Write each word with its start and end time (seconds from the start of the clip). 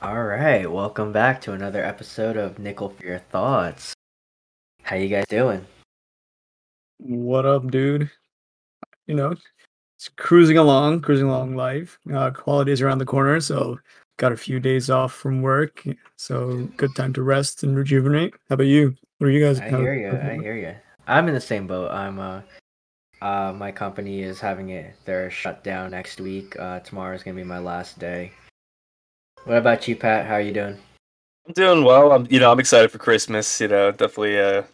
All 0.00 0.24
right, 0.24 0.68
welcome 0.68 1.12
back 1.12 1.40
to 1.42 1.52
another 1.52 1.84
episode 1.84 2.36
of 2.36 2.58
Nickel 2.58 2.88
for 2.88 3.06
Your 3.06 3.20
Thoughts. 3.20 3.94
How 4.82 4.96
you 4.96 5.08
guys 5.08 5.26
doing? 5.28 5.64
What 6.98 7.46
up, 7.46 7.70
dude? 7.70 8.10
You 9.06 9.14
know, 9.14 9.36
it's 9.96 10.08
cruising 10.16 10.58
along, 10.58 11.02
cruising 11.02 11.28
along 11.28 11.54
life. 11.54 11.96
Uh, 12.12 12.32
holidays 12.32 12.82
around 12.82 12.98
the 12.98 13.06
corner, 13.06 13.38
so 13.40 13.78
got 14.16 14.32
a 14.32 14.36
few 14.36 14.58
days 14.58 14.90
off 14.90 15.12
from 15.12 15.40
work, 15.40 15.84
so 16.16 16.68
good 16.76 16.96
time 16.96 17.12
to 17.12 17.22
rest 17.22 17.62
and 17.62 17.76
rejuvenate. 17.76 18.34
How 18.48 18.54
about 18.54 18.66
you? 18.66 18.96
What 19.18 19.28
are 19.28 19.30
you 19.30 19.44
guys? 19.44 19.60
I 19.60 19.68
hear 19.68 19.94
you. 19.94 20.18
I 20.18 20.42
hear 20.42 20.56
you. 20.56 20.74
I'm 21.06 21.28
in 21.28 21.34
the 21.34 21.40
same 21.40 21.68
boat. 21.68 21.92
I'm 21.92 22.18
uh, 22.18 22.40
uh, 23.22 23.52
my 23.56 23.70
company 23.70 24.22
is 24.22 24.40
having 24.40 24.70
it. 24.70 24.94
They're 25.04 25.30
shut 25.30 25.62
down 25.62 25.92
next 25.92 26.20
week. 26.20 26.58
Uh, 26.58 26.80
tomorrow 26.80 27.14
is 27.14 27.22
gonna 27.22 27.36
be 27.36 27.44
my 27.44 27.60
last 27.60 27.98
day. 27.98 28.32
What 29.44 29.58
about 29.58 29.86
you, 29.86 29.94
Pat? 29.96 30.26
How 30.26 30.34
are 30.34 30.40
you 30.40 30.52
doing? 30.52 30.76
I'm 31.46 31.52
doing 31.54 31.84
well. 31.84 32.12
I'm, 32.12 32.26
you 32.30 32.40
know, 32.40 32.50
I'm 32.50 32.60
excited 32.60 32.90
for 32.90 32.98
Christmas. 32.98 33.60
You 33.60 33.68
know, 33.68 33.90
definitely 33.92 34.36
a 34.36 34.64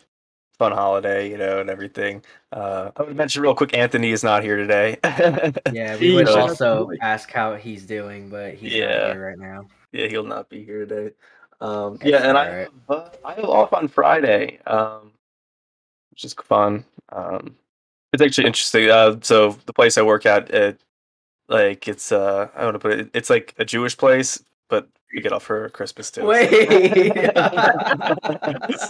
fun 0.59 0.73
holiday. 0.73 1.31
You 1.31 1.37
know, 1.37 1.61
and 1.61 1.69
everything. 1.69 2.23
Uh, 2.51 2.91
I 2.97 3.03
would 3.03 3.17
mention 3.17 3.43
real 3.43 3.55
quick, 3.55 3.77
Anthony 3.77 4.11
is 4.13 4.25
not 4.25 4.43
here 4.43 4.57
today. 4.57 4.97
Yeah, 5.73 5.97
we 5.99 6.15
would 6.15 6.29
also 6.29 6.91
ask 7.03 7.31
how 7.31 7.55
he's 7.55 7.85
doing, 7.85 8.31
but 8.31 8.55
he's 8.55 8.73
Yeah. 8.73 8.87
not 8.87 9.13
here 9.13 9.27
right 9.27 9.39
now. 9.39 9.69
yeah, 9.93 10.07
he'll 10.09 10.25
not 10.25 10.49
be 10.49 10.65
here 10.65 10.87
today. 10.87 11.15
Um, 11.61 11.99
yeah, 12.03 12.29
and 12.29 12.39
I 12.39 12.69
have, 12.89 13.19
I 13.25 13.35
have 13.35 13.45
off 13.45 13.73
on 13.75 13.89
Friday, 13.89 14.59
um, 14.67 15.13
which 16.11 16.25
is 16.25 16.33
fun. 16.35 16.85
Um, 17.11 17.57
it's 18.13 18.23
actually 18.23 18.47
interesting. 18.47 18.91
Uh, 18.91 19.17
so 19.23 19.59
the 19.67 19.73
place 19.73 19.99
I 19.99 20.03
work 20.03 20.27
at, 20.27 20.51
it, 20.51 20.81
like 21.49 21.89
it's 21.89 22.13
uh, 22.13 22.49
I 22.55 22.65
want 22.65 22.75
to 22.75 22.79
put 22.79 22.93
it. 22.93 23.11
It's 23.15 23.31
like 23.31 23.55
a 23.59 23.65
Jewish 23.65 23.97
place, 23.97 24.43
but 24.69 24.89
we 25.13 25.21
get 25.21 25.33
off 25.33 25.45
for 25.45 25.69
Christmas 25.71 26.11
too. 26.11 26.25
Wait. 26.27 26.51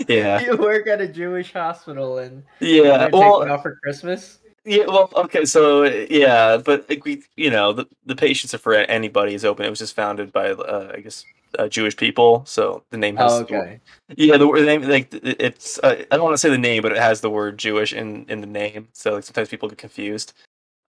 yeah, 0.08 0.40
You 0.44 0.56
work 0.56 0.88
at 0.88 1.00
a 1.00 1.08
Jewish 1.08 1.52
hospital 1.52 2.18
and 2.18 2.42
yeah. 2.60 3.08
Well, 3.12 3.50
off 3.50 3.62
for 3.62 3.76
Christmas. 3.82 4.38
Yeah, 4.64 4.84
well, 4.86 5.10
okay, 5.16 5.44
so 5.46 5.84
yeah, 5.84 6.58
but 6.58 6.88
like, 6.90 7.04
we, 7.04 7.22
you 7.36 7.48
know, 7.48 7.72
the, 7.72 7.86
the 8.04 8.14
patients 8.14 8.52
are 8.52 8.58
for 8.58 8.74
anybody 8.74 9.32
is 9.32 9.44
open. 9.44 9.64
It 9.64 9.70
was 9.70 9.78
just 9.78 9.96
founded 9.96 10.30
by, 10.30 10.50
uh, 10.50 10.92
I 10.94 11.00
guess, 11.00 11.24
uh, 11.58 11.68
Jewish 11.68 11.96
people. 11.96 12.44
So 12.46 12.82
the 12.90 12.96
name 12.98 13.16
has, 13.16 13.32
Oh, 13.32 13.40
okay. 13.40 13.80
yeah, 14.16 14.36
the, 14.36 14.46
word- 14.46 14.60
the 14.60 14.66
name, 14.66 14.82
like 14.82 15.08
it's, 15.12 15.78
uh, 15.80 16.04
I 16.10 16.16
don't 16.16 16.24
want 16.24 16.34
to 16.34 16.38
say 16.38 16.50
the 16.50 16.58
name, 16.58 16.82
but 16.82 16.92
it 16.92 16.98
has 16.98 17.20
the 17.20 17.30
word 17.30 17.58
Jewish 17.58 17.92
in 17.92 18.24
in 18.28 18.40
the 18.40 18.46
name. 18.46 18.88
So 18.92 19.14
like, 19.14 19.24
sometimes 19.24 19.48
people 19.48 19.68
get 19.68 19.78
confused. 19.78 20.32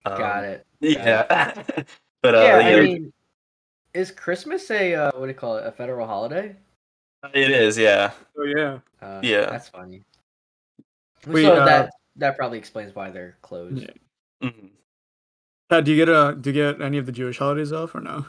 Um, 0.06 0.18
Got 0.18 0.44
it. 0.44 0.66
Yeah, 0.80 1.24
but 2.22 2.34
uh, 2.34 2.40
yeah, 2.40 2.60
yeah, 2.60 2.76
I 2.76 2.80
mean, 2.80 3.12
is 3.94 4.10
Christmas 4.10 4.70
a 4.70 4.94
uh, 4.94 5.10
what 5.14 5.26
do 5.26 5.32
you 5.32 5.38
call 5.38 5.56
it? 5.58 5.66
A 5.66 5.72
federal 5.72 6.06
holiday? 6.06 6.56
it 7.34 7.50
is. 7.50 7.76
Yeah, 7.76 8.12
Oh 8.38 8.44
yeah. 8.44 8.78
Uh, 9.02 9.20
Yeah. 9.22 9.50
that's 9.50 9.68
funny. 9.68 10.02
Wait, 11.26 11.44
so 11.44 11.56
uh, 11.56 11.64
that 11.66 11.90
that 12.16 12.36
probably 12.36 12.58
explains 12.58 12.94
why 12.94 13.10
they're 13.10 13.36
closed. 13.42 13.82
Yeah. 13.82 14.48
Mhm. 14.48 14.70
Pat, 15.68 15.84
do 15.84 15.92
you 15.92 15.96
get 15.96 16.08
a 16.08 16.34
do 16.40 16.50
you 16.50 16.54
get 16.54 16.80
any 16.80 16.98
of 16.98 17.06
the 17.06 17.12
Jewish 17.12 17.38
holidays 17.38 17.72
off 17.72 17.94
or 17.94 18.00
no? 18.00 18.24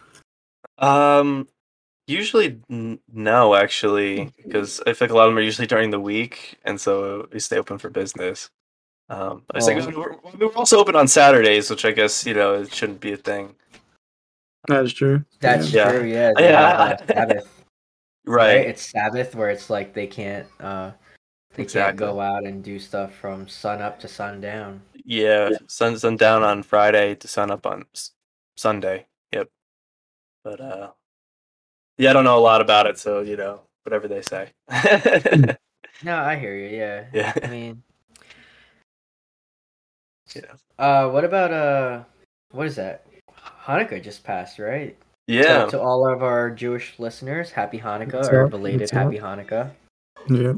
Um, 0.77 1.47
usually 2.11 2.59
n- 2.69 2.99
no, 3.11 3.55
actually, 3.55 4.31
because 4.43 4.81
I 4.85 4.93
feel 4.93 5.07
like 5.07 5.11
a 5.13 5.17
lot 5.17 5.27
of 5.27 5.31
them 5.31 5.37
are 5.39 5.41
usually 5.41 5.67
during 5.67 5.89
the 5.89 5.99
week, 5.99 6.59
and 6.65 6.79
so 6.79 7.27
we 7.31 7.39
stay 7.39 7.57
open 7.57 7.77
for 7.77 7.89
business. 7.89 8.49
Um, 9.09 9.43
I 9.53 9.59
think 9.59 9.79
Well- 9.79 10.17
we're, 10.31 10.47
we're 10.47 10.53
also 10.55 10.77
open 10.79 10.95
on 10.95 11.07
Saturdays, 11.07 11.69
which 11.69 11.85
I 11.85 11.91
guess 11.91 12.25
you 12.25 12.33
know 12.33 12.53
it 12.61 12.73
shouldn't 12.73 12.99
be 13.01 13.13
a 13.13 13.17
thing, 13.17 13.55
That's 14.67 14.93
true. 14.93 15.25
That's 15.39 15.71
Yeah. 15.73 15.91
true. 15.91 16.05
Yeah. 16.07 16.31
they 16.37 16.49
Yeah. 16.49 16.87
have, 16.89 17.01
uh, 17.01 17.13
Sabbath, 17.13 17.63
right? 18.25 18.55
right? 18.57 18.67
It's 18.67 18.83
Sabbath 18.91 19.33
where 19.35 19.49
it's 19.49 19.69
like 19.69 19.93
they 19.93 20.07
can't 20.07 20.47
uh 20.59 20.91
they 21.51 21.63
can't 21.63 21.65
Exactly. 21.65 21.97
go 22.07 22.21
out 22.21 22.45
and 22.45 22.63
do 22.63 22.79
stuff 22.79 23.13
from 23.15 23.47
sun 23.49 23.81
up 23.81 23.99
to 24.01 24.07
sundown. 24.07 24.81
Yeah, 25.03 25.49
sun 25.67 25.97
sun 25.97 26.15
down 26.15 26.43
on 26.43 26.63
Friday 26.63 27.15
to 27.15 27.27
sun 27.27 27.51
up 27.51 27.65
on 27.65 27.85
s- 27.95 28.11
Sunday. 28.55 29.07
Yep. 29.33 29.49
But 30.45 30.61
uh, 30.61 30.91
yeah, 32.01 32.09
I 32.09 32.13
don't 32.13 32.23
know 32.23 32.37
a 32.37 32.41
lot 32.41 32.61
about 32.61 32.87
it, 32.87 32.97
so 32.97 33.21
you 33.21 33.37
know 33.37 33.61
whatever 33.83 34.07
they 34.07 34.21
say. 34.21 34.49
No, 36.03 36.17
I 36.17 36.35
hear 36.35 36.55
you. 36.55 36.75
Yeah. 36.75 37.05
yeah. 37.13 37.33
I 37.43 37.47
mean, 37.47 37.83
Yeah. 40.35 40.53
uh, 40.79 41.09
what 41.09 41.23
about 41.23 41.51
uh, 41.53 42.03
what 42.51 42.65
is 42.65 42.75
that? 42.77 43.05
Hanukkah 43.65 44.01
just 44.01 44.23
passed, 44.23 44.57
right? 44.57 44.97
Yeah. 45.27 45.65
So 45.65 45.77
to 45.77 45.81
all 45.81 46.07
of 46.07 46.23
our 46.23 46.49
Jewish 46.49 46.97
listeners, 46.97 47.51
happy 47.51 47.77
Hanukkah 47.77 48.13
What's 48.13 48.29
or 48.29 48.45
up? 48.45 48.51
belated 48.51 48.81
What's 48.81 48.91
happy 48.91 49.19
Hanukkah. 49.19 49.71
Yeah. 50.27 50.53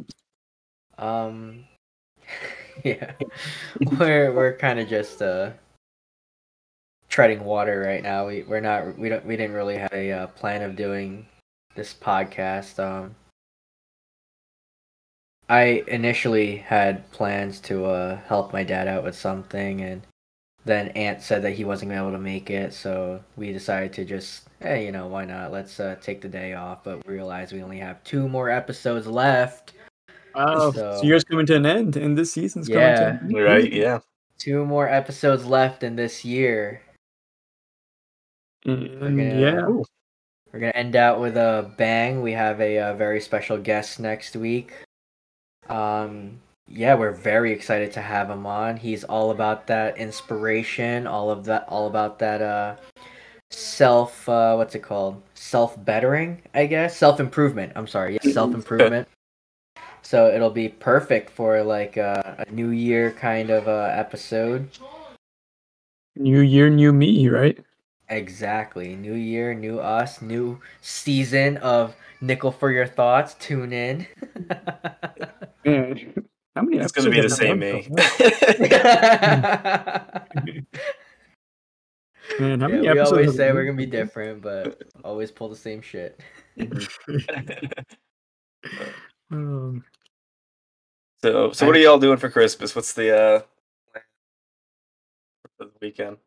Um, 0.97 1.65
yeah, 2.85 3.11
we're 3.99 4.31
we're 4.31 4.55
kind 4.57 4.79
of 4.79 4.87
just 4.87 5.21
uh 5.21 5.51
treading 7.09 7.43
water 7.43 7.81
right 7.81 8.01
now. 8.01 8.27
We 8.27 8.43
we're 8.43 8.61
not 8.61 8.97
we 8.97 9.09
don't 9.09 9.25
we 9.25 9.35
didn't 9.35 9.55
really 9.55 9.77
have 9.77 9.91
a 9.91 10.11
uh, 10.11 10.27
plan 10.27 10.61
of 10.61 10.75
doing 10.77 11.25
this 11.75 11.93
podcast. 11.93 12.79
Um, 12.79 13.15
I 15.49 15.83
initially 15.87 16.57
had 16.57 17.09
plans 17.11 17.59
to 17.61 17.85
uh 17.85 18.17
help 18.27 18.53
my 18.53 18.63
dad 18.63 18.87
out 18.87 19.03
with 19.03 19.15
something, 19.15 19.81
and 19.81 20.01
then 20.65 20.89
Ant 20.89 21.21
said 21.21 21.41
that 21.43 21.51
he 21.51 21.65
wasn't 21.65 21.91
gonna 21.91 22.01
be 22.01 22.07
able 22.07 22.17
to 22.17 22.23
make 22.23 22.49
it, 22.49 22.73
so 22.73 23.21
we 23.35 23.51
decided 23.51 23.91
to 23.93 24.05
just 24.05 24.47
hey, 24.61 24.85
you 24.85 24.91
know, 24.93 25.07
why 25.07 25.25
not? 25.25 25.51
Let's 25.51 25.77
uh, 25.79 25.97
take 26.01 26.21
the 26.21 26.29
day 26.29 26.53
off. 26.53 26.83
But 26.85 27.05
we 27.05 27.13
realized 27.13 27.51
we 27.51 27.61
only 27.61 27.79
have 27.79 28.01
two 28.05 28.29
more 28.29 28.49
episodes 28.49 29.05
left. 29.07 29.73
Wow. 30.33 30.71
So, 30.71 30.71
So- 30.71 31.03
yours 31.03 31.23
coming 31.25 31.45
to 31.47 31.55
an 31.57 31.65
end, 31.65 31.97
and 31.97 32.17
this 32.17 32.31
season's 32.31 32.67
coming 32.69 32.81
Yeah. 32.81 32.95
to 32.95 33.07
an 33.09 33.19
end. 33.35 33.43
Right. 33.43 33.71
Yeah. 33.73 33.99
two 34.39 34.65
more 34.65 34.89
episodes 34.89 35.45
left 35.45 35.83
in 35.83 35.95
this 35.95 36.25
year. 36.25 36.81
And 38.65 38.99
gonna- 38.99 39.39
yeah. 39.39 39.67
We're 40.53 40.59
gonna 40.59 40.73
end 40.73 40.95
out 40.95 41.19
with 41.19 41.35
a 41.35 41.71
bang. 41.77 42.21
We 42.21 42.33
have 42.33 42.61
a, 42.61 42.77
uh 42.77 42.93
very 42.93 43.19
special 43.19 43.57
guest 43.57 43.99
next 43.99 44.35
week. 44.35 44.73
Um, 45.67 46.39
yeah, 46.67 46.95
we're 46.95 47.11
very 47.11 47.51
excited 47.51 47.91
to 47.93 48.01
have 48.01 48.29
him 48.29 48.45
on. 48.45 48.77
He's 48.77 49.03
all 49.03 49.31
about 49.31 49.67
that 49.67 49.97
inspiration, 49.97 51.07
all 51.07 51.29
of 51.29 51.45
that, 51.45 51.65
all 51.67 51.87
about 51.87 52.19
that 52.19 52.41
uh, 52.41 52.75
self. 53.51 54.27
Uh, 54.27 54.55
what's 54.55 54.75
it 54.75 54.79
called? 54.79 55.21
Self 55.33 55.83
bettering, 55.83 56.41
I 56.53 56.65
guess. 56.65 56.97
Self 56.97 57.19
improvement. 57.19 57.73
I'm 57.75 57.87
sorry. 57.87 58.17
Yes, 58.23 58.33
self 58.33 58.53
improvement. 58.53 59.07
So 60.01 60.27
it'll 60.27 60.49
be 60.49 60.69
perfect 60.69 61.29
for 61.29 61.63
like 61.63 61.97
uh, 61.97 62.35
a 62.39 62.51
new 62.51 62.69
year 62.69 63.11
kind 63.11 63.49
of 63.49 63.67
uh, 63.67 63.91
episode. 63.93 64.69
New 66.15 66.41
year, 66.41 66.69
new 66.69 66.93
me, 66.93 67.27
right? 67.29 67.57
Exactly. 68.13 68.95
New 68.95 69.15
year, 69.15 69.55
new 69.55 69.79
us, 69.79 70.21
new 70.21 70.59
season 70.81 71.57
of 71.57 71.95
Nickel 72.21 72.51
for 72.51 72.71
Your 72.71 72.85
Thoughts. 72.85 73.33
Tune 73.33 73.73
in. 73.73 74.05
Man, 75.65 76.13
how 76.55 76.61
many? 76.61 76.77
It's 76.77 76.91
gonna 76.91 77.09
be 77.09 77.21
the 77.21 77.29
same 77.29 77.57
me. 77.57 77.71
done 77.71 77.83
so 77.83 77.97
far? 78.77 80.27
Man, 82.39 82.59
how 82.59 82.67
yeah, 82.67 82.75
many 82.75 82.93
we 82.93 82.99
always 82.99 83.35
say 83.35 83.47
we 83.47 83.53
we're 83.53 83.65
gonna 83.65 83.77
be 83.77 83.87
different, 83.87 84.43
but 84.43 84.83
always 85.03 85.31
pull 85.31 85.49
the 85.49 85.55
same 85.55 85.81
shit. 85.81 86.21
Um, 89.31 89.83
so, 91.23 91.51
so 91.51 91.65
what 91.65 91.75
are 91.75 91.79
y'all 91.79 91.97
doing 91.97 92.17
for 92.17 92.29
Christmas? 92.29 92.75
What's 92.75 92.93
the 92.93 93.17
uh 93.17 93.41
the 95.57 95.71
weekend? 95.81 96.17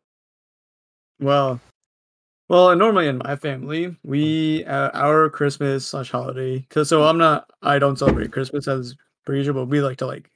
well, 1.19 1.59
well, 2.49 2.75
normally 2.75 3.07
in 3.07 3.17
my 3.19 3.35
family, 3.35 3.95
we 4.03 4.63
uh, 4.65 4.89
our 4.93 5.29
Christmas 5.29 5.87
slash 5.87 6.11
holiday. 6.11 6.65
Cause 6.69 6.89
so 6.89 7.03
I'm 7.03 7.17
not, 7.17 7.49
I 7.61 7.79
don't 7.79 7.97
celebrate 7.99 8.31
Christmas 8.31 8.67
as 8.67 8.95
per 9.25 9.35
usual, 9.35 9.53
but 9.65 9.69
we 9.69 9.81
like 9.81 9.97
to 9.97 10.05
like 10.05 10.29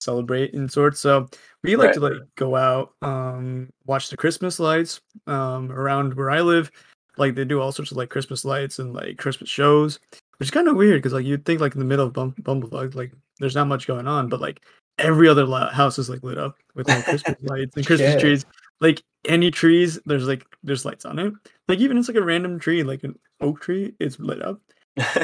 celebrate 0.00 0.54
in 0.54 0.68
sorts. 0.68 1.00
So 1.00 1.28
we 1.62 1.76
like 1.76 1.86
Right. 1.86 1.94
to 1.94 2.00
like 2.00 2.22
go 2.36 2.56
out, 2.56 2.94
um, 3.02 3.68
watch 3.86 4.08
the 4.10 4.16
Christmas 4.16 4.58
lights, 4.58 5.00
um, 5.26 5.70
around 5.72 6.14
where 6.14 6.30
I 6.30 6.40
live. 6.40 6.70
Like 7.16 7.34
they 7.34 7.44
do 7.44 7.60
all 7.60 7.72
sorts 7.72 7.90
of 7.90 7.96
like 7.96 8.10
Christmas 8.10 8.44
lights 8.44 8.78
and 8.78 8.94
like 8.94 9.18
Christmas 9.18 9.50
shows, 9.50 9.98
which 10.38 10.46
is 10.46 10.50
kind 10.52 10.68
of 10.68 10.76
weird 10.76 10.98
because 11.02 11.12
like 11.12 11.26
you'd 11.26 11.44
think 11.44 11.60
like 11.60 11.74
in 11.74 11.80
the 11.80 11.84
middle 11.84 12.06
of 12.06 12.12
Bum- 12.12 12.34
Bumblefuck, 12.42 12.94
like 12.94 13.12
there's 13.40 13.56
not 13.56 13.66
much 13.66 13.86
going 13.86 14.06
on, 14.06 14.28
but 14.28 14.40
like 14.40 14.64
every 14.98 15.28
other 15.28 15.46
house 15.72 15.98
is 15.98 16.08
like 16.08 16.22
lit 16.22 16.38
up 16.38 16.56
with 16.74 16.88
like 16.88 17.04
Christmas 17.04 17.36
lights 17.42 17.76
and 17.76 17.86
Christmas 17.86 18.12
Shit. 18.12 18.20
trees. 18.20 18.46
Like 18.80 19.02
any 19.24 19.50
trees, 19.50 19.98
there's 20.06 20.26
like 20.26 20.44
there's 20.62 20.84
lights 20.84 21.04
on 21.04 21.18
it. 21.18 21.32
Like 21.68 21.78
even 21.80 21.98
it's 21.98 22.08
like 22.08 22.16
a 22.16 22.24
random 22.24 22.58
tree, 22.58 22.82
like 22.82 23.04
an 23.04 23.18
oak 23.40 23.60
tree, 23.60 23.94
it's 23.98 24.18
lit 24.18 24.42
up. 24.42 24.60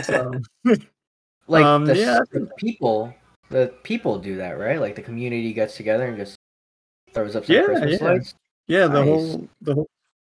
So 0.02 0.40
Like 1.46 1.64
Um, 1.64 1.84
the, 1.84 1.96
yeah, 1.96 2.20
the 2.32 2.48
people, 2.58 3.14
the 3.50 3.72
people 3.82 4.18
do 4.18 4.36
that, 4.36 4.52
right? 4.58 4.80
Like 4.80 4.94
the 4.94 5.02
community 5.02 5.52
gets 5.52 5.76
together 5.76 6.06
and 6.06 6.16
just 6.16 6.36
throws 7.12 7.36
up 7.36 7.44
some 7.44 7.56
Yeah, 7.56 7.64
Christmas 7.64 8.00
yeah. 8.00 8.06
lights. 8.06 8.34
yeah, 8.66 8.86
the 8.86 9.00
Nice. 9.00 9.08
whole 9.08 9.48
the 9.60 9.74
whole 9.74 9.90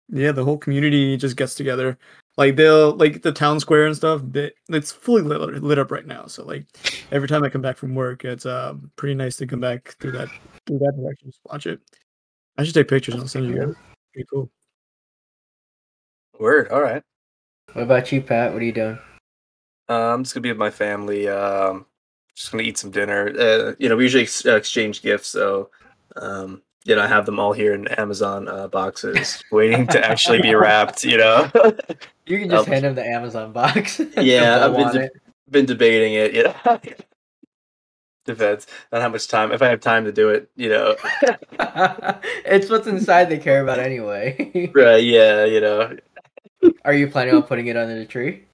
yeah, 0.10 0.32
the 0.32 0.44
whole 0.44 0.58
community 0.58 1.16
just 1.18 1.38
gets 1.38 1.56
together. 1.56 1.98
Like 2.36 2.56
they'll 2.56 2.96
like 2.96 3.22
the 3.22 3.32
town 3.32 3.60
square 3.60 3.86
and 3.86 3.96
stuff. 3.96 4.22
They, 4.24 4.52
it's 4.70 4.92
fully 4.92 5.22
lit, 5.22 5.62
lit 5.64 5.78
up 5.80 5.92
right 5.92 6.06
now. 6.06 6.26
So 6.26 6.44
like 6.44 6.66
every 7.12 7.28
time 7.28 7.44
I 7.44 7.50
come 7.50 7.62
back 7.62 7.78
from 7.78 7.94
work, 7.94 8.26
it's 8.26 8.46
uh 8.46 8.74
pretty 8.96 9.14
nice 9.16 9.38
to 9.38 9.48
come 9.48 9.60
back 9.60 9.96
through 10.00 10.14
that 10.14 10.30
through 10.66 10.80
that 10.80 10.94
direction. 10.98 11.30
Just 11.30 11.42
watch 11.46 11.68
it. 11.68 11.80
I 12.58 12.64
should 12.64 12.74
take 12.76 12.88
pictures 12.88 13.16
and 13.16 13.22
I'll 13.24 13.28
send 13.28 13.48
you 13.48 13.56
guys. 13.58 13.76
Pretty 14.14 14.28
cool. 14.32 14.50
Word. 16.40 16.70
All 16.70 16.82
right. 16.82 17.02
What 17.74 17.84
about 17.84 18.12
you, 18.12 18.22
Pat? 18.22 18.54
What 18.54 18.62
are 18.62 18.66
you 18.66 18.72
doing? 18.74 19.00
Uh, 19.90 20.14
I'm 20.14 20.24
just 20.24 20.34
gonna 20.34 20.42
be 20.44 20.50
with 20.50 20.58
my 20.58 20.70
family. 20.70 21.28
Um, 21.28 21.86
just 22.36 22.52
gonna 22.52 22.64
eat 22.64 22.78
some 22.78 22.92
dinner. 22.92 23.34
Uh, 23.38 23.74
you 23.80 23.90
know, 23.90 23.96
we 23.96 24.04
usually 24.04 24.24
ex- 24.24 24.46
uh, 24.46 24.56
exchange 24.56 25.02
gifts, 25.02 25.28
so 25.28 25.70
um, 26.16 26.62
you 26.86 26.96
know, 26.96 27.02
I 27.02 27.08
have 27.08 27.26
them 27.26 27.40
all 27.40 27.54
here 27.54 27.74
in 27.74 27.88
Amazon 27.90 28.48
uh, 28.48 28.68
boxes, 28.68 29.44
waiting 29.52 29.88
to 29.88 30.06
actually 30.06 30.42
be 30.42 30.54
wrapped. 30.54 31.04
You 31.04 31.18
know. 31.18 31.50
You 32.26 32.40
can 32.40 32.50
just 32.50 32.68
Um, 32.68 32.74
hand 32.74 32.86
him 32.86 32.96
the 32.96 33.06
Amazon 33.06 33.52
box. 33.52 34.00
Yeah, 34.18 34.66
I've 34.66 34.76
been 34.76 34.92
de- 35.02 35.10
been 35.50 35.66
debating 35.66 36.14
it. 36.14 36.34
You 36.34 36.54
know. 38.28 38.58
not 38.92 39.02
how 39.02 39.10
much 39.10 39.28
time. 39.28 39.52
If 39.52 39.62
I 39.62 39.68
have 39.68 39.80
time 39.80 40.06
to 40.06 40.12
do 40.12 40.30
it, 40.30 40.50
you 40.56 40.70
know. 40.70 40.96
it's 42.46 42.70
what's 42.70 42.88
inside 42.88 43.26
they 43.26 43.38
care 43.38 43.62
about 43.64 43.80
anyway. 43.80 44.72
right? 44.76 45.04
Yeah. 45.04 45.46
You 45.46 45.62
know. 45.62 45.98
Are 46.86 46.94
you 46.94 47.08
planning 47.08 47.36
on 47.36 47.44
putting 47.44 47.68
it 47.68 47.78
under 47.78 47.98
the 47.98 48.06
tree? 48.06 48.46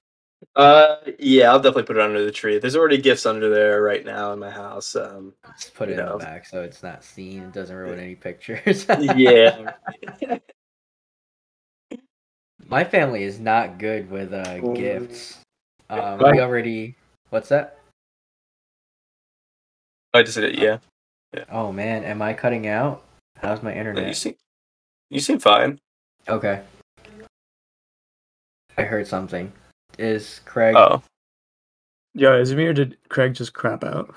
Uh, 0.56 0.96
yeah, 1.18 1.50
I'll 1.50 1.60
definitely 1.60 1.84
put 1.84 1.96
it 1.96 2.02
under 2.02 2.24
the 2.24 2.32
tree. 2.32 2.58
There's 2.58 2.74
already 2.74 2.98
gifts 2.98 3.26
under 3.26 3.50
there 3.50 3.82
right 3.82 4.04
now 4.04 4.32
in 4.32 4.38
my 4.38 4.50
house. 4.50 4.96
Um, 4.96 5.34
Just 5.56 5.74
put 5.74 5.88
it 5.88 5.92
You 5.94 6.00
in 6.00 6.06
know. 6.06 6.18
the 6.18 6.24
back 6.24 6.46
so 6.46 6.62
it's 6.62 6.82
not 6.82 7.04
seen. 7.04 7.44
It 7.44 7.52
doesn't 7.52 7.74
ruin 7.74 8.00
any 8.00 8.14
pictures. 8.14 8.86
yeah. 9.16 9.70
My 12.66 12.84
family 12.84 13.24
is 13.24 13.38
not 13.38 13.78
good 13.78 14.10
with 14.10 14.32
uh, 14.32 14.58
gifts. 14.74 15.38
Um, 15.88 16.18
we 16.18 16.40
already. 16.40 16.96
What's 17.30 17.48
that? 17.48 17.79
I 20.12 20.22
just 20.22 20.36
did 20.36 20.44
it. 20.54 20.58
Yeah. 20.58 20.78
Oh 21.50 21.70
man, 21.72 22.04
am 22.04 22.20
I 22.22 22.32
cutting 22.34 22.66
out? 22.66 23.04
How's 23.36 23.62
my 23.62 23.70
No, 23.70 23.74
You 23.74 23.80
internet? 23.80 24.16
seem, 24.16 24.34
you 25.10 25.20
seem 25.20 25.38
fine. 25.38 25.78
Okay. 26.28 26.62
I 28.76 28.82
heard 28.82 29.06
something. 29.06 29.52
Is 29.98 30.40
Craig? 30.44 30.74
Oh, 30.76 31.02
Yeah, 32.14 32.36
is 32.36 32.50
it 32.50 32.56
me 32.56 32.66
or 32.66 32.72
did 32.72 32.96
Craig 33.08 33.34
just 33.34 33.52
crap 33.54 33.84
out? 33.84 34.12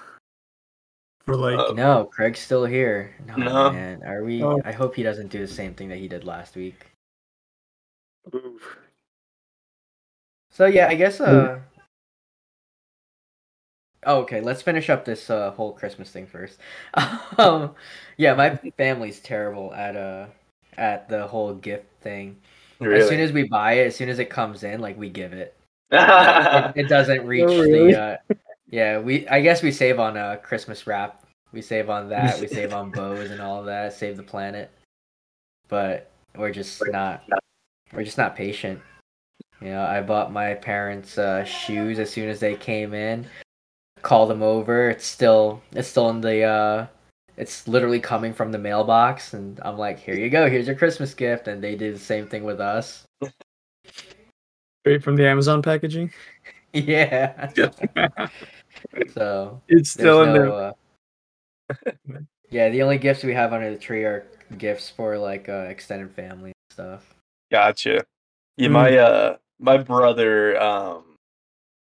For 1.25 1.35
like 1.35 1.57
Uh, 1.59 1.73
No, 1.73 2.05
Craig's 2.05 2.39
still 2.39 2.65
here. 2.65 3.15
No, 3.27 3.35
No. 3.35 3.71
man. 3.71 4.03
Are 4.03 4.23
we? 4.23 4.43
Oh. 4.43 4.59
I 4.65 4.71
hope 4.71 4.95
he 4.95 5.03
doesn't 5.03 5.27
do 5.29 5.39
the 5.39 5.47
same 5.53 5.73
thing 5.75 5.89
that 5.89 5.97
he 5.99 6.07
did 6.07 6.23
last 6.23 6.55
week. 6.55 6.87
oof. 8.33 8.77
So 10.49 10.65
yeah, 10.65 10.87
I 10.87 10.95
guess. 10.95 11.19
Uh. 11.21 11.59
Oh, 11.59 11.61
okay, 14.05 14.41
let's 14.41 14.61
finish 14.61 14.89
up 14.89 15.05
this 15.05 15.29
uh, 15.29 15.51
whole 15.51 15.73
Christmas 15.73 16.09
thing 16.09 16.25
first. 16.27 16.59
um, 17.37 17.75
yeah, 18.17 18.33
my 18.33 18.55
family's 18.77 19.19
terrible 19.19 19.73
at 19.73 19.95
uh 19.95 20.27
at 20.77 21.07
the 21.09 21.27
whole 21.27 21.53
gift 21.53 21.85
thing. 22.01 22.37
really? 22.79 23.01
As 23.01 23.07
soon 23.07 23.19
as 23.19 23.31
we 23.31 23.43
buy 23.43 23.73
it, 23.73 23.87
as 23.87 23.95
soon 23.95 24.09
as 24.09 24.19
it 24.19 24.29
comes 24.29 24.63
in, 24.63 24.81
like 24.81 24.97
we 24.97 25.09
give 25.09 25.33
it. 25.33 25.55
it, 25.93 26.73
it 26.75 26.89
doesn't 26.89 27.25
reach 27.25 27.43
really? 27.43 27.93
the 27.93 28.01
uh 28.01 28.17
yeah 28.73 28.97
we 28.97 29.27
i 29.27 29.39
guess 29.39 29.61
we 29.61 29.71
save 29.71 29.99
on 29.99 30.17
uh 30.17 30.35
christmas 30.41 30.87
wrap 30.87 31.23
we 31.51 31.61
save 31.61 31.87
on 31.87 32.09
that 32.09 32.39
we 32.39 32.47
save 32.47 32.73
on 32.73 32.89
bows 32.95 33.29
and 33.29 33.39
all 33.39 33.61
that 33.61 33.93
save 33.93 34.17
the 34.17 34.23
planet 34.23 34.71
but 35.67 36.09
we're 36.35 36.51
just 36.51 36.81
not 36.87 37.23
we're 37.93 38.03
just 38.03 38.17
not 38.17 38.35
patient 38.35 38.81
you 39.61 39.67
know 39.67 39.83
i 39.83 40.01
bought 40.01 40.31
my 40.33 40.55
parents 40.55 41.19
uh 41.19 41.43
shoes 41.43 41.99
as 41.99 42.09
soon 42.09 42.27
as 42.27 42.39
they 42.39 42.55
came 42.55 42.95
in 42.95 43.23
called 44.03 44.29
them 44.29 44.43
over 44.43 44.89
it's 44.89 45.05
still 45.05 45.61
it's 45.71 45.87
still 45.87 46.09
in 46.09 46.21
the 46.21 46.43
uh 46.43 46.85
it's 47.37 47.67
literally 47.67 47.99
coming 47.99 48.33
from 48.33 48.51
the 48.51 48.57
mailbox 48.59 49.33
and 49.33 49.59
i'm 49.63 49.77
like 49.77 49.97
here 49.97 50.13
you 50.13 50.29
go 50.29 50.47
here's 50.49 50.67
your 50.67 50.75
christmas 50.75 51.13
gift 51.15 51.47
and 51.47 51.63
they 51.63 51.75
did 51.75 51.95
the 51.95 51.99
same 51.99 52.27
thing 52.27 52.43
with 52.43 52.59
us 52.61 53.03
straight 54.83 55.01
from 55.01 55.15
the 55.15 55.25
Amazon 55.25 55.61
packaging. 55.61 56.11
yeah 56.73 57.49
Yeah. 57.55 57.69
so 59.13 59.61
It's 59.69 59.91
still 59.91 60.19
There's 60.19 60.27
in 60.27 60.33
there. 60.33 60.51
uh, 60.51 60.71
yeah, 62.49 62.69
the 62.69 62.83
only 62.83 62.97
gifts 62.97 63.23
we 63.23 63.33
have 63.33 63.53
under 63.53 63.71
the 63.71 63.77
tree 63.77 64.03
are 64.03 64.27
gifts 64.57 64.89
for 64.89 65.17
like 65.17 65.47
uh, 65.49 65.67
extended 65.69 66.11
family 66.11 66.51
and 66.51 66.71
stuff. 66.71 67.15
Gotcha. 67.51 68.03
Yeah, 68.57 68.67
Mm. 68.67 68.71
my 68.71 68.97
uh 68.97 69.37
my 69.59 69.77
brother 69.77 70.61
um 70.61 71.12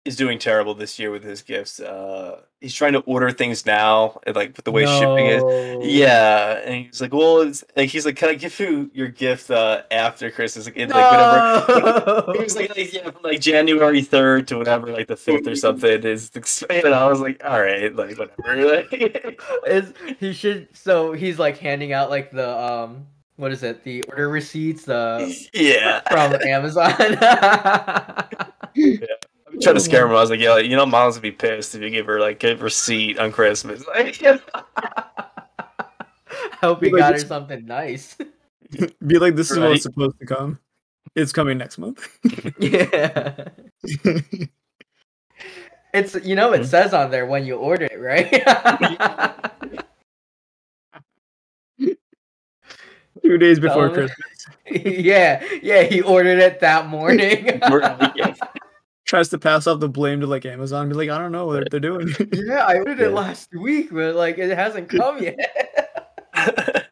is 0.08 0.16
doing 0.16 0.40
terrible 0.40 0.74
this 0.74 0.98
year 0.98 1.12
with 1.12 1.24
his 1.24 1.42
gifts. 1.42 1.80
Uh 1.80 2.42
he's 2.62 2.74
trying 2.74 2.94
to 2.94 3.00
order 3.02 3.30
things 3.32 3.66
now 3.66 4.20
and 4.26 4.36
like 4.36 4.56
with 4.56 4.66
the 4.66 4.72
way 4.72 4.86
shipping 4.86 5.28
is. 5.28 5.86
Yeah, 5.86 6.60
and 6.64 6.86
he's 6.86 7.02
like, 7.02 7.14
"Well, 7.14 7.42
it's 7.42 7.64
like 7.76 7.90
he's 7.90 8.06
like, 8.06 8.16
can 8.16 8.30
I 8.30 8.36
give 8.36 8.58
you 8.60 8.90
your 8.94 9.10
gift 9.10 9.52
uh 9.52 9.84
after 9.92 10.32
Christmas?" 10.32 10.66
Like, 10.66 10.78
it's 10.78 10.94
like 10.94 11.12
whatever. 11.12 12.34
He 12.34 12.44
was 12.44 12.56
like, 12.56 12.76
like, 12.76 12.94
yeah, 12.94 13.12
from 13.12 13.22
like 13.24 13.42
January 13.42 14.02
third 14.02 14.48
to 14.48 14.58
whatever, 14.58 14.88
like 14.92 15.08
the 15.08 15.18
fifth 15.18 15.48
or 15.48 15.56
something. 15.56 16.04
Is 16.04 16.32
and 16.70 16.94
I 16.94 17.08
was 17.08 17.20
like, 17.20 17.44
all 17.44 17.62
right, 17.62 17.94
like 17.96 18.18
whatever. 18.18 18.86
Is 19.68 19.94
he 20.20 20.34
should 20.34 20.70
so 20.74 21.14
he's 21.14 21.38
like 21.38 21.58
handing 21.58 21.94
out 21.94 22.10
like 22.10 22.32
the 22.32 22.58
um 22.58 23.08
what 23.38 23.52
is 23.52 23.62
it 23.64 23.84
the 23.84 24.02
order 24.04 24.30
receipts 24.30 24.86
the 24.86 25.48
yeah, 25.54 26.02
from 26.10 26.34
Amazon. 26.42 26.92
I'm 28.76 29.17
trying 29.62 29.76
to 29.76 29.82
scare 29.82 30.06
him. 30.06 30.12
I 30.12 30.16
was 30.16 30.30
like, 30.30 30.40
yeah, 30.40 30.58
you 30.58 30.76
know, 30.76 30.86
mom's 30.86 31.16
gonna 31.16 31.22
be 31.24 31.32
pissed 31.32 31.76
if 31.76 31.82
you 31.82 31.90
give 31.90 32.06
her 32.06 32.20
like 32.20 32.44
a 32.44 32.56
receipt 32.56 33.20
on 33.20 33.32
Christmas. 33.32 33.84
Like, 33.96 34.22
you 34.22 34.34
know? 34.34 34.40
Hope 36.62 36.84
he 36.84 36.90
Like, 36.92 37.00
got 37.00 37.08
her 37.12 37.16
it's- 37.16 37.28
something 37.28 37.66
nice. 37.66 38.18
Be 39.06 39.18
like, 39.20 39.36
this 39.36 39.50
is 39.52 39.58
Right. 39.58 39.70
what's 39.70 39.84
supposed 39.84 40.20
to 40.20 40.26
come. 40.26 40.60
It's 41.16 41.32
coming 41.32 41.58
next 41.58 41.78
month. 41.78 42.08
yeah. 42.60 43.48
It's 45.94 46.16
you 46.24 46.36
know 46.36 46.52
it 46.54 46.62
Mhm. 46.62 46.66
says 46.66 46.94
on 46.94 47.10
there 47.12 47.26
when 47.26 47.46
you 47.46 47.56
order 47.56 47.86
it, 47.90 48.00
right? 48.00 48.30
Two 53.24 53.38
days 53.38 53.60
before 53.60 53.90
Tell 53.90 54.04
him- 54.04 54.10
Christmas. 54.68 54.86
yeah, 54.86 55.44
yeah, 55.62 55.84
he 55.84 56.02
ordered 56.02 56.40
it 56.40 56.60
that 56.60 56.88
morning. 56.88 57.62
Right, 59.08 59.08
yeah. 59.08 59.20
Tries 59.20 59.30
to 59.30 59.38
pass 59.38 59.68
off 59.68 59.80
the 59.80 59.90
blame 59.90 60.20
to 60.22 60.28
like 60.28 60.46
Amazon. 60.46 60.90
Be 60.90 60.96
like, 60.96 61.10
I 61.10 61.18
don't 61.18 61.32
know 61.32 61.46
what 61.46 61.70
they're 61.72 61.80
doing. 61.80 62.10
yeah, 62.34 62.66
I 62.66 62.78
ordered 62.78 63.00
it 63.00 63.12
last 63.12 63.54
week, 63.56 63.90
but 63.92 64.16
like 64.16 64.38
it 64.38 64.56
hasn't 64.56 64.90
come 65.00 65.22
yet. 65.24 65.38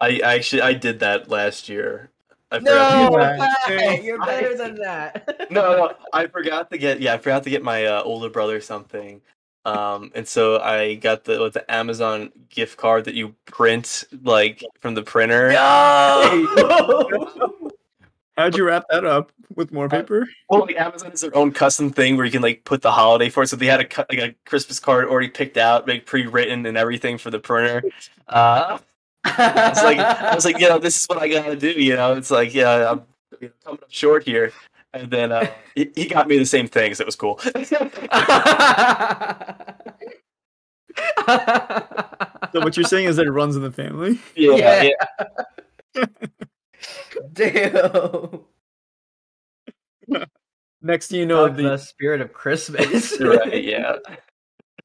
I 0.00 0.20
actually 0.36 0.62
I 0.62 0.74
did 0.74 1.00
that 1.00 1.28
last 1.28 1.68
year. 1.68 2.10
I 2.50 2.60
no, 2.60 3.08
forgot 3.12 3.50
to 3.66 3.72
Yeah. 3.74 3.78
Pat, 3.80 4.04
you're 4.04 4.22
I- 4.22 4.26
better 4.26 4.56
than 4.56 4.76
that. 4.76 5.50
no, 5.50 5.76
no, 5.76 5.94
I 6.12 6.26
forgot 6.28 6.70
to 6.70 6.78
get 6.78 7.00
yeah, 7.00 7.14
I 7.14 7.18
forgot 7.18 7.42
to 7.44 7.50
get 7.50 7.62
my 7.62 7.84
uh, 7.86 8.02
older 8.02 8.30
brother 8.30 8.60
something. 8.60 9.20
Um, 9.64 10.12
and 10.14 10.26
so 10.26 10.60
I 10.60 10.94
got 10.94 11.24
the 11.24 11.40
with 11.42 11.52
the 11.54 11.70
Amazon 11.70 12.30
gift 12.48 12.78
card 12.78 13.04
that 13.04 13.14
you 13.14 13.34
print 13.44 14.04
like 14.22 14.62
from 14.80 14.94
the 14.94 15.02
printer. 15.02 15.52
No! 15.52 16.46
How'd 18.38 18.56
you 18.56 18.64
wrap 18.64 18.84
that 18.88 19.04
up 19.04 19.32
with 19.56 19.72
more 19.72 19.88
paper? 19.88 20.28
Well, 20.48 20.60
like 20.60 20.76
Amazon 20.76 21.10
has 21.10 21.22
their 21.22 21.36
own 21.36 21.50
custom 21.50 21.90
thing 21.90 22.16
where 22.16 22.24
you 22.24 22.30
can 22.30 22.40
like 22.40 22.62
put 22.64 22.82
the 22.82 22.92
holiday 22.92 23.30
for 23.30 23.42
it. 23.42 23.48
So 23.48 23.56
they 23.56 23.66
had 23.66 23.80
a 23.80 24.06
like 24.08 24.20
a 24.20 24.34
Christmas 24.46 24.78
card 24.78 25.06
already 25.06 25.26
picked 25.28 25.56
out, 25.56 25.88
like 25.88 26.06
pre-written 26.06 26.64
and 26.64 26.78
everything 26.78 27.18
for 27.18 27.30
the 27.30 27.40
printer. 27.40 27.82
Uh, 28.28 28.78
it's 29.26 29.82
like 29.82 29.98
I 29.98 30.36
was 30.36 30.44
like, 30.44 30.60
you 30.60 30.68
know, 30.68 30.78
this 30.78 30.96
is 30.96 31.06
what 31.06 31.18
I 31.18 31.28
gotta 31.28 31.56
do. 31.56 31.68
You 31.70 31.96
know, 31.96 32.14
it's 32.14 32.30
like, 32.30 32.54
yeah, 32.54 32.92
I'm 32.92 33.02
you 33.40 33.48
know, 33.48 33.54
coming 33.64 33.80
up 33.82 33.90
short 33.90 34.22
here. 34.22 34.52
And 34.94 35.10
then 35.10 35.32
uh, 35.32 35.50
he, 35.74 35.90
he 35.96 36.06
got 36.06 36.28
me 36.28 36.38
the 36.38 36.46
same 36.46 36.68
thing, 36.68 36.94
so 36.94 37.02
it 37.02 37.06
was 37.06 37.16
cool. 37.16 37.40
So 42.52 42.60
what 42.60 42.76
you're 42.76 42.84
saying 42.86 43.06
is 43.06 43.16
that 43.16 43.26
it 43.26 43.30
runs 43.30 43.56
in 43.56 43.62
the 43.62 43.70
family. 43.70 44.18
yeah, 44.34 44.54
Yeah. 44.82 44.90
yeah. 45.94 46.04
Damn. 47.32 48.40
Next 50.80 51.08
thing 51.08 51.20
you 51.20 51.26
know, 51.26 51.48
the 51.48 51.62
the 51.62 51.76
spirit 51.76 52.20
of 52.20 52.32
Christmas. 52.32 53.20
right, 53.20 53.64
yeah. 53.64 53.96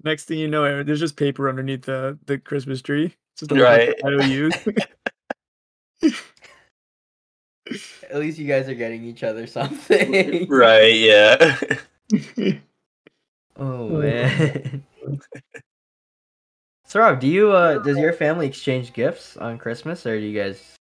next 0.03 0.25
thing 0.25 0.39
you 0.39 0.47
know, 0.47 0.83
there's 0.83 0.99
just 0.99 1.17
paper 1.17 1.47
underneath 1.47 1.83
the 1.83 2.17
the 2.25 2.39
Christmas 2.39 2.81
tree. 2.81 3.15
It's 3.33 3.41
just 3.41 3.51
a 3.51 3.55
Right. 3.55 3.95
IOUs. 4.03 4.53
At 8.09 8.19
least 8.19 8.37
you 8.37 8.47
guys 8.47 8.67
are 8.67 8.73
getting 8.75 9.05
each 9.05 9.23
other 9.23 9.47
something. 9.47 10.47
Right, 10.49 10.95
yeah. 10.95 11.57
Oh 13.55 13.87
man. 13.87 14.83
so 16.85 16.99
Rob, 16.99 17.19
do 17.19 17.27
you 17.27 17.51
uh 17.51 17.77
does 17.79 17.97
your 17.97 18.13
family 18.13 18.47
exchange 18.47 18.93
gifts 18.93 19.37
on 19.37 19.59
Christmas 19.59 20.05
or 20.05 20.19
do 20.19 20.25
you 20.25 20.37
guys 20.37 20.75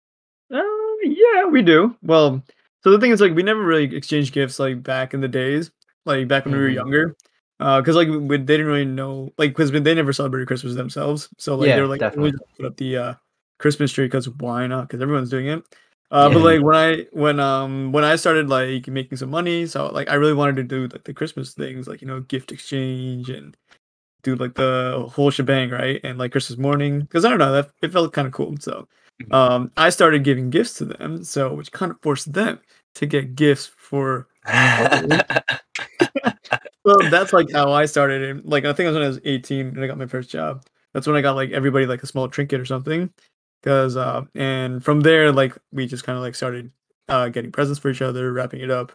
Yeah, 1.34 1.44
we 1.46 1.62
do. 1.62 1.96
Well, 2.02 2.42
so 2.82 2.90
the 2.90 2.98
thing 2.98 3.10
is, 3.10 3.20
like, 3.20 3.34
we 3.34 3.42
never 3.42 3.64
really 3.64 3.94
exchanged 3.94 4.32
gifts 4.32 4.58
like 4.58 4.82
back 4.82 5.14
in 5.14 5.20
the 5.20 5.28
days, 5.28 5.70
like 6.04 6.28
back 6.28 6.44
when 6.44 6.54
we 6.54 6.60
were 6.60 6.68
Mhm. 6.68 6.74
younger. 6.74 7.16
Uh, 7.60 7.80
because 7.80 7.96
like 7.96 8.06
we, 8.08 8.36
they 8.36 8.44
didn't 8.56 8.66
really 8.66 8.84
know, 8.84 9.32
like, 9.36 9.50
because 9.50 9.72
they 9.72 9.94
never 9.94 10.12
celebrated 10.12 10.46
Christmas 10.46 10.74
themselves. 10.76 11.28
So 11.38 11.56
like 11.56 11.68
Yeah, 11.68 11.74
they 11.76 11.80
were 11.82 11.88
like, 11.88 12.00
definitely. 12.00 12.32
we 12.32 12.38
put 12.56 12.66
up 12.66 12.76
the 12.76 12.96
uh 12.96 13.14
Christmas 13.58 13.90
tree 13.92 14.06
because 14.06 14.28
why 14.28 14.66
not? 14.68 14.82
Because 14.88 15.02
everyone's 15.02 15.30
doing 15.30 15.48
it. 15.48 15.64
Uh, 16.10 16.30
but 16.30 16.40
like 16.40 16.62
when 16.62 16.76
I 16.76 17.06
when 17.12 17.40
um 17.40 17.90
when 17.92 18.04
I 18.04 18.14
started 18.16 18.48
like 18.48 18.86
making 18.86 19.18
some 19.18 19.30
money, 19.30 19.66
so 19.66 19.88
like 19.88 20.08
I 20.08 20.14
really 20.14 20.34
wanted 20.34 20.56
to 20.56 20.62
do 20.62 20.86
like 20.86 21.02
the 21.04 21.12
Christmas 21.12 21.52
things, 21.52 21.88
like 21.88 22.00
you 22.00 22.06
know, 22.06 22.20
gift 22.20 22.52
exchange 22.52 23.28
and 23.28 23.56
do 24.22 24.36
like 24.36 24.54
the 24.54 25.06
whole 25.12 25.30
shebang, 25.30 25.70
right? 25.70 26.00
And 26.04 26.16
like 26.18 26.30
Christmas 26.32 26.58
morning, 26.58 27.00
because 27.00 27.24
I 27.24 27.30
don't 27.30 27.38
know, 27.40 27.52
that 27.52 27.70
it 27.82 27.92
felt 27.92 28.12
kind 28.12 28.26
of 28.28 28.32
cool. 28.32 28.56
So. 28.60 28.86
um 29.32 29.70
I 29.76 29.90
started 29.90 30.24
giving 30.24 30.50
gifts 30.50 30.74
to 30.74 30.84
them, 30.84 31.24
so 31.24 31.52
which 31.54 31.72
kind 31.72 31.90
of 31.92 32.00
forced 32.02 32.32
them 32.32 32.60
to 32.94 33.06
get 33.06 33.34
gifts 33.36 33.66
for 33.66 34.28
well, 36.84 36.96
that's 37.10 37.32
like 37.32 37.50
how 37.52 37.70
I 37.72 37.84
started. 37.86 38.22
And 38.22 38.44
like 38.44 38.64
I 38.64 38.72
think 38.72 38.86
it 38.86 38.90
was 38.90 38.94
when 38.94 39.04
I 39.04 39.08
was 39.08 39.20
18 39.24 39.66
and 39.68 39.80
I 39.84 39.86
got 39.86 39.98
my 39.98 40.06
first 40.06 40.30
job. 40.30 40.64
That's 40.94 41.06
when 41.06 41.16
I 41.16 41.20
got 41.20 41.36
like 41.36 41.50
everybody 41.50 41.86
like 41.86 42.02
a 42.02 42.06
small 42.06 42.28
trinket 42.28 42.60
or 42.60 42.64
something. 42.64 43.10
Cause 43.62 43.96
uh 43.96 44.22
and 44.34 44.82
from 44.84 45.00
there 45.00 45.32
like 45.32 45.56
we 45.72 45.86
just 45.86 46.04
kind 46.04 46.16
of 46.16 46.22
like 46.22 46.34
started 46.34 46.70
uh 47.08 47.28
getting 47.28 47.52
presents 47.52 47.78
for 47.80 47.90
each 47.90 48.02
other, 48.02 48.32
wrapping 48.32 48.60
it 48.60 48.70
up, 48.70 48.92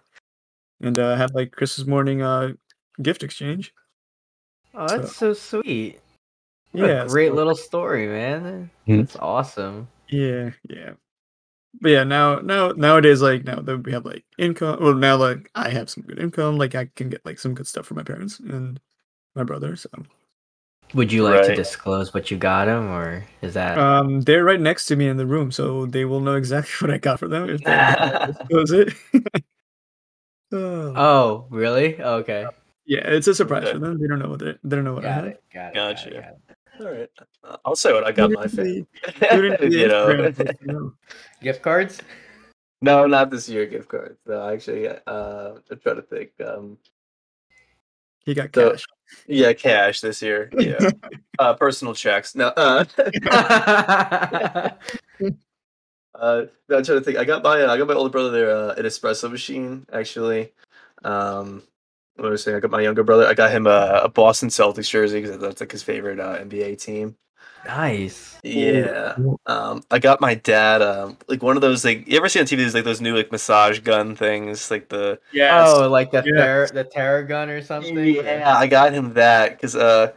and 0.82 0.98
uh 0.98 1.16
had 1.16 1.36
like 1.36 1.52
Christmas 1.52 1.86
morning 1.88 2.22
uh 2.22 2.54
gift 3.02 3.24
exchange. 3.24 3.74
Oh, 4.74 4.88
that's 4.88 5.16
so 5.16 5.34
sweet. 5.34 6.00
What 6.72 6.88
Yeah, 6.88 7.04
a 7.04 7.08
great 7.08 7.30
so- 7.30 7.36
little 7.36 7.56
story, 7.56 8.08
man. 8.08 8.72
Mhm. 8.88 8.98
That's 9.02 9.16
awesome. 9.18 9.88
Yeah, 10.14 10.52
yeah. 10.70 10.94
But 11.82 11.90
yeah, 11.90 12.04
now 12.04 12.36
now 12.40 12.70
nowadays 12.70 13.22
like 13.22 13.46
now 13.46 13.60
that 13.62 13.80
we 13.80 13.92
have 13.94 14.06
like 14.06 14.26
income 14.38 14.80
well 14.82 14.94
now 14.94 15.18
like 15.18 15.50
I 15.56 15.70
have 15.70 15.90
some 15.90 16.04
good 16.04 16.20
income, 16.20 16.58
like 16.58 16.76
I 16.76 16.86
can 16.96 17.10
get 17.10 17.26
like 17.26 17.40
some 17.40 17.56
good 17.56 17.68
stuff 17.68 17.88
for 17.88 17.96
my 17.96 18.04
parents 18.04 18.40
and 18.40 18.80
my 19.36 19.44
brother. 19.44 19.76
So 19.76 19.90
Would 20.94 21.12
you 21.12 21.24
like 21.24 21.44
to 21.44 21.56
disclose 21.56 22.14
what 22.14 22.30
you 22.30 22.38
got 22.38 22.66
them, 22.66 22.90
or 22.92 23.26
is 23.42 23.56
that? 23.56 23.78
um 23.80 24.22
they're 24.22 24.44
right 24.44 24.60
next 24.62 24.86
to 24.88 24.96
me 24.96 25.08
in 25.08 25.18
the 25.18 25.26
room, 25.26 25.52
so 25.52 25.88
they 25.88 26.06
will 26.06 26.20
know 26.20 26.36
exactly 26.36 26.74
what 26.88 26.94
I 26.94 27.00
got 27.00 27.20
for 27.20 27.28
them 27.28 27.50
if 27.50 27.64
they 27.64 27.78
disclose 28.28 28.72
it. 28.72 28.94
Oh. 30.52 30.94
oh, 30.96 31.48
really? 31.50 32.00
Okay. 32.00 32.46
yeah, 32.86 33.02
it's 33.08 33.26
a 33.28 33.34
surprise 33.34 33.64
Okay. 33.64 33.74
for 33.74 33.80
them. 33.80 34.00
They 34.00 34.06
don't 34.08 34.20
know 34.20 34.30
what 34.30 34.40
they 34.40 34.54
they 34.64 34.76
don't 34.76 34.86
know 34.86 34.94
what 34.94 35.04
I 35.06 35.10
Got 35.10 35.16
have. 35.16 35.26
it. 35.26 35.44
Got 35.52 35.70
it. 35.70 35.74
Gotcha. 35.74 36.10
Got 36.12 36.20
it, 36.20 36.22
got 36.22 36.34
it. 36.52 36.53
All 36.80 36.90
right. 36.92 37.10
Uh, 37.44 37.58
I'll 37.66 37.76
say 37.76 37.94
what 37.94 38.04
I 38.06 38.12
got 38.12 38.32
my 38.32 38.44
into 38.44 38.56
family. 38.56 38.86
the- 39.20 39.28
tune 39.30 39.46
into 39.46 39.70
the 39.70 39.78
you 39.78 39.88
know. 39.88 40.08
Instagram 40.08 40.36
post, 40.48 40.62
you 40.62 40.68
know. 40.74 40.94
Gift 41.42 41.62
cards? 41.62 42.02
no, 42.82 43.06
not 43.08 43.30
this 43.30 43.48
year 43.48 43.66
gift 43.66 43.88
cards. 43.90 44.20
No, 44.28 44.50
actually, 44.50 44.88
uh, 44.90 44.98
I'm 45.70 45.80
trying 45.80 45.96
to 45.98 46.02
think. 46.02 46.32
Um, 46.46 46.78
He 48.26 48.34
got 48.34 48.52
cash. 48.52 48.86
yeah, 49.28 49.54
cash 49.54 50.02
this 50.02 50.22
year. 50.22 50.50
Yeah, 50.58 50.90
uh, 51.40 51.54
personal 51.54 51.94
checks. 51.94 52.36
No, 52.36 52.48
uh, 52.58 52.84
uh, 56.16 56.46
no, 56.70 56.78
I'm 56.78 56.84
trying 56.84 57.00
to 57.00 57.02
think. 57.02 57.18
I 57.18 57.24
got 57.26 57.44
my 57.44 57.62
uh, 57.62 57.72
I 57.74 57.78
got 57.78 57.88
my 57.88 57.94
older 57.94 58.10
brother 58.10 58.32
there 58.32 58.50
uh, 58.56 58.74
an 58.76 58.86
espresso 58.86 59.30
machine 59.32 59.86
actually. 59.94 60.54
Um, 61.04 61.64
what 62.16 62.32
was 62.32 62.42
I 62.42 62.46
saying? 62.46 62.58
I 62.58 62.60
got 62.62 62.72
my 62.72 62.82
younger 62.82 63.04
brother. 63.04 63.28
I 63.28 63.34
got 63.34 63.52
him 63.52 63.68
a, 63.68 64.02
a 64.04 64.10
Boston 64.10 64.50
Celtics 64.50 64.90
jersey 64.90 65.22
because 65.22 65.38
that's 65.40 65.62
like 65.62 65.72
his 65.72 65.84
favorite 65.84 66.20
uh, 66.20 66.38
NBA 66.40 66.76
team. 66.76 67.16
nice. 67.66 68.40
Yeah. 68.44 69.18
Um, 69.46 69.84
I 69.90 70.00
got 70.00 70.20
my 70.22 70.36
dad 70.36 70.82
um 70.82 71.18
like 71.28 71.42
one 71.42 71.56
of 71.56 71.62
those 71.62 71.86
like 71.86 72.08
you 72.08 72.18
ever 72.18 72.28
see 72.30 72.40
on 72.40 72.46
TV 72.46 72.62
there's 72.62 72.74
like 72.74 72.84
those 72.84 73.02
new 73.02 73.16
like 73.16 73.32
massage 73.32 73.80
gun 73.80 74.16
things 74.16 74.70
like 74.72 74.90
the 74.90 75.20
yeah 75.32 75.64
Oh, 75.66 75.90
like 75.90 76.12
the 76.12 76.24
Yes. 76.26 76.72
Thera, 76.72 76.74
the 76.74 76.86
Theragun 76.86 77.48
or 77.50 77.62
something? 77.62 77.96
yeah 77.98 78.58
I 78.58 78.68
got 78.68 78.94
him 78.94 79.14
that 79.14 79.52
because 79.52 79.76
uh 79.76 80.12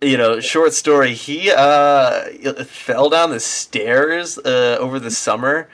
you 0.00 0.16
know 0.18 0.40
short 0.40 0.72
story 0.74 1.14
he 1.14 1.50
uh 1.50 2.24
fell 2.64 3.08
down 3.10 3.30
the 3.30 3.40
stairs 3.40 4.38
uh 4.38 4.76
over 4.80 4.98
the 4.98 5.10
summer 5.10 5.68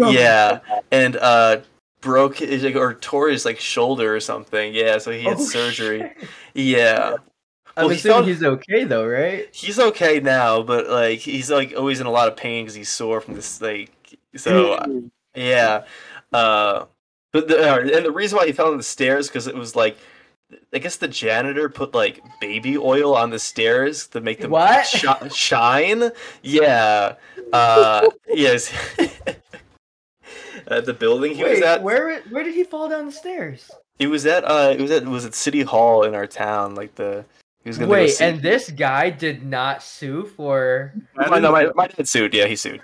Oh. 0.00 0.12
yeah 0.12 0.60
and 0.92 1.16
uh 1.16 1.60
broke 2.00 2.38
his 2.38 2.62
like, 2.62 2.76
or 2.76 2.94
tore 2.94 3.28
his 3.28 3.44
like 3.44 3.58
shoulder 3.58 4.14
or 4.14 4.20
something 4.20 4.72
yeah 4.74 4.98
so 4.98 5.10
he 5.10 5.22
had 5.22 5.36
Oh, 5.38 5.44
surgery 5.44 5.98
shit. 6.00 6.28
yeah 6.54 7.14
I'm 7.76 7.84
Well, 7.84 7.88
he 7.90 7.96
assuming 7.96 8.14
felt- 8.16 8.26
he's 8.28 8.42
okay 8.44 8.84
though, 8.84 9.06
right? 9.06 9.48
he's 9.54 9.78
okay 9.78 10.20
now 10.20 10.62
but 10.62 10.88
like 10.88 11.18
he's 11.20 11.50
like 11.50 11.74
always 11.76 12.00
in 12.00 12.06
a 12.06 12.10
lot 12.10 12.28
of 12.28 12.36
pain 12.36 12.64
because 12.64 12.74
he's 12.74 12.88
sore 12.88 13.20
from 13.20 13.34
this 13.34 13.60
like 13.60 13.90
so 14.36 15.08
Yeah. 15.34 15.84
Uh, 16.32 16.84
but 17.32 17.46
the, 17.48 17.72
uh, 17.72 17.78
and 17.78 18.04
the 18.04 18.10
reason 18.10 18.36
why 18.38 18.46
he 18.46 18.52
fell 18.52 18.70
on 18.70 18.76
the 18.76 18.82
stairs 18.82 19.28
because 19.28 19.46
it 19.46 19.54
was 19.54 19.74
like, 19.76 19.96
I 20.72 20.78
guess 20.78 20.96
the 20.96 21.08
janitor 21.08 21.68
put 21.68 21.94
like 21.94 22.20
baby 22.40 22.76
oil 22.76 23.14
on 23.14 23.30
the 23.30 23.38
stairs 23.38 24.06
to 24.08 24.20
make 24.20 24.40
them 24.40 24.52
shi- 24.84 25.28
shine. 25.34 26.10
Yeah. 26.42 27.14
Uh, 27.52 28.08
yes. 28.28 28.72
at 30.68 30.86
the 30.86 30.94
building 30.94 31.34
he 31.34 31.44
was 31.44 31.62
at, 31.62 31.82
where 31.82 32.20
where 32.30 32.44
did 32.44 32.54
he 32.54 32.64
fall 32.64 32.88
down 32.88 33.06
the 33.06 33.12
stairs? 33.12 33.70
It 33.98 34.06
was 34.08 34.26
at, 34.26 34.44
uh, 34.44 34.74
it 34.78 34.80
was 34.80 34.90
at, 34.90 35.04
was 35.04 35.24
at 35.24 35.34
City 35.34 35.62
Hall 35.62 36.04
in 36.04 36.14
our 36.14 36.26
town. 36.26 36.74
Like 36.74 36.94
the, 36.94 37.24
he 37.64 37.70
was 37.70 37.78
gonna 37.78 37.90
Wait, 37.90 38.20
and 38.20 38.40
this 38.40 38.70
guy 38.70 39.10
did 39.10 39.44
not 39.44 39.82
sue 39.82 40.24
for. 40.24 40.94
my, 41.14 41.38
no, 41.38 41.50
my, 41.50 41.68
my 41.74 41.88
dad 41.88 42.08
sued. 42.08 42.32
Yeah, 42.32 42.46
he 42.46 42.56
sued. 42.56 42.80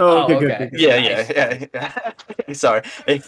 Oh, 0.00 0.22
okay, 0.24 0.34
Oh, 0.34 0.40
good, 0.40 0.50
okay. 0.52 0.58
good, 0.58 0.70
good. 0.72 0.80
Yeah, 0.80 1.00
Nice. 1.00 1.30
yeah, 1.30 2.12
yeah. 2.46 2.52
Sorry. 2.54 2.82
yeah, 3.08 3.20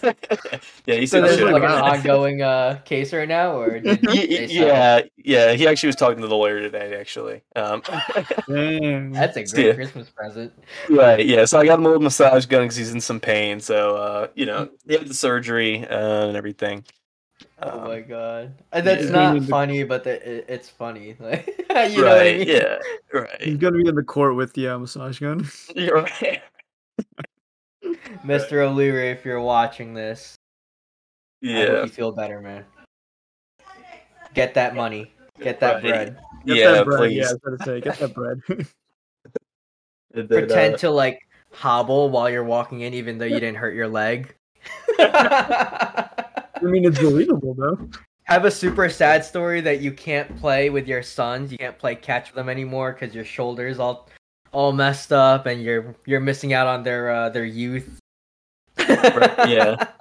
he 0.86 1.06
So 1.06 1.18
sued. 1.18 1.24
there's 1.24 1.36
shit 1.38 1.52
like 1.52 1.62
an 1.62 1.70
ongoing 1.70 2.42
uh, 2.42 2.80
case 2.84 3.12
right 3.12 3.28
now, 3.28 3.56
or 3.60 3.80
did 3.80 3.84
Y- 4.06 4.12
y- 4.14 4.26
they 4.26 4.46
settle? 4.46 4.66
yeah, 4.68 5.00
yeah. 5.16 5.52
He 5.52 5.66
actually 5.66 5.88
was 5.88 5.96
talking 5.96 6.20
to 6.22 6.28
the 6.28 6.36
lawyer 6.36 6.60
today. 6.60 6.96
Actually, 6.98 7.42
um, 7.56 7.82
Damn. 8.48 9.12
That's 9.12 9.36
a 9.36 9.40
Yeah. 9.40 9.44
great 9.46 9.74
Christmas 9.76 10.10
present. 10.10 10.52
right. 10.88 11.24
Yeah. 11.26 11.44
So 11.44 11.58
I 11.58 11.66
got 11.66 11.78
him 11.78 11.86
a 11.86 11.88
little 11.88 12.02
massage 12.02 12.46
gun 12.46 12.62
because 12.62 12.76
he's 12.76 12.92
in 12.92 13.00
some 13.00 13.20
pain. 13.20 13.60
So 13.60 13.96
uh, 13.96 14.26
you 14.34 14.46
know, 14.46 14.68
he 14.86 14.94
had 14.94 15.06
the 15.08 15.14
surgery 15.14 15.86
uh, 15.86 16.26
and 16.28 16.36
everything. 16.36 16.84
Oh 17.62 17.80
Um, 17.80 17.84
my 17.88 18.00
god, 18.00 18.54
that's 18.72 19.04
yeah. 19.04 19.10
not 19.10 19.32
Meaning 19.34 19.42
the- 19.46 19.50
funny, 19.50 19.82
but 19.82 20.04
the, 20.04 20.12
it, 20.38 20.46
it's 20.48 20.68
funny. 20.70 21.16
Like, 21.20 21.46
you 21.90 21.98
know 22.02 22.08
what 22.08 22.12
I 22.12 22.16
right. 22.18 22.38
mean? 22.38 22.48
Yeah. 22.48 22.78
He's 23.40 23.56
gonna 23.58 23.76
be 23.82 23.88
in 23.88 23.94
the 23.94 24.02
court 24.02 24.34
with 24.34 24.52
the 24.54 24.68
uh, 24.68 24.78
massage 24.78 25.18
gun. 25.20 25.46
You're 25.76 26.02
right. 26.02 26.42
Mr. 28.24 28.62
O'Leary, 28.62 29.10
if 29.10 29.24
you're 29.24 29.40
watching 29.40 29.94
this, 29.94 30.36
yeah, 31.40 31.58
I 31.58 31.60
hope 31.66 31.68
Yeah. 31.76 31.82
you 31.84 31.88
feel 31.88 32.12
better, 32.12 32.40
man. 32.40 32.64
Get 34.34 34.54
that 34.54 34.74
money. 34.74 35.12
Get 35.40 35.60
that 35.60 35.74
Right. 35.74 35.82
bread. 35.82 36.18
Get 36.46 36.56
Yeah. 36.56 36.72
that 36.72 36.84
bread. 36.86 36.98
Please. 36.98 37.16
Yeah, 37.16 37.28
I 37.28 37.32
was 37.32 37.40
gonna 37.42 37.58
say, 37.64 37.80
get 37.80 37.98
that 37.98 38.14
bread. 38.14 38.40
Then, 40.12 40.26
Pretend 40.26 40.74
uh, 40.74 40.78
to 40.78 40.90
like 40.90 41.20
hobble 41.52 42.10
while 42.10 42.28
you're 42.28 42.42
walking 42.44 42.80
in, 42.80 42.94
even 42.94 43.16
though 43.18 43.26
you 43.26 43.38
didn't 43.38 43.56
hurt 43.56 43.74
your 43.74 43.86
leg. 43.86 44.34
I 44.98 46.08
mean, 46.62 46.84
it's 46.84 46.98
believable 46.98 47.54
though. 47.54 47.88
Have 48.24 48.44
a 48.44 48.50
super 48.50 48.88
sad 48.88 49.24
story 49.24 49.60
that 49.60 49.80
you 49.80 49.92
can't 49.92 50.36
play 50.38 50.68
with 50.68 50.86
your 50.88 51.02
sons. 51.02 51.52
You 51.52 51.58
can't 51.58 51.78
play 51.78 51.94
catch 51.94 52.30
with 52.30 52.36
them 52.36 52.48
anymore 52.48 52.92
because 52.92 53.14
your 53.14 53.24
shoulders 53.24 53.78
all 53.78 54.08
all 54.52 54.72
messed 54.72 55.12
up 55.12 55.46
and 55.46 55.62
you're 55.62 55.94
you're 56.06 56.20
missing 56.20 56.52
out 56.52 56.66
on 56.66 56.82
their 56.82 57.08
uh, 57.10 57.28
their 57.30 57.44
youth. 57.44 57.98
yeah. 58.78 59.86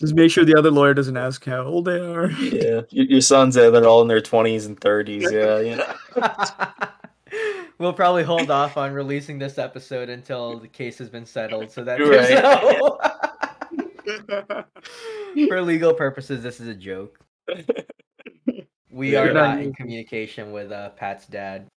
Just 0.00 0.14
make 0.14 0.30
sure 0.32 0.44
the 0.44 0.58
other 0.58 0.70
lawyer 0.72 0.94
doesn't 0.94 1.16
ask 1.16 1.44
how 1.44 1.62
old 1.62 1.84
they 1.84 2.00
are. 2.00 2.28
Yeah. 2.32 2.80
Your, 2.90 3.06
your 3.06 3.20
sons, 3.20 3.56
uh, 3.56 3.70
they're 3.70 3.86
all 3.86 4.02
in 4.02 4.08
their 4.08 4.20
twenties 4.20 4.66
and 4.66 4.78
thirties. 4.80 5.30
Yeah. 5.30 5.60
You 5.60 5.76
know. 6.16 6.34
we'll 7.78 7.92
probably 7.92 8.24
hold 8.24 8.50
off 8.50 8.76
on 8.76 8.92
releasing 8.92 9.38
this 9.38 9.58
episode 9.58 10.08
until 10.08 10.58
the 10.58 10.66
case 10.66 10.98
has 10.98 11.08
been 11.08 11.24
settled, 11.24 11.70
so 11.70 11.84
that 11.84 12.00
You're 12.00 12.10
right. 12.10 12.42
no. 12.42 12.98
For 15.48 15.62
legal 15.62 15.94
purposes, 15.94 16.42
this 16.42 16.58
is 16.60 16.66
a 16.66 16.74
joke. 16.74 17.20
We 18.90 19.12
Yeah, 19.12 19.20
are 19.20 19.24
you're 19.26 19.34
not 19.34 19.54
not- 19.56 19.62
in 19.62 19.72
communication 19.72 20.50
with 20.52 20.72
uh, 20.72 20.90
Pat's 20.90 21.26
dad. 21.26 21.68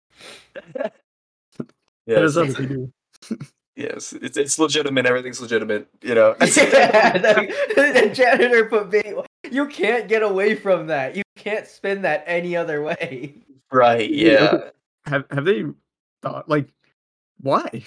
That 2.08 2.22
Yes. 2.22 2.24
is 2.24 2.38
up 2.38 2.48
to 2.58 2.64
you. 2.64 3.40
Yes. 3.76 4.14
It's 4.14 4.38
it's 4.38 4.58
legitimate. 4.60 5.06
Everything's 5.06 5.42
legitimate. 5.42 5.88
You 6.02 6.16
know. 6.16 6.36
yeah, 6.42 7.18
the, 7.18 7.54
the 7.76 8.12
janitor 8.14 8.66
put 8.66 8.90
baby. 8.90 9.16
You 9.52 9.68
can't 9.68 10.08
get 10.08 10.24
away 10.24 10.56
from 10.56 10.88
that. 10.88 11.16
You 11.16 11.24
can't 11.36 11.68
spin 11.68 12.04
that 12.04 12.24
any 12.28 12.56
other 12.56 12.82
way. 12.84 13.34
right. 13.72 14.10
Yeah, 14.10 14.32
Yeah. 14.32 14.70
Have 15.08 15.26
have 15.30 15.46
they 15.46 15.66
thought 16.22 16.48
like 16.50 16.68
why? 17.42 17.84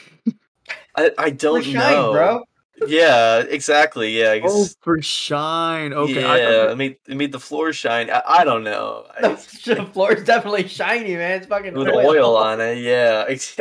I, 0.95 1.11
I 1.17 1.31
don't 1.31 1.65
For 1.65 1.71
shine, 1.71 1.75
know, 1.93 2.13
bro. 2.13 2.45
Yeah, 2.87 3.39
exactly. 3.41 4.17
Yeah, 4.17 4.31
I 4.33 4.41
Oh, 4.45 4.63
guess. 4.63 4.77
for 4.83 5.01
shine. 5.03 5.93
Okay. 5.93 6.23
I 6.23 6.37
yeah, 6.39 6.51
thought- 6.51 6.71
I 6.71 6.75
made 6.75 6.97
it 7.09 7.17
made 7.17 7.33
the 7.33 7.41
floor 7.41 7.73
shine. 7.73 8.11
I, 8.11 8.23
I 8.27 8.45
don't 8.45 8.63
know. 8.63 9.07
The 9.65 9.89
floor 9.93 10.13
is 10.13 10.25
definitely 10.25 10.69
shiny, 10.69 11.17
man. 11.17 11.39
It's 11.39 11.47
fucking 11.47 11.75
with 11.75 11.89
oil 11.89 12.37
on 12.37 12.61
it. 12.61 12.79
Yeah, 12.79 13.25
ex- 13.29 13.59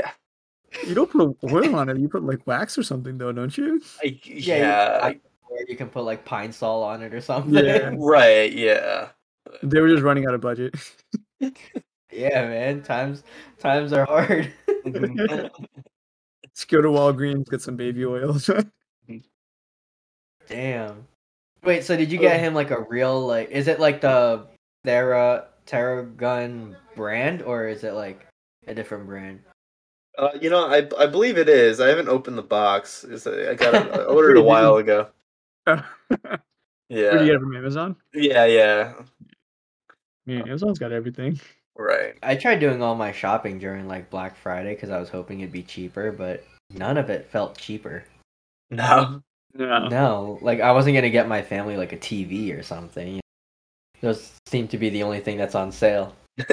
You 0.86 0.94
don't 0.94 1.10
put 1.10 1.38
oil 1.52 1.76
on 1.76 1.90
it. 1.90 1.98
You 1.98 2.10
put 2.10 2.24
like 2.24 2.46
wax 2.46 2.78
or 2.78 2.84
something, 2.84 3.18
though, 3.18 3.32
don't 3.32 3.58
you? 3.58 3.82
I, 4.04 4.20
Yeah, 4.24 4.58
yeah, 4.58 5.00
I- 5.02 5.20
you 5.68 5.76
can 5.76 5.90
put 5.90 6.04
like 6.04 6.24
pine 6.26 6.52
sol 6.52 6.84
on 6.84 7.02
it 7.02 7.14
or 7.14 7.22
something. 7.22 7.54
Yeah. 7.54 7.94
right. 7.98 8.52
Yeah. 8.52 9.10
They 9.64 9.80
were 9.80 9.88
just 9.88 10.04
running 10.04 10.28
out 10.28 10.34
of 10.34 10.42
budget. 10.42 10.76
Yeah, 12.12 12.48
man. 12.48 12.84
Times 12.84 13.24
times 13.60 13.92
are 13.94 14.06
hard. 14.06 14.52
Let's 14.86 16.66
go 16.68 16.82
to 16.82 16.88
Walgreens, 16.88 17.50
get 17.50 17.62
some 17.62 17.76
baby 17.76 18.06
oil. 18.06 18.38
Damn. 20.48 21.08
Wait, 21.64 21.84
so 21.84 21.98
did 21.98 22.12
you 22.12 22.18
get 22.18 22.38
oh. 22.38 22.40
him 22.40 22.54
like 22.54 22.72
a 22.72 22.82
real 22.84 23.26
like? 23.28 23.52
Is 23.52 23.68
it 23.68 23.80
like 23.80 24.02
the 24.02 24.48
Thera 24.86 25.46
Theragun 25.68 26.76
brand, 26.96 27.42
or 27.42 27.68
is 27.68 27.84
it 27.84 27.94
like 27.94 28.26
a 28.68 28.74
different 28.74 29.06
brand? 29.06 29.42
Uh, 30.18 30.30
you 30.42 30.50
know, 30.50 30.66
I 30.68 30.88
I 30.98 31.06
believe 31.06 31.38
it 31.38 31.48
is. 31.50 31.80
I 31.80 31.88
haven't 31.90 32.10
opened 32.10 32.38
the 32.38 32.42
box. 32.44 33.04
It's, 33.04 33.28
I 33.28 33.54
got 33.56 33.74
it. 33.76 33.92
I 33.94 34.04
ordered 34.06 34.38
it 34.38 34.40
a 34.40 34.44
while 34.44 34.78
ago. 34.78 35.08
Where 35.66 35.78
do 36.10 36.96
you 36.96 37.04
Yeah. 37.04 37.12
get 37.26 37.36
it 37.36 37.40
from 37.40 37.56
Amazon? 37.56 37.96
Yeah. 38.14 38.46
Yeah. 38.46 38.94
Yeah, 40.26 40.40
Amazon's 40.40 40.80
got 40.80 40.92
everything. 40.92 41.40
Right. 41.78 42.16
I 42.24 42.36
tried 42.36 42.60
doing 42.60 42.82
all 42.82 42.96
my 42.96 43.12
shopping 43.12 43.60
during 43.60 43.88
like 43.88 44.10
Black 44.10 44.36
Friday 44.36 44.74
because 44.74 44.90
I 44.90 45.00
was 45.00 45.10
hoping 45.10 45.42
it'd 45.42 45.52
be 45.54 45.64
cheaper, 45.64 46.12
but 46.12 46.44
none 46.74 46.98
of 46.98 47.10
it 47.10 47.30
felt 47.30 47.58
cheaper. 47.58 48.04
No. 48.72 49.22
No. 49.54 49.88
No, 49.88 50.40
like 50.42 50.60
I 50.60 50.72
wasn't 50.72 50.96
gonna 50.96 51.10
get 51.10 51.28
my 51.28 51.42
family 51.42 51.78
like 51.78 51.94
a 51.94 51.98
TV 51.98 52.58
or 52.58 52.64
something. 52.64 53.20
Those 54.02 54.32
seem 54.48 54.68
to 54.70 54.78
be 54.78 54.90
the 54.90 55.04
only 55.04 55.20
thing 55.20 55.38
that's 55.38 55.56
on 55.56 55.72
sale. 55.72 56.16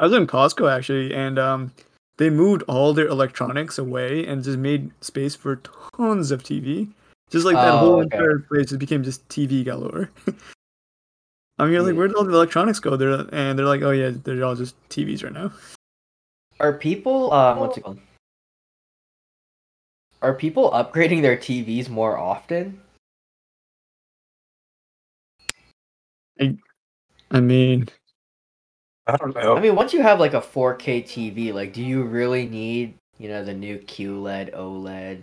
I 0.00 0.04
was 0.04 0.14
in 0.14 0.26
Costco 0.26 0.74
actually, 0.74 1.14
and 1.14 1.38
um, 1.38 1.72
they 2.16 2.30
moved 2.30 2.62
all 2.62 2.94
their 2.94 3.06
electronics 3.06 3.78
away 3.78 4.26
and 4.26 4.42
just 4.42 4.56
made 4.56 4.90
space 5.02 5.36
for 5.36 5.56
tons 5.94 6.30
of 6.30 6.42
TV. 6.42 6.88
Just 7.28 7.44
like 7.44 7.56
that 7.56 7.74
Oh, 7.74 7.78
whole 7.78 8.00
okay. 8.00 8.16
entire 8.16 8.38
place 8.38 8.70
just 8.70 8.80
became 8.80 9.04
just 9.04 9.28
TV 9.28 9.62
galore. 9.62 10.08
I 11.58 11.64
mean, 11.64 11.74
you're 11.74 11.82
like, 11.82 11.96
where 11.96 12.08
did 12.08 12.16
all 12.16 12.24
the 12.24 12.32
electronics 12.32 12.80
go? 12.80 12.96
They're 12.96 13.26
and 13.34 13.58
they're 13.58 13.66
like, 13.66 13.82
oh 13.82 13.90
yeah, 13.90 14.12
they're 14.24 14.42
all 14.42 14.56
just 14.56 14.74
TVs 14.88 15.22
right 15.22 15.34
now. 15.34 15.52
Are 16.60 16.72
people 16.72 17.30
um 17.34 17.58
what's 17.60 17.76
it 17.76 17.82
called? 17.82 17.98
Are 20.22 20.32
people 20.32 20.70
upgrading 20.70 21.20
their 21.20 21.36
TVs 21.36 21.90
more 21.90 22.16
often? 22.16 22.80
I 27.30 27.40
mean, 27.40 27.88
I 29.06 29.16
don't 29.16 29.34
know. 29.34 29.56
I 29.56 29.60
mean, 29.60 29.74
once 29.74 29.92
you 29.92 30.02
have 30.02 30.20
like 30.20 30.34
a 30.34 30.40
4K 30.40 31.02
TV, 31.02 31.52
like, 31.52 31.72
do 31.72 31.82
you 31.82 32.04
really 32.04 32.46
need, 32.46 32.94
you 33.18 33.28
know, 33.28 33.44
the 33.44 33.54
new 33.54 33.78
QLED, 33.78 34.54
OLED, 34.54 35.22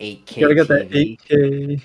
8K 0.00 0.36
you 0.36 0.42
gotta 0.42 0.54
get 0.54 0.68
that 0.68 0.90
TV? 0.90 1.18
8K. 1.28 1.82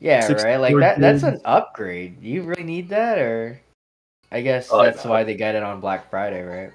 Yeah, 0.00 0.20
64 0.26 0.50
right. 0.50 0.60
Like 0.60 0.76
that. 0.76 0.98
That's 1.00 1.22
an 1.22 1.40
upgrade. 1.44 2.22
Do 2.22 2.28
you 2.28 2.42
really 2.42 2.64
need 2.64 2.88
that, 2.88 3.18
or? 3.18 3.60
I 4.32 4.40
guess 4.40 4.68
Oh, 4.70 4.82
that's 4.82 5.04
no. 5.04 5.10
why 5.10 5.24
they 5.24 5.34
get 5.34 5.54
it 5.54 5.62
on 5.62 5.80
Black 5.80 6.08
Friday, 6.08 6.42
right? 6.42 6.72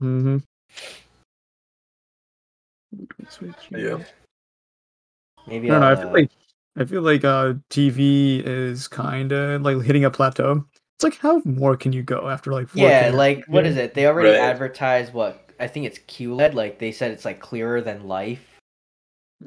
Mm-hmm. 0.00 0.38
Yeah. 3.70 3.98
Maybe. 5.46 5.70
I 5.70 5.72
don't 5.72 5.80
know. 5.80 5.90
I 5.90 5.96
feel 5.96 6.08
uh, 6.08 6.12
like 6.12 6.30
I 6.76 6.84
feel 6.84 7.02
like 7.02 7.24
uh, 7.24 7.54
TV 7.70 8.42
is 8.44 8.88
kind 8.88 9.32
of 9.32 9.62
like 9.62 9.80
hitting 9.82 10.04
a 10.04 10.10
plateau. 10.10 10.64
It's 10.96 11.04
like 11.04 11.18
how 11.18 11.42
more 11.44 11.76
can 11.76 11.92
you 11.92 12.02
go 12.02 12.28
after 12.30 12.50
like 12.52 12.68
4K? 12.68 12.80
Yeah, 12.80 13.10
like 13.14 13.44
what 13.48 13.64
Yeah. 13.64 13.70
is 13.70 13.76
it? 13.76 13.92
They 13.94 14.06
already 14.06 14.30
Right. 14.30 14.40
advertised 14.40 15.12
what 15.12 15.50
I 15.60 15.66
think 15.68 15.84
it's 15.86 15.98
QLED. 15.98 16.54
Like 16.54 16.78
they 16.78 16.90
said, 16.90 17.10
it's 17.10 17.24
like 17.26 17.38
clearer 17.38 17.82
than 17.82 18.08
life. 18.08 18.58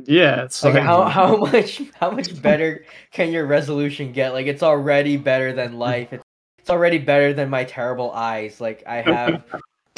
yeah, 0.05 0.43
it's 0.43 0.63
Like 0.63 0.75
like, 0.75 0.83
how 0.83 1.03
how 1.09 1.37
much 1.37 1.81
how 1.99 2.11
much 2.11 2.39
better 2.43 2.85
can 3.11 3.31
your 3.31 3.47
resolution 3.47 4.11
get? 4.11 4.33
Like 4.33 4.45
it's 4.45 4.61
already 4.61 5.17
better 5.17 5.51
than 5.53 5.79
life. 5.79 6.13
It's 6.13 6.23
it's 6.59 6.69
already 6.69 6.99
better 6.99 7.33
than 7.33 7.49
my 7.49 7.63
terrible 7.63 8.11
eyes. 8.11 8.61
Like 8.61 8.83
I 8.85 8.97
have 9.01 9.43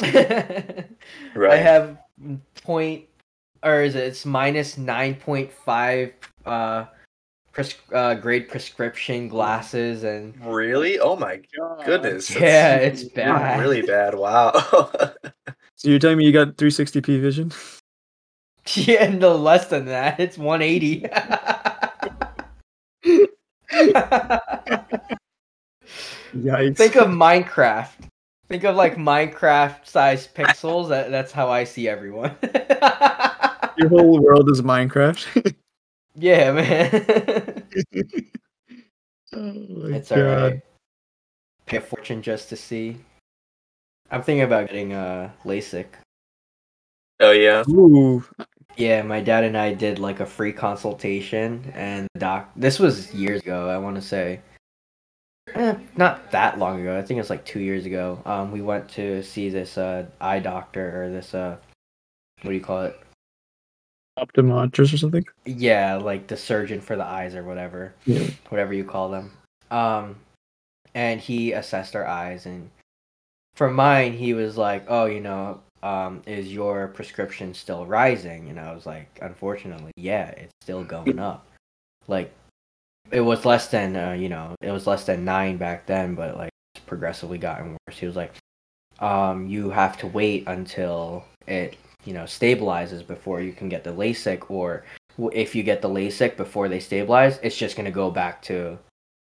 right. 1.34 1.52
I 1.52 1.56
have 1.56 1.98
point 2.62 3.04
or 3.62 3.82
is 3.82 3.94
it 3.94 4.04
it's 4.04 4.24
minus 4.24 4.78
nine 4.78 5.16
point 5.16 5.52
five 5.52 6.14
uh, 6.46 6.86
pres- 7.52 7.76
uh 7.92 8.14
grade 8.14 8.48
prescription 8.48 9.28
glasses 9.28 10.02
and 10.04 10.34
Really? 10.44 10.98
Oh 10.98 11.16
my 11.16 11.40
goodness. 11.84 12.28
that's 12.28 12.40
yeah, 12.40 12.76
it's 12.76 13.04
bad. 13.04 13.60
Really 13.60 13.82
bad. 13.82 14.14
Wow. 14.14 14.52
So 15.76 15.88
you're 15.90 15.98
telling 15.98 16.18
me 16.18 16.24
you 16.24 16.32
got 16.32 16.56
360p 16.56 17.20
vision? 17.20 17.52
Yeah, 18.74 19.08
no 19.08 19.34
less 19.34 19.66
than 19.66 19.86
that. 19.86 20.20
It's 20.20 20.38
180. 20.38 21.08
Yikes! 26.36 26.76
Think 26.76 26.94
of 26.96 27.08
Minecraft. 27.08 27.88
Think 28.48 28.62
of 28.64 28.76
like 28.76 28.96
Minecraft 28.96 29.84
sized 29.86 30.34
pixels. 30.36 30.88
That, 30.90 31.10
that's 31.10 31.32
how 31.32 31.50
I 31.50 31.64
see 31.64 31.88
everyone. 31.88 32.36
your 33.76 33.88
whole 33.88 34.20
world 34.22 34.48
is 34.48 34.62
Minecraft. 34.62 35.54
Yeah, 36.14 36.52
man. 36.52 37.64
oh 39.32 39.52
my 39.52 39.96
it's 39.96 40.12
alright. 40.12 40.62
Pay 41.66 41.76
a 41.76 41.80
fortune 41.80 42.22
just 42.22 42.48
to 42.50 42.56
see. 42.56 42.98
I'm 44.10 44.22
thinking 44.22 44.42
about 44.42 44.66
getting 44.66 44.92
uh, 44.92 45.30
LASIK. 45.44 45.86
oh 47.20 47.30
yeah. 47.30 47.64
Ooh, 47.68 48.22
Yeah, 48.76 49.02
my 49.02 49.20
dad 49.20 49.44
and 49.44 49.56
I 49.56 49.72
did 49.72 49.98
like 49.98 50.20
a 50.20 50.26
free 50.26 50.52
consultation, 50.52 51.72
and 51.74 52.06
the 52.12 52.20
doc. 52.20 52.50
This 52.56 52.78
was 52.78 53.14
years 53.14 53.40
ago. 53.40 53.70
I 53.70 53.78
want 53.78 53.96
to 53.96 54.02
say, 54.02 54.40
eh, 55.54 55.76
not 55.96 56.30
that 56.32 56.58
long 56.58 56.80
ago. 56.80 56.98
I 56.98 57.02
think 57.02 57.16
it 57.16 57.22
was 57.22 57.30
like 57.30 57.44
two 57.46 57.60
years 57.60 57.86
ago. 57.86 58.20
Um, 58.26 58.52
we 58.52 58.60
went 58.60 58.88
to 58.90 59.22
see 59.22 59.48
this 59.48 59.78
uh 59.78 60.06
eye 60.20 60.40
doctor 60.40 61.04
or 61.04 61.10
this 61.10 61.34
uh, 61.34 61.56
what 62.42 62.50
do 62.50 62.56
you 62.56 62.60
call 62.64 62.82
it? 62.82 63.00
Optometrist 64.18 64.94
or 64.94 64.98
something. 64.98 65.24
Yeah, 65.44 65.96
like 65.96 66.26
the 66.26 66.36
surgeon 66.36 66.80
for 66.80 66.96
the 66.96 67.04
eyes 67.04 67.34
or 67.34 67.42
whatever, 67.42 67.94
Yeah. 68.04 68.28
whatever 68.48 68.74
you 68.74 68.84
call 68.84 69.10
them. 69.10 69.32
Um, 69.70 70.16
and 70.94 71.20
he 71.20 71.52
assessed 71.52 71.96
our 71.96 72.06
eyes, 72.06 72.44
and 72.46 72.70
for 73.54 73.70
mine, 73.70 74.12
he 74.12 74.34
was 74.34 74.56
like, 74.58 74.84
"Oh, 74.88 75.06
you 75.06 75.20
know, 75.20 75.60
um, 75.82 76.22
is 76.26 76.52
your 76.52 76.88
prescription 76.88 77.54
still 77.54 77.86
rising?" 77.86 78.48
And 78.50 78.60
I 78.60 78.74
was 78.74 78.84
like, 78.86 79.18
"Unfortunately, 79.22 79.92
yeah, 79.96 80.28
it's 80.30 80.52
still 80.62 80.84
going 80.84 81.18
up. 81.18 81.46
Like, 82.08 82.32
it 83.10 83.20
was 83.20 83.44
less 83.44 83.68
than, 83.68 83.96
uh, 83.96 84.12
you 84.12 84.28
know, 84.28 84.54
it 84.60 84.70
was 84.70 84.86
less 84.86 85.04
than 85.04 85.24
nine 85.24 85.56
back 85.56 85.86
then, 85.86 86.14
but 86.14 86.36
like 86.36 86.50
it's 86.74 86.84
progressively 86.84 87.38
gotten 87.38 87.76
worse." 87.86 87.98
He 87.98 88.06
was 88.06 88.16
like, 88.16 88.34
um, 89.00 89.46
"You 89.48 89.70
have 89.70 89.96
to 89.98 90.06
wait 90.06 90.46
until 90.46 91.24
it, 91.46 91.76
you 92.04 92.12
know, 92.12 92.24
stabilizes 92.24 93.06
before 93.06 93.40
you 93.40 93.52
can 93.52 93.68
get 93.68 93.84
the 93.84 93.92
LASIK, 93.92 94.50
or 94.50 94.84
if 95.32 95.54
you 95.54 95.62
get 95.62 95.82
the 95.82 95.88
LASIK 95.88 96.36
before 96.36 96.68
they 96.68 96.80
stabilize, 96.80 97.38
it's 97.42 97.56
just 97.56 97.76
gonna 97.76 97.90
go 97.90 98.10
back 98.10 98.42
to." 98.42 98.78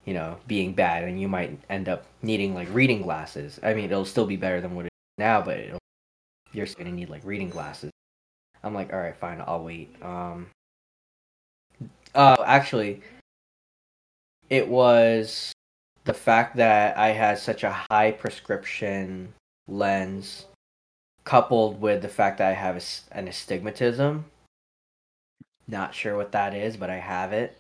you 0.05 0.13
know, 0.13 0.37
being 0.47 0.73
bad, 0.73 1.03
and 1.03 1.21
you 1.21 1.27
might 1.27 1.59
end 1.69 1.87
up 1.87 2.05
needing 2.23 2.55
like 2.55 2.67
reading 2.73 3.01
glasses. 3.01 3.59
I 3.61 3.73
mean, 3.75 3.85
it'll 3.85 4.05
still 4.05 4.25
be 4.25 4.37
better 4.37 4.61
than 4.61 4.73
what 4.73 4.85
it 4.85 4.87
is 4.87 5.19
now, 5.19 5.41
but 5.41 5.59
you're 6.51 6.65
gonna 6.65 6.91
need 6.91 7.09
like 7.09 7.23
reading 7.23 7.49
glasses. 7.49 7.91
I'm 8.63 8.73
like, 8.73 8.91
all 8.91 8.99
right, 8.99 9.15
fine, 9.15 9.43
I'll 9.45 9.63
wait. 9.63 9.95
Um, 10.01 10.47
uh, 12.15 12.43
actually, 12.45 13.01
it 14.49 14.67
was 14.67 15.51
the 16.05 16.13
fact 16.13 16.55
that 16.55 16.97
I 16.97 17.09
had 17.09 17.37
such 17.37 17.63
a 17.63 17.85
high 17.91 18.11
prescription 18.11 19.31
lens, 19.67 20.47
coupled 21.29 21.79
with 21.79 22.01
the 22.01 22.09
fact 22.09 22.39
that 22.39 22.49
I 22.49 22.53
have 22.53 22.83
an 23.11 23.27
astigmatism. 23.27 24.25
Not 25.67 25.93
sure 25.93 26.17
what 26.17 26.31
that 26.31 26.55
is, 26.55 26.75
but 26.75 26.89
I 26.89 26.97
have 26.97 27.33
it. 27.33 27.55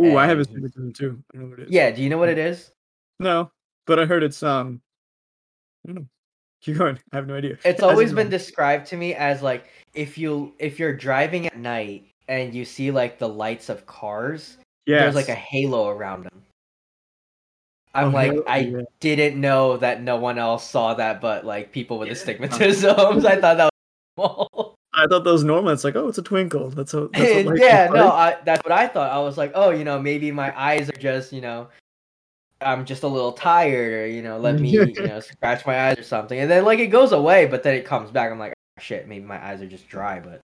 Ooh, 0.00 0.16
I 0.16 0.26
have 0.26 0.38
astigmatism 0.38 0.94
too. 0.94 1.22
I 1.34 1.38
know 1.38 1.46
what 1.48 1.58
it 1.58 1.68
is. 1.68 1.70
Yeah, 1.70 1.90
do 1.90 2.02
you 2.02 2.08
know 2.08 2.16
what 2.16 2.30
it 2.30 2.38
is? 2.38 2.70
No, 3.18 3.50
but 3.86 3.98
I 3.98 4.06
heard 4.06 4.22
it's 4.22 4.42
um. 4.42 4.80
I 5.84 5.92
don't 5.92 5.96
know. 5.96 6.06
Keep 6.62 6.78
going. 6.78 6.98
I 7.12 7.16
have 7.16 7.26
no 7.26 7.34
idea. 7.34 7.58
It's 7.66 7.82
always 7.82 8.14
been 8.14 8.30
described 8.30 8.86
to 8.86 8.96
me 8.96 9.14
as 9.14 9.42
like 9.42 9.66
if 9.92 10.16
you 10.16 10.54
if 10.58 10.78
you're 10.78 10.96
driving 10.96 11.46
at 11.46 11.58
night 11.58 12.06
and 12.28 12.54
you 12.54 12.64
see 12.64 12.90
like 12.90 13.18
the 13.18 13.28
lights 13.28 13.68
of 13.68 13.84
cars, 13.84 14.56
there's 14.86 15.14
like 15.14 15.28
a 15.28 15.34
halo 15.34 15.88
around 15.88 16.24
them. 16.24 16.42
I'm 17.94 18.08
Oh, 18.08 18.10
like 18.10 18.30
halo- 18.32 18.44
I 18.46 18.58
yeah. 18.58 18.80
didn't 19.00 19.40
know 19.40 19.76
that 19.78 20.02
no 20.02 20.16
one 20.16 20.38
else 20.38 20.68
saw 20.68 20.94
that 20.94 21.20
but 21.20 21.44
like 21.44 21.72
people 21.72 21.98
with 21.98 22.08
astigmatisms. 22.10 23.24
I 23.24 23.40
thought 23.40 23.56
that 23.56 23.70
was 23.72 24.16
normal. 24.16 24.74
I 24.92 25.06
thought 25.06 25.24
that 25.24 25.32
was 25.32 25.44
normal. 25.44 25.72
It's 25.72 25.84
like, 25.84 25.96
oh, 25.96 26.08
it's 26.08 26.18
a 26.18 26.22
twinkle. 26.22 26.70
That's 26.70 26.92
what. 26.92 27.12
That's 27.12 27.46
what 27.46 27.58
yeah, 27.60 27.88
no. 27.92 28.08
I, 28.10 28.36
that's 28.44 28.62
what 28.64 28.72
I 28.72 28.86
thought. 28.88 29.10
I 29.12 29.18
was 29.20 29.38
like, 29.38 29.52
oh, 29.54 29.70
you 29.70 29.84
know, 29.84 29.98
maybe 30.00 30.30
my 30.32 30.52
eyes 30.60 30.88
are 30.88 31.00
just, 31.00 31.32
you 31.32 31.40
know, 31.40 31.68
I'm 32.60 32.84
just 32.84 33.04
a 33.04 33.08
little 33.08 33.32
tired, 33.32 33.92
or 33.92 34.06
you 34.06 34.20
know, 34.20 34.38
let 34.38 34.58
me, 34.58 34.68
you 34.70 34.86
know, 35.06 35.20
scratch 35.20 35.64
my 35.64 35.88
eyes 35.88 35.98
or 35.98 36.02
something. 36.02 36.38
And 36.38 36.50
then 36.50 36.64
like 36.64 36.80
it 36.80 36.88
goes 36.88 37.12
away, 37.12 37.46
but 37.46 37.62
then 37.62 37.74
it 37.74 37.84
comes 37.86 38.10
back. 38.10 38.30
I'm 38.30 38.38
like, 38.38 38.52
ah, 38.78 38.80
shit, 38.82 39.08
maybe 39.08 39.24
my 39.24 39.42
eyes 39.44 39.62
are 39.62 39.68
just 39.68 39.88
dry, 39.88 40.20
but 40.20 40.40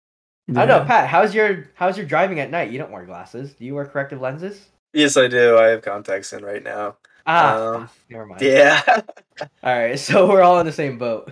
I 0.50 0.66
don't 0.66 0.68
know, 0.68 0.86
Pat. 0.86 1.10
How's 1.10 1.34
your 1.34 1.68
how's 1.74 1.98
your 1.98 2.06
driving 2.06 2.40
at 2.40 2.52
night? 2.52 2.70
You 2.72 2.78
don't 2.78 2.92
wear 2.92 3.04
glasses. 3.04 3.54
Do 3.54 3.66
you 3.66 3.74
wear 3.74 3.86
corrective 3.86 4.22
lenses? 4.22 4.68
Yes, 4.94 5.18
I 5.18 5.28
do. 5.28 5.58
I 5.58 5.70
have 5.70 5.82
contacts 5.82 6.32
in 6.34 6.46
right 6.46 6.64
now. 6.64 6.96
Ah, 7.26 7.76
Um, 7.76 7.90
never 8.10 8.26
mind. 8.26 8.42
Yeah. 8.42 8.82
All 9.64 9.78
right, 9.78 10.00
so 10.00 10.28
we're 10.30 10.42
all 10.42 10.60
in 10.60 10.66
the 10.66 10.72
same 10.72 10.98
boat. 10.98 11.32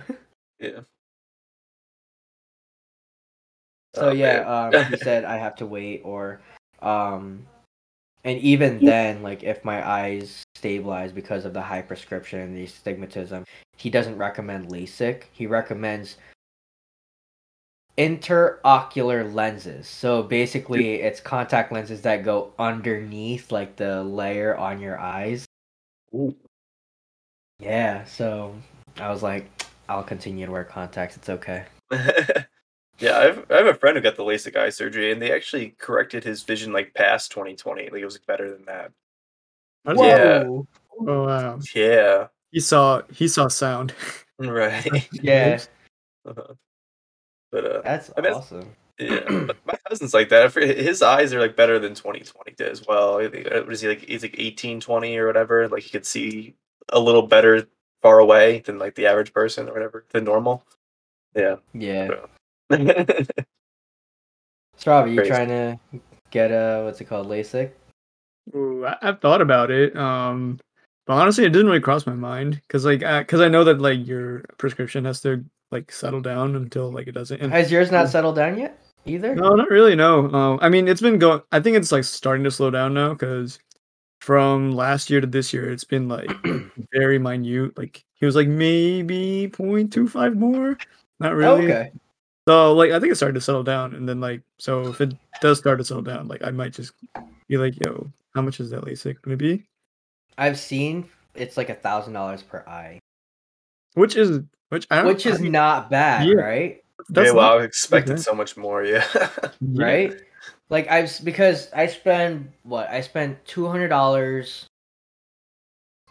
yeah. 0.60 0.80
So 3.94 4.08
Oh, 4.08 4.10
yeah, 4.10 4.40
um, 4.40 4.84
he 4.90 4.96
said 4.96 5.24
I 5.24 5.36
have 5.36 5.54
to 5.56 5.66
wait, 5.66 6.02
or, 6.04 6.40
um, 6.82 7.46
and 8.24 8.38
even 8.40 8.80
then, 8.84 9.22
like 9.22 9.42
if 9.42 9.64
my 9.64 9.88
eyes 9.88 10.42
stabilize 10.56 11.12
because 11.12 11.44
of 11.44 11.52
the 11.54 11.62
high 11.62 11.82
prescription 11.82 12.40
and 12.40 12.56
the 12.56 12.64
astigmatism, 12.64 13.44
he 13.76 13.90
doesn't 13.90 14.18
recommend 14.18 14.68
LASIK. 14.68 15.24
He 15.32 15.46
recommends 15.46 16.16
intraocular 17.96 19.32
lenses. 19.32 19.86
So 19.86 20.22
basically, 20.22 21.00
it's 21.00 21.20
contact 21.20 21.70
lenses 21.72 22.02
that 22.02 22.24
go 22.24 22.52
underneath, 22.58 23.52
like 23.52 23.76
the 23.76 24.02
layer 24.02 24.56
on 24.56 24.80
your 24.80 24.98
eyes. 24.98 25.46
Ooh. 26.14 26.34
Yeah. 27.58 28.04
So 28.04 28.54
I 28.98 29.10
was 29.10 29.22
like, 29.22 29.50
I'll 29.88 30.02
continue 30.02 30.46
to 30.46 30.52
wear 30.52 30.64
contacts. 30.64 31.16
It's 31.16 31.28
okay. 31.28 31.64
yeah, 31.92 33.18
I 33.18 33.24
have, 33.24 33.46
I 33.50 33.56
have 33.56 33.66
a 33.66 33.74
friend 33.74 33.96
who 33.96 34.02
got 34.02 34.16
the 34.16 34.22
LASIK 34.22 34.56
eye 34.56 34.70
surgery, 34.70 35.12
and 35.12 35.20
they 35.20 35.32
actually 35.32 35.74
corrected 35.78 36.24
his 36.24 36.42
vision 36.42 36.72
like 36.72 36.94
past 36.94 37.30
2020. 37.32 37.90
Like 37.90 38.00
it 38.00 38.04
was 38.04 38.18
better 38.18 38.50
than 38.50 38.64
that. 38.66 38.92
How 39.84 39.92
does 39.92 40.02
Yeah. 40.02 40.44
Whoa. 40.44 40.66
Oh 41.06 41.26
wow. 41.26 41.58
Yeah. 41.74 42.28
He 42.50 42.60
saw 42.60 43.02
he 43.12 43.28
saw 43.28 43.48
sound. 43.48 43.94
Right. 44.38 45.08
Yeah, 45.22 45.60
Uh-huh. 46.26 46.54
But 47.52 47.64
uh, 47.64 47.82
that's 47.82 48.10
I 48.16 48.20
mean, 48.20 48.32
awesome. 48.32 48.74
Yeah, 48.98 49.28
my 49.66 49.76
cousin's 49.88 50.14
like 50.14 50.28
that. 50.30 50.56
I 50.56 50.60
His 50.66 51.02
eyes 51.02 51.32
are 51.34 51.40
like 51.40 51.56
better 51.56 51.78
than 51.78 51.94
2020 51.94 52.52
did 52.56 52.68
as 52.68 52.86
well. 52.86 53.20
I 53.20 53.26
uh, 53.26 53.62
What 53.64 53.72
is 53.72 53.80
he 53.80 53.88
like? 53.88 54.00
He's 54.00 54.22
like 54.22 54.32
1820 54.32 55.16
or 55.16 55.26
whatever. 55.26 55.68
Like 55.68 55.82
he 55.82 55.90
could 55.90 56.06
see 56.06 56.54
a 56.90 57.00
little 57.00 57.22
better 57.22 57.66
far 58.02 58.20
away 58.20 58.60
than 58.60 58.78
like 58.78 58.94
the 58.94 59.06
average 59.06 59.32
person 59.32 59.68
or 59.68 59.72
whatever 59.72 60.04
than 60.10 60.24
normal. 60.24 60.64
Yeah. 61.34 61.56
Yeah. 61.72 62.10
yeah, 62.70 63.04
So, 64.76 64.90
Rob, 64.90 65.06
are 65.06 65.08
you 65.08 65.16
Crazy. 65.16 65.30
trying 65.30 65.48
to 65.48 65.78
get 66.30 66.50
a 66.50 66.82
what's 66.84 67.00
it 67.00 67.06
called, 67.06 67.26
LASIK? 67.28 67.72
Ooh, 68.54 68.86
I, 68.86 68.96
I've 69.02 69.20
thought 69.20 69.40
about 69.40 69.70
it. 69.70 69.96
Um, 69.96 70.60
but 71.06 71.14
honestly, 71.14 71.44
it 71.44 71.50
didn't 71.50 71.66
really 71.66 71.80
cross 71.80 72.06
my 72.06 72.14
mind 72.14 72.60
because 72.62 72.84
like 72.84 73.00
because 73.00 73.40
I 73.40 73.48
know 73.48 73.64
that 73.64 73.80
like 73.80 74.06
your 74.06 74.44
prescription 74.58 75.04
has 75.06 75.20
to 75.22 75.44
like 75.72 75.90
settle 75.90 76.20
down 76.20 76.54
until 76.54 76.92
like 76.92 77.08
it 77.08 77.12
doesn't. 77.12 77.40
And, 77.40 77.52
Has 77.52 77.72
yours 77.72 77.90
not 77.90 78.08
settled 78.08 78.36
down 78.36 78.58
yet 78.58 78.78
either? 79.06 79.34
no, 79.34 79.54
not 79.54 79.70
really. 79.70 79.94
No. 79.94 80.30
Um, 80.32 80.58
I 80.62 80.68
mean, 80.68 80.88
it's 80.88 81.00
been 81.00 81.18
going. 81.18 81.42
I 81.52 81.60
think 81.60 81.76
it's 81.76 81.92
like 81.92 82.04
starting 82.04 82.44
to 82.44 82.50
slow 82.50 82.70
down 82.70 82.94
now 82.94 83.10
because 83.10 83.58
from 84.20 84.72
last 84.72 85.10
year 85.10 85.20
to 85.20 85.26
this 85.26 85.52
year, 85.52 85.70
it's 85.70 85.84
been 85.84 86.08
like 86.08 86.30
very 86.92 87.18
minute. 87.18 87.76
Like 87.76 88.04
he 88.14 88.26
was 88.26 88.36
like 88.36 88.48
maybe 88.48 89.50
0.25 89.52 90.34
more. 90.36 90.78
Not 91.20 91.34
really. 91.34 91.64
Okay. 91.64 91.92
So 92.48 92.74
like 92.74 92.90
I 92.90 93.00
think 93.00 93.12
it 93.12 93.16
started 93.16 93.34
to 93.34 93.40
settle 93.40 93.62
down, 93.62 93.94
and 93.94 94.08
then 94.08 94.20
like 94.20 94.42
so 94.58 94.88
if 94.88 95.00
it 95.00 95.14
does 95.40 95.58
start 95.58 95.78
to 95.78 95.84
settle 95.84 96.02
down, 96.02 96.28
like 96.28 96.44
I 96.44 96.50
might 96.50 96.72
just 96.72 96.92
be 97.48 97.56
like, 97.56 97.74
yo, 97.84 98.10
how 98.34 98.42
much 98.42 98.60
is 98.60 98.70
that 98.70 98.84
LASIK 98.84 99.22
gonna 99.22 99.36
be? 99.36 99.64
I've 100.36 100.58
seen 100.58 101.08
it's 101.34 101.56
like 101.56 101.70
a 101.70 101.74
thousand 101.74 102.12
dollars 102.12 102.42
per 102.42 102.58
eye, 102.66 103.00
Which 103.94 104.16
is 104.16 104.40
which 104.68 104.86
I 104.90 104.96
don't, 104.96 105.06
which 105.06 105.26
is 105.26 105.38
I 105.38 105.42
mean, 105.42 105.52
not 105.52 105.90
bad, 105.90 106.26
yeah. 106.26 106.34
right? 106.34 106.83
That's 107.08 107.32
well, 107.32 107.42
not- 107.56 107.60
I 107.60 107.64
expected 107.64 108.14
okay. 108.14 108.22
so 108.22 108.34
much 108.34 108.56
more. 108.56 108.84
Yeah. 108.84 109.06
yeah. 109.14 109.84
Right? 109.84 110.20
Like 110.70 110.90
I've 110.90 111.12
because 111.24 111.70
I 111.72 111.86
spend 111.86 112.50
what 112.62 112.88
I 112.88 113.00
spent 113.00 113.44
two 113.44 113.66
hundred 113.68 113.88
dollars, 113.88 114.66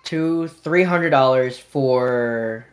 two 0.03 0.47
three 0.47 0.83
hundred 0.83 1.09
dollars 1.09 1.57
for 1.57 2.65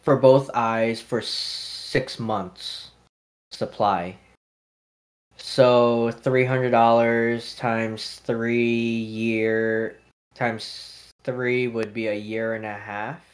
for 0.00 0.16
both 0.16 0.50
eyes 0.54 1.00
for 1.00 1.20
six 1.20 2.18
months 2.18 2.90
supply. 3.50 4.16
So 5.36 6.10
three 6.10 6.44
hundred 6.44 6.70
dollars 6.70 7.54
times 7.56 8.20
three 8.24 8.64
year 8.64 9.98
times 10.34 11.10
three 11.24 11.68
would 11.68 11.92
be 11.92 12.08
a 12.08 12.14
year 12.14 12.54
and 12.54 12.64
a 12.64 12.74
half. 12.74 13.31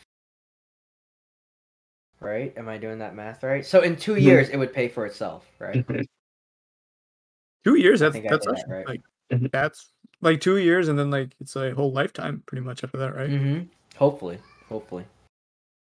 Right? 2.20 2.52
Am 2.56 2.68
I 2.68 2.78
doing 2.78 2.98
that 2.98 3.14
math 3.14 3.42
right? 3.44 3.64
So 3.64 3.80
in 3.82 3.94
two 3.96 4.16
years 4.16 4.48
it 4.48 4.56
would 4.56 4.72
pay 4.72 4.88
for 4.88 5.06
itself, 5.06 5.46
right? 5.58 5.84
Two 7.64 7.74
years. 7.74 8.00
That's 8.00 8.14
that's 8.28 8.46
did 8.46 8.56
that 8.56 8.64
right. 8.68 8.86
like 8.86 9.00
Mhm. 9.32 9.50
that's 9.50 9.90
like 10.22 10.40
two 10.40 10.56
years, 10.56 10.88
and 10.88 10.98
then 10.98 11.10
like 11.10 11.34
it's 11.40 11.54
a 11.56 11.72
whole 11.74 11.92
lifetime 11.92 12.42
pretty 12.46 12.62
much 12.64 12.82
after 12.82 12.96
that, 12.98 13.14
right? 13.14 13.28
Mm-hmm. 13.28 13.64
Hopefully, 13.96 14.38
hopefully. 14.68 15.04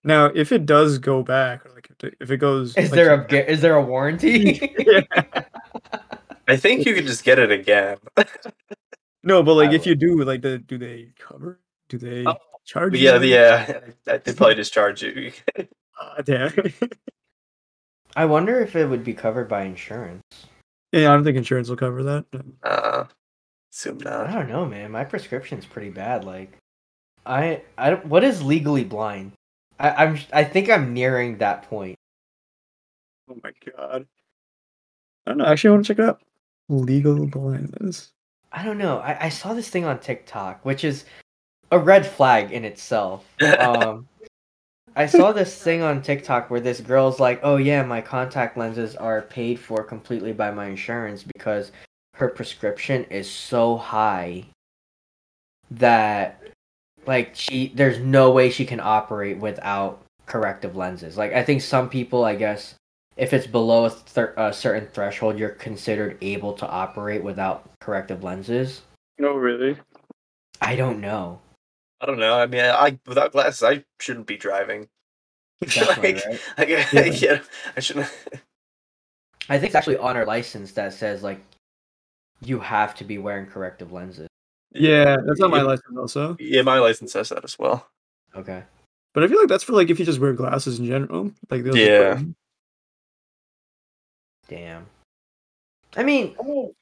Now, 0.04 0.26
if 0.26 0.52
it 0.52 0.66
does 0.66 0.98
go 0.98 1.22
back, 1.22 1.64
or 1.66 1.70
like 1.74 1.88
if 2.20 2.30
it, 2.30 2.36
goes, 2.36 2.76
Is 2.76 2.90
like, 2.90 2.96
there 2.96 3.14
a 3.14 3.26
gu- 3.26 3.36
is 3.36 3.60
there 3.60 3.74
a 3.76 3.82
warranty? 3.82 4.74
yeah. 4.78 5.02
I 6.48 6.56
think 6.56 6.84
you 6.86 6.94
could 6.94 7.06
just 7.06 7.24
get 7.24 7.38
it 7.38 7.50
again. 7.50 7.98
no, 9.22 9.42
but 9.42 9.54
like 9.54 9.70
I 9.70 9.74
if 9.74 9.86
you 9.86 9.94
do, 9.94 10.22
like, 10.24 10.42
the, 10.42 10.58
do 10.58 10.76
they 10.78 11.12
cover? 11.18 11.60
Do 11.88 11.98
they 11.98 12.24
Oh, 12.26 12.34
charge? 12.64 12.96
yeah, 12.96 13.18
you? 13.20 13.34
yeah. 13.34 13.80
I- 14.08 14.18
They'd 14.18 14.36
probably 14.36 14.56
just 14.56 14.72
charge 14.74 15.02
you. 15.02 15.32
Ah, 16.00 16.16
damn. 16.24 16.52
I 18.16 18.24
wonder 18.26 18.60
if 18.60 18.76
it 18.76 18.86
would 18.86 19.04
be 19.04 19.14
covered 19.14 19.48
by 19.48 19.62
insurance. 19.62 20.22
yeah, 20.92 21.10
I 21.10 21.14
don't 21.14 21.24
think 21.24 21.36
insurance 21.36 21.68
will 21.68 21.76
cover 21.76 22.02
that. 22.02 22.24
uh, 22.62 23.04
assume 23.72 23.98
I 24.06 24.30
don't 24.32 24.48
know, 24.48 24.66
man. 24.66 24.90
My 24.90 25.04
prescription's 25.04 25.64
pretty 25.64 25.90
bad. 25.90 26.24
Like, 26.24 26.58
I 27.24 27.62
I 27.78 27.94
what 27.94 28.24
is 28.24 28.42
legally 28.42 28.84
blind? 28.84 29.32
I, 29.78 29.90
I'm 29.90 30.18
I 30.32 30.44
think 30.44 30.68
I'm 30.68 30.92
nearing 30.92 31.38
that 31.38 31.62
point. 31.62 31.96
Oh 33.30 33.38
my 33.42 33.52
god. 33.76 34.06
I 35.26 35.30
don't 35.30 35.38
know. 35.38 35.46
Actually, 35.46 35.68
I 35.68 35.72
want 35.72 35.86
to 35.86 35.94
check 35.94 35.98
it 36.02 36.08
out. 36.08 36.20
Legal 36.68 37.26
blindness. 37.26 38.12
I 38.50 38.64
don't 38.64 38.78
know. 38.78 38.98
I, 38.98 39.26
I 39.26 39.28
saw 39.30 39.54
this 39.54 39.70
thing 39.70 39.84
on 39.84 39.98
TikTok, 40.00 40.64
which 40.64 40.84
is 40.84 41.04
a 41.70 41.78
red 41.78 42.06
flag 42.06 42.52
in 42.52 42.64
itself. 42.64 43.24
Um, 43.40 44.08
I 44.94 45.06
saw 45.06 45.32
this 45.32 45.60
thing 45.62 45.82
on 45.82 46.02
TikTok 46.02 46.50
where 46.50 46.60
this 46.60 46.80
girl's 46.80 47.18
like, 47.20 47.40
"Oh 47.42 47.56
yeah, 47.56 47.82
my 47.82 48.00
contact 48.00 48.56
lenses 48.56 48.94
are 48.96 49.22
paid 49.22 49.58
for 49.58 49.82
completely 49.82 50.32
by 50.32 50.50
my 50.50 50.66
insurance 50.66 51.22
because 51.22 51.72
her 52.14 52.28
prescription 52.28 53.04
is 53.04 53.30
so 53.30 53.76
high 53.76 54.44
that 55.70 56.42
like 57.06 57.34
she 57.34 57.72
there's 57.74 57.98
no 57.98 58.30
way 58.30 58.50
she 58.50 58.66
can 58.66 58.80
operate 58.80 59.38
without 59.38 60.02
corrective 60.26 60.76
lenses." 60.76 61.16
Like 61.16 61.32
I 61.32 61.42
think 61.42 61.62
some 61.62 61.88
people, 61.88 62.24
I 62.24 62.34
guess, 62.34 62.74
if 63.16 63.32
it's 63.32 63.46
below 63.46 63.90
a, 64.16 64.32
a 64.36 64.52
certain 64.52 64.88
threshold, 64.88 65.38
you're 65.38 65.50
considered 65.50 66.18
able 66.20 66.52
to 66.54 66.68
operate 66.68 67.22
without 67.22 67.70
corrective 67.80 68.22
lenses. 68.22 68.82
No, 69.18 69.32
really. 69.34 69.76
I 70.60 70.76
don't 70.76 71.00
know. 71.00 71.40
I 72.02 72.06
don't 72.06 72.18
know. 72.18 72.34
I 72.34 72.46
mean, 72.46 72.60
I 72.60 72.98
without 73.06 73.30
glasses, 73.30 73.62
I 73.62 73.84
shouldn't 74.00 74.26
be 74.26 74.36
driving. 74.36 74.88
Definitely, 75.60 76.14
like, 76.14 76.26
right? 76.26 76.40
like, 76.58 76.68
Yeah. 76.68 77.04
yeah, 77.04 77.38
I 77.76 77.80
shouldn't. 77.80 78.06
I 79.48 79.58
think 79.58 79.66
it's 79.66 79.74
actually 79.76 79.98
on 79.98 80.16
our 80.16 80.26
license 80.26 80.72
that 80.72 80.92
says 80.92 81.22
like 81.22 81.40
you 82.40 82.58
have 82.58 82.94
to 82.96 83.04
be 83.04 83.18
wearing 83.18 83.46
corrective 83.46 83.92
lenses. 83.92 84.28
Yeah, 84.72 85.16
that's 85.24 85.40
on 85.40 85.50
my 85.50 85.58
yeah, 85.58 85.62
license 85.62 85.96
also. 85.96 86.36
Yeah, 86.40 86.62
my 86.62 86.78
license 86.78 87.12
says 87.12 87.28
that 87.28 87.44
as 87.44 87.58
well. 87.58 87.86
Okay. 88.34 88.62
But 89.14 89.22
I 89.22 89.28
feel 89.28 89.38
like 89.38 89.48
that's 89.48 89.64
for 89.64 89.72
like 89.72 89.90
if 89.90 89.98
you 89.98 90.04
just 90.04 90.20
wear 90.20 90.32
glasses 90.32 90.80
in 90.80 90.86
general. 90.86 91.30
Like 91.50 91.62
they'll 91.62 91.74
just 91.74 92.18
put 92.18 92.18
Yeah. 92.18 92.22
Damn. 94.48 94.86
I 95.96 96.02
mean, 96.02 96.34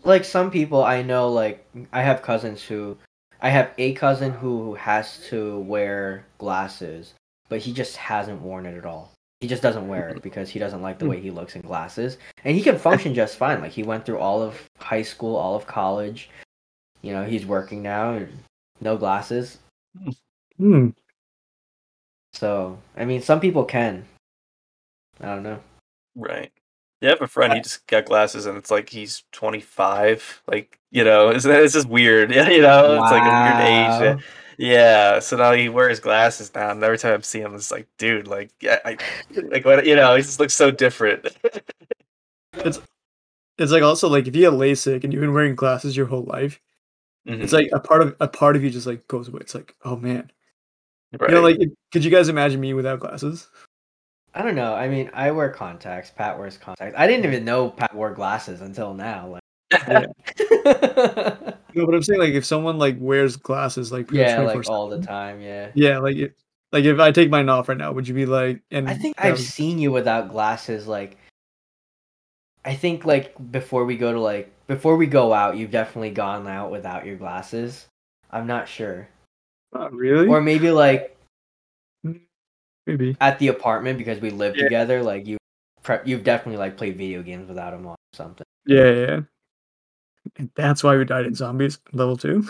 like 0.05 0.25
some 0.25 0.51
people 0.51 0.85
I 0.85 1.03
know, 1.03 1.29
like 1.31 1.67
I 1.93 2.03
have 2.03 2.23
cousins 2.23 2.63
who, 2.63 2.97
I 3.43 3.49
have 3.49 3.73
a 3.79 3.95
cousin 3.95 4.33
who 4.33 4.75
has 4.75 5.19
to 5.29 5.61
wear 5.61 6.27
glasses, 6.39 7.15
but 7.49 7.61
he 7.61 7.73
just 7.73 7.97
hasn't 7.97 8.43
worn 8.43 8.67
it 8.67 8.77
at 8.77 8.85
all. 8.85 9.13
He 9.41 9.49
just 9.49 9.63
doesn't 9.63 9.89
wear 9.89 10.11
it 10.11 10.23
because 10.23 10.51
he 10.51 10.59
doesn't 10.59 10.83
like 10.83 10.99
the 10.99 11.09
way 11.09 11.19
he 11.19 11.31
looks 11.31 11.57
in 11.57 11.63
glasses, 11.63 12.19
and 12.45 12.55
he 12.55 12.63
can 12.63 12.79
function 12.79 13.15
just 13.15 13.39
fine. 13.39 13.63
Like 13.63 13.73
he 13.73 13.83
went 13.83 14.05
through 14.05 14.19
all 14.19 14.43
of 14.43 14.69
high 14.79 15.03
school, 15.03 15.35
all 15.37 15.57
of 15.57 15.67
college. 15.67 16.29
You 17.01 17.15
know, 17.15 17.25
he's 17.25 17.47
working 17.47 17.83
now, 17.83 18.13
and 18.13 18.29
no 18.83 18.99
glasses. 18.99 19.59
Hmm. 20.59 20.91
So 22.35 22.79
I 22.99 23.07
mean, 23.07 23.23
some 23.23 23.41
people 23.41 23.65
can. 23.65 24.05
I 25.23 25.27
don't 25.27 25.43
know. 25.43 25.61
Right. 26.15 26.53
Yeah, 27.01 27.09
I 27.09 27.13
have 27.13 27.23
a 27.23 27.27
friend. 27.27 27.53
He 27.55 27.61
just 27.61 27.87
got 27.87 28.05
glasses, 28.05 28.47
and 28.47 28.57
it's 28.59 28.71
like 28.71 28.89
he's 28.91 29.25
25. 29.33 30.43
Like 30.47 30.79
you 30.91 31.05
know, 31.05 31.29
it's, 31.31 31.45
it's 31.45 31.75
just 31.75 31.89
weird. 31.89 32.31
Yeah, 32.35 32.49
you 32.51 32.63
know, 32.63 33.01
it's 33.03 33.11
like 33.13 33.23
a 33.23 34.05
weird 34.05 34.17
age. 34.19 34.25
yeah. 34.59 35.19
So 35.21 35.37
now 35.37 35.53
he 35.53 35.69
wears 35.69 36.01
glasses 36.01 36.55
now, 36.55 36.71
and 36.71 36.83
every 36.85 36.99
time 36.99 37.15
I 37.19 37.21
see 37.23 37.41
him, 37.41 37.55
it's 37.55 37.71
like, 37.71 37.87
dude, 37.99 38.27
like, 38.29 38.51
yeah, 38.61 38.79
I, 38.85 38.99
like 39.51 39.65
what 39.65 39.87
you 39.87 39.97
know, 39.97 40.15
he 40.17 40.23
just 40.23 40.41
looks 40.41 40.55
so 40.55 40.71
different. 40.71 41.27
It's 42.53 42.81
it's 43.59 43.73
like 43.73 43.83
also 43.83 44.09
like 44.09 44.27
if 44.27 44.35
you 44.37 44.45
have 44.47 44.55
LASIK 44.55 45.05
and 45.05 45.13
you've 45.13 45.21
been 45.21 45.33
wearing 45.35 45.55
glasses 45.55 45.97
your 45.97 46.07
whole 46.07 46.25
life, 46.25 46.61
it's 47.27 47.53
Mhm, 47.53 47.57
like 47.57 47.69
a 47.73 47.81
part 47.81 48.03
of 48.03 48.17
a 48.21 48.27
part 48.29 48.57
of 48.57 48.65
you 48.65 48.71
just 48.71 48.87
like 48.87 49.07
goes 49.09 49.29
away. 49.29 49.39
It's 49.41 49.55
like, 49.55 49.75
oh 49.85 49.97
man. 49.97 50.31
right. 51.19 51.31
You 51.31 51.37
know, 51.37 51.43
like 51.43 51.59
could 51.93 52.05
you 52.05 52.11
guys 52.11 52.29
imagine 52.29 52.61
me 52.61 52.75
without 52.75 53.01
glasses? 53.01 53.49
I 54.35 54.43
don't 54.43 54.55
know. 54.55 54.75
I 54.75 54.89
mean, 54.89 55.11
I 55.13 55.31
wear 55.33 55.49
contacts. 55.51 56.11
Pat 56.11 56.39
wears 56.39 56.57
contacts. 56.57 56.95
I 56.97 57.07
didn't 57.07 57.27
even 57.27 57.45
know 57.45 57.71
Pat 57.71 57.95
wore 57.95 58.13
glasses 58.15 58.61
until 58.61 58.95
now. 58.95 59.39
Yeah. 59.73 60.07
Like, 60.37 61.57
No, 61.75 61.87
but 61.87 61.95
I'm 61.95 62.03
saying 62.03 62.21
like 62.21 62.35
if 62.35 62.45
someone 62.45 62.79
like 62.79 62.97
wears 62.99 63.37
glasses 63.37 63.93
like 63.93 64.11
yeah, 64.11 64.41
like 64.41 64.69
all 64.69 64.89
the 64.89 65.01
time. 65.01 65.41
Yeah. 65.41 65.71
Yeah, 65.75 65.99
like 65.99 66.17
it, 66.17 66.37
like 66.73 66.85
if 66.85 66.99
I 66.99 67.13
take 67.13 67.31
mine 67.31 67.49
off 67.49 67.69
right 67.69 67.79
now, 67.79 67.93
would 67.93 68.09
you 68.09 68.15
be 68.15 68.27
like? 68.27 68.63
And 68.71 68.89
I 68.89 68.95
think 68.95 69.15
I've 69.19 69.33
was- 69.33 69.49
seen 69.49 69.79
you 69.79 69.93
without 69.93 70.31
glasses. 70.31 70.87
Like, 70.87 71.17
I 72.65 72.75
think 72.75 73.05
like 73.05 73.35
before 73.53 73.85
we 73.85 73.97
go 73.97 74.13
to 74.13 74.21
like 74.21 74.53
before 74.67 74.97
we 74.97 75.07
go 75.07 75.33
out, 75.33 75.57
you've 75.57 75.71
definitely 75.71 76.11
gone 76.11 76.47
out 76.47 76.71
without 76.71 77.07
your 77.07 77.17
glasses. 77.17 77.87
I'm 78.31 78.47
not 78.47 78.69
sure, 78.69 79.09
not 79.73 79.93
really, 79.93 80.29
or 80.29 80.41
maybe 80.41 80.71
like 80.71 81.17
maybe. 82.91 83.17
at 83.21 83.39
the 83.39 83.49
apartment 83.49 83.99
because 83.99 84.21
we 84.21 84.31
live 84.31 84.57
Yeah. 84.57 84.65
together. 84.65 85.03
Like 85.03 85.27
you, 85.27 85.39
pre- 85.83 85.99
you've 86.05 86.25
definitely 86.25 86.59
like 86.59 86.77
played 86.77 86.97
video 86.97 87.23
games 87.23 87.49
without 87.49 87.73
him 87.75 87.87
or 87.87 87.97
something. 88.13 88.45
Yeah, 88.67 88.91
yeah. 88.93 89.21
And 90.37 90.51
that's 90.55 90.83
why 90.85 90.97
we 90.97 91.05
died 91.05 91.27
in 91.27 91.35
zombies 91.35 91.79
level 91.93 92.17
two. 92.17 92.47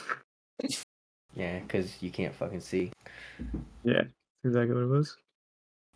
Yeah, 1.34 1.60
because 1.60 2.02
you 2.02 2.10
can't 2.10 2.34
fucking 2.34 2.60
see. 2.60 2.90
Yeah, 3.84 4.02
exactly 4.44 4.74
what 4.74 4.82
it 4.84 4.88
was. 4.88 5.16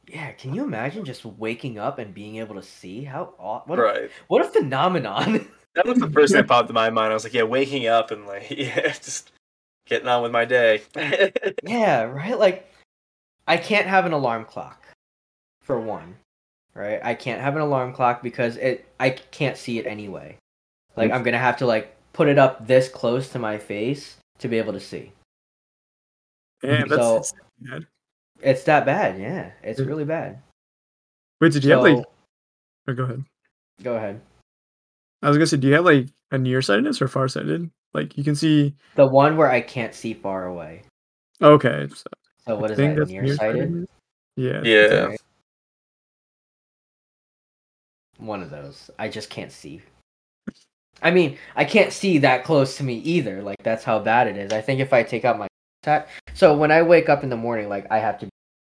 Yeah, 0.07 0.33
can 0.33 0.54
you 0.54 0.62
imagine 0.64 1.04
just 1.04 1.24
waking 1.24 1.78
up 1.78 1.98
and 1.98 2.14
being 2.14 2.37
able 2.37 2.54
to 2.57 2.62
see? 2.62 3.04
How 3.04 3.35
aw- 3.38 3.62
what? 3.66 3.78
A, 3.78 3.83
right. 3.83 4.11
what 4.28 4.44
a 4.44 4.48
phenomenon! 4.48 5.46
That 5.74 5.87
was 5.88 5.98
the 5.98 6.09
first 6.09 6.33
thing 6.33 6.40
that 6.42 6.46
popped 6.48 6.68
in 6.70 6.74
my 6.74 6.88
mind. 6.90 7.11
I 7.11 7.14
was 7.14 7.24
like, 7.24 7.35
yeah, 7.35 7.42
waking 7.42 7.88
up 7.88 8.12
and 8.12 8.28
like, 8.28 8.48
yeah, 8.57 8.92
just 8.92 9.33
getting 9.87 10.07
on 10.07 10.22
with 10.22 10.30
my 10.30 10.44
day. 10.44 10.83
yeah, 11.64 12.02
right. 12.04 12.38
Like, 12.38 12.72
I 13.46 13.57
can't 13.57 13.87
have 13.87 14.07
an 14.07 14.12
alarm 14.12 14.44
clock, 14.44 14.85
for 15.62 15.78
one. 15.80 16.16
Right, 16.74 17.00
I 17.04 17.14
can't 17.14 17.40
have 17.40 17.54
an 17.54 17.62
alarm 17.62 17.92
clock 17.92 18.22
because 18.22 18.57
it. 18.57 18.87
I 18.98 19.11
can't 19.11 19.57
see 19.57 19.78
it 19.78 19.87
anyway. 19.87 20.38
Like, 20.96 21.12
I'm 21.12 21.22
gonna 21.22 21.38
have 21.38 21.57
to 21.59 21.66
like 21.66 21.94
put 22.12 22.28
it 22.28 22.38
up 22.38 22.66
this 22.66 22.88
close 22.88 23.28
to 23.30 23.38
my 23.38 23.59
face 23.59 24.16
to 24.38 24.48
be 24.48 24.59
able 24.59 24.72
to 24.72 24.80
see. 24.80 25.12
That's, 26.62 26.90
So- 26.90 27.14
that's 27.14 27.35
bad. 27.61 27.87
It's 28.40 28.64
that 28.64 28.85
bad. 28.85 29.20
Yeah, 29.20 29.52
it's 29.62 29.80
Mm. 29.80 29.87
really 29.87 30.04
bad. 30.04 30.42
Wait, 31.40 31.52
did 31.52 31.64
you 31.64 31.70
have 31.72 31.83
like? 31.83 32.04
Oh, 32.88 32.92
go 32.94 33.04
ahead. 33.04 33.24
Go 33.83 33.96
ahead. 33.96 34.20
I 35.22 35.28
was 35.28 35.37
gonna 35.37 35.46
say, 35.46 35.57
do 35.57 35.68
you 35.68 35.74
have 35.74 35.85
like 35.85 36.09
a 36.33 36.38
nearsightedness 36.38 37.00
or 37.00 37.07
farsighted? 37.09 37.70
Like 37.92 38.18
you 38.18 38.24
can 38.24 38.35
see. 38.35 38.74
The 38.96 39.07
one 39.07 39.37
where 39.37 39.50
I 39.50 39.61
can't 39.61 39.94
see 39.94 40.12
far 40.14 40.46
away. 40.46 40.83
Okay, 41.40 41.87
so 41.94 42.07
So 42.46 42.57
what 42.57 42.70
I 42.70 42.72
is 42.74 42.78
think 42.78 42.94
that? 42.94 43.00
that's 43.00 43.11
Nearsighted. 43.11 43.70
nearsightedness. 43.70 43.88
Yeah. 44.37 44.62
yeah. 44.64 45.04
Right. 45.07 45.20
One 48.18 48.42
of 48.42 48.50
those. 48.50 48.90
I 48.98 49.09
just 49.09 49.30
can't 49.30 49.52
see. 49.52 49.83
I 51.02 51.11
mean, 51.11 51.37
I 51.57 51.64
can't 51.64 51.92
see 51.92 52.18
that 52.18 52.44
close 52.44 52.76
to 52.78 52.85
me 52.85 52.94
either. 52.98 53.42
Like 53.42 53.62
that's 53.62 53.85
how 53.85 53.98
bad 53.98 54.26
it 54.28 54.37
is. 54.37 54.52
I 54.52 54.61
think 54.61 54.80
if 54.80 54.92
I 54.92 55.02
take 55.02 55.24
out 55.24 55.38
my 55.38 55.48
contact, 55.83 56.11
so 56.35 56.57
when 56.57 56.70
I 56.70 56.83
wake 56.83 57.09
up 57.09 57.22
in 57.24 57.30
the 57.30 57.37
morning, 57.37 57.68
like 57.68 57.87
I 57.90 57.98
have 57.98 58.18
to 58.20 58.26
be 58.26 58.30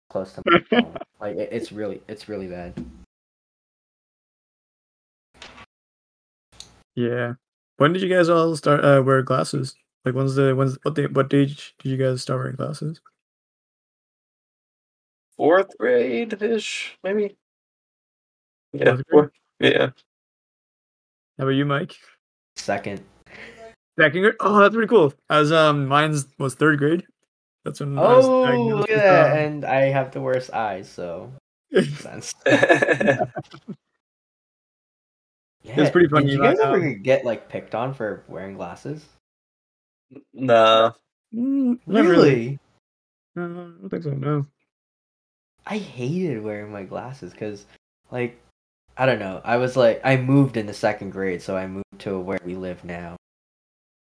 close 0.09 0.33
to 0.33 0.41
my 0.45 0.59
phone. 0.69 0.95
Like 1.19 1.35
it, 1.37 1.49
it's 1.51 1.71
really, 1.71 2.01
it's 2.07 2.27
really 2.27 2.47
bad. 2.47 2.73
Yeah. 6.95 7.33
When 7.77 7.93
did 7.93 8.01
you 8.01 8.09
guys 8.09 8.27
all 8.29 8.55
start 8.55 8.83
uh, 8.83 9.01
wear 9.03 9.21
glasses? 9.21 9.75
Like 10.03 10.15
when's 10.15 10.35
the 10.35 10.55
when's 10.55 10.77
what 10.83 10.95
day 10.95 11.05
what 11.07 11.33
age 11.33 11.75
did 11.79 11.89
you 11.91 11.97
guys 11.97 12.21
start 12.21 12.39
wearing 12.39 12.55
glasses? 12.55 13.01
Fourth 15.37 15.77
grade 15.77 16.41
ish, 16.41 16.97
maybe. 17.03 17.35
Yeah. 18.73 18.85
Fourth 18.85 18.95
grade? 18.95 19.05
Fourth, 19.11 19.31
yeah. 19.59 19.89
How 21.37 21.43
about 21.43 21.49
you, 21.51 21.65
Mike? 21.65 21.95
Second. 22.55 23.01
Second 23.99 24.21
grade? 24.21 24.35
Oh, 24.39 24.59
that's 24.59 24.73
pretty 24.75 24.89
cool. 24.89 25.13
As 25.29 25.51
um 25.51 25.87
mine's 25.87 26.27
was 26.39 26.55
third 26.55 26.79
grade. 26.79 27.05
That's 27.65 27.79
when 27.79 27.97
I 27.97 28.01
was 28.01 28.25
Oh, 28.25 28.45
diagnosed 28.45 28.77
look 28.79 28.89
at 28.89 28.95
with, 28.95 29.03
that! 29.03 29.31
um, 29.31 29.37
And 29.37 29.65
I 29.65 29.81
have 29.89 30.11
the 30.11 30.21
worst 30.21 30.51
eyes, 30.53 30.89
so 30.89 31.31
makes 31.71 31.99
sense. 31.99 32.33
Yeah, 35.63 35.89
pretty 35.89 36.07
funny, 36.07 36.27
Did 36.27 36.33
you 36.33 36.39
like, 36.39 36.57
guys 36.57 36.65
ever 36.65 36.87
um, 36.87 37.01
get 37.03 37.25
like 37.25 37.49
picked 37.49 37.75
on 37.75 37.93
for 37.93 38.23
wearing 38.29 38.55
glasses? 38.55 39.05
nah. 40.33 40.93
Mm, 41.35 41.79
not 41.85 42.05
really. 42.05 42.15
Really? 42.15 42.59
No, 43.35 43.43
I 43.43 43.47
don't 43.81 43.89
think 43.89 44.03
so. 44.03 44.11
No. 44.11 44.47
I 45.69 45.77
hated 45.77 46.41
wearing 46.41 46.71
my 46.71 46.83
glasses 46.83 47.31
because, 47.31 47.65
like, 48.09 48.39
I 48.95 49.05
don't 49.05 49.19
know. 49.19 49.41
I 49.43 49.57
was 49.57 49.75
like, 49.75 50.01
I 50.03 50.15
moved 50.15 50.57
in 50.57 50.65
the 50.65 50.73
second 50.73 51.11
grade, 51.11 51.41
so 51.41 51.57
I 51.57 51.67
moved 51.67 51.99
to 51.99 52.17
where 52.17 52.39
we 52.43 52.55
live 52.55 52.83
now, 52.83 53.17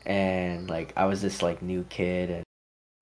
and 0.04 0.68
like, 0.68 0.92
I 0.96 1.06
was 1.06 1.22
this 1.22 1.42
like 1.42 1.62
new 1.62 1.84
kid, 1.88 2.30
and 2.30 2.44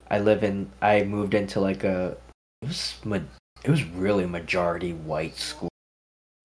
I 0.09 0.19
live 0.19 0.43
in. 0.43 0.71
I 0.81 1.03
moved 1.03 1.33
into 1.33 1.59
like 1.59 1.83
a. 1.83 2.17
It 2.61 2.67
was 2.67 2.95
it 3.63 3.69
was 3.69 3.83
really 3.83 4.25
majority 4.25 4.93
white 4.93 5.37
school. 5.37 5.69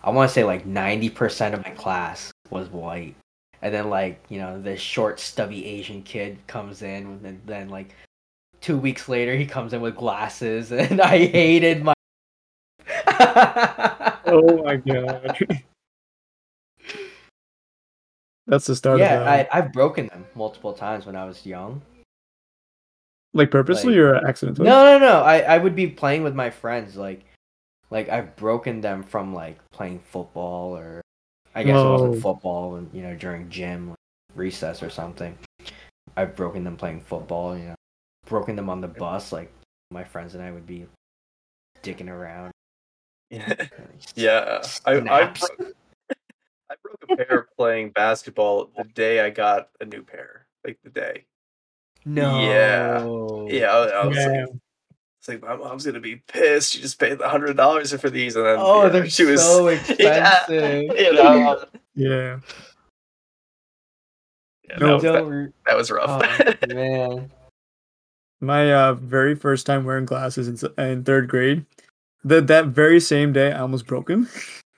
I 0.02 0.10
want 0.10 0.28
to 0.28 0.34
say 0.34 0.44
like 0.44 0.66
ninety 0.66 1.10
percent 1.10 1.54
of 1.54 1.64
my 1.64 1.70
class 1.70 2.30
was 2.50 2.68
white, 2.68 3.14
and 3.62 3.72
then 3.72 3.90
like 3.90 4.22
you 4.28 4.38
know 4.38 4.60
this 4.60 4.80
short 4.80 5.20
stubby 5.20 5.64
Asian 5.66 6.02
kid 6.02 6.38
comes 6.46 6.82
in, 6.82 7.20
and 7.24 7.40
then 7.46 7.68
like 7.68 7.94
two 8.60 8.76
weeks 8.76 9.08
later 9.08 9.36
he 9.36 9.46
comes 9.46 9.72
in 9.72 9.80
with 9.80 9.96
glasses, 9.96 10.72
and 10.72 11.00
I 11.00 11.18
hated 11.26 11.84
my. 11.84 11.94
Oh 14.30 14.62
my 14.62 14.76
god. 14.76 15.38
That's 18.46 18.66
the 18.66 18.76
start 18.76 18.98
yeah, 18.98 19.22
I 19.22 19.48
I've 19.52 19.72
broken 19.72 20.06
them 20.08 20.26
multiple 20.34 20.72
times 20.72 21.06
when 21.06 21.16
I 21.16 21.24
was 21.24 21.44
young. 21.44 21.82
like 23.34 23.50
purposely 23.50 23.94
like- 23.94 24.00
or 24.00 24.26
accidentally? 24.28 24.68
No, 24.68 24.84
no, 24.84 24.98
no. 24.98 25.22
I 25.22 25.40
I 25.40 25.58
would 25.58 25.74
be 25.74 25.86
playing 25.86 26.22
with 26.22 26.34
my 26.34 26.50
friends 26.50 26.96
like 26.96 27.24
like 27.90 28.08
I've 28.08 28.36
broken 28.36 28.80
them 28.80 29.02
from 29.02 29.34
like 29.34 29.58
playing 29.70 30.00
football 30.00 30.76
or 30.76 31.00
I 31.54 31.62
guess 31.62 31.78
it 31.78 31.88
wasn't 31.88 32.22
football 32.22 32.76
and 32.76 32.90
you 32.92 33.02
know 33.02 33.14
during 33.16 33.48
gym 33.48 33.90
like, 33.90 33.96
recess 34.34 34.82
or 34.82 34.90
something. 34.90 35.36
I've 36.16 36.36
broken 36.36 36.64
them 36.64 36.76
playing 36.76 37.00
football, 37.00 37.56
you 37.56 37.64
know. 37.64 37.74
Broken 38.26 38.56
them 38.56 38.68
on 38.68 38.80
the 38.80 38.88
bus 38.88 39.32
like 39.32 39.50
my 39.90 40.04
friends 40.04 40.34
and 40.34 40.42
I 40.42 40.52
would 40.52 40.66
be 40.66 40.86
dicking 41.82 42.08
around. 42.08 42.52
yeah. 44.14 44.62
I, 44.84 44.92
I, 44.92 45.24
broke, 45.24 45.74
I 46.70 46.74
broke 46.82 47.04
a 47.10 47.16
pair 47.16 47.48
playing 47.56 47.90
basketball 47.90 48.70
the 48.76 48.84
day 48.84 49.20
I 49.20 49.30
got 49.30 49.68
a 49.80 49.84
new 49.84 50.02
pair. 50.02 50.46
Like 50.64 50.78
the 50.82 50.90
day. 50.90 51.24
No. 52.04 53.46
Yeah, 53.50 53.70
I, 53.70 54.02
I 54.02 54.06
was 54.06 54.16
like, 54.16 54.48
it's 55.20 55.28
like 55.28 55.42
my 55.42 55.56
mom's 55.56 55.84
gonna 55.84 56.00
be 56.00 56.16
pissed. 56.16 56.72
She 56.72 56.80
just 56.80 56.98
paid 56.98 57.18
the 57.18 57.28
hundred 57.28 57.56
dollars 57.56 57.92
for 58.00 58.08
these, 58.10 58.36
and 58.36 58.46
then 58.46 58.56
Oh, 58.58 58.84
yeah, 58.84 58.88
they're 58.88 59.10
she 59.10 59.24
was 59.24 59.42
so 59.42 59.68
Yeah, 59.68 59.74
expensive. 59.74 60.82
you 60.98 61.12
know, 61.12 61.64
Yeah. 61.94 62.38
yeah, 64.68 64.76
No, 64.78 64.86
that, 64.86 64.94
was, 64.94 65.02
that, 65.02 65.12
Don't 65.12 65.28
re- 65.28 65.52
that 65.66 65.76
was 65.76 65.90
rough. 65.90 66.22
oh, 66.62 66.66
man. 66.74 67.30
My 68.40 68.72
uh, 68.72 68.94
very 68.94 69.34
first 69.34 69.66
time 69.66 69.84
wearing 69.84 70.04
glasses 70.06 70.46
in, 70.64 70.70
in 70.84 71.02
third 71.02 71.28
grade, 71.28 71.66
that 72.24 72.46
that 72.48 72.66
very 72.66 73.00
same 73.00 73.32
day, 73.32 73.52
I 73.52 73.60
almost 73.60 73.86
broke 73.86 74.08
them. 74.08 74.28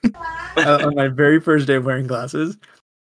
uh, 0.57 0.79
on 0.85 0.95
my 0.95 1.07
very 1.07 1.39
first 1.39 1.67
day 1.67 1.75
of 1.75 1.85
wearing 1.85 2.07
glasses, 2.07 2.57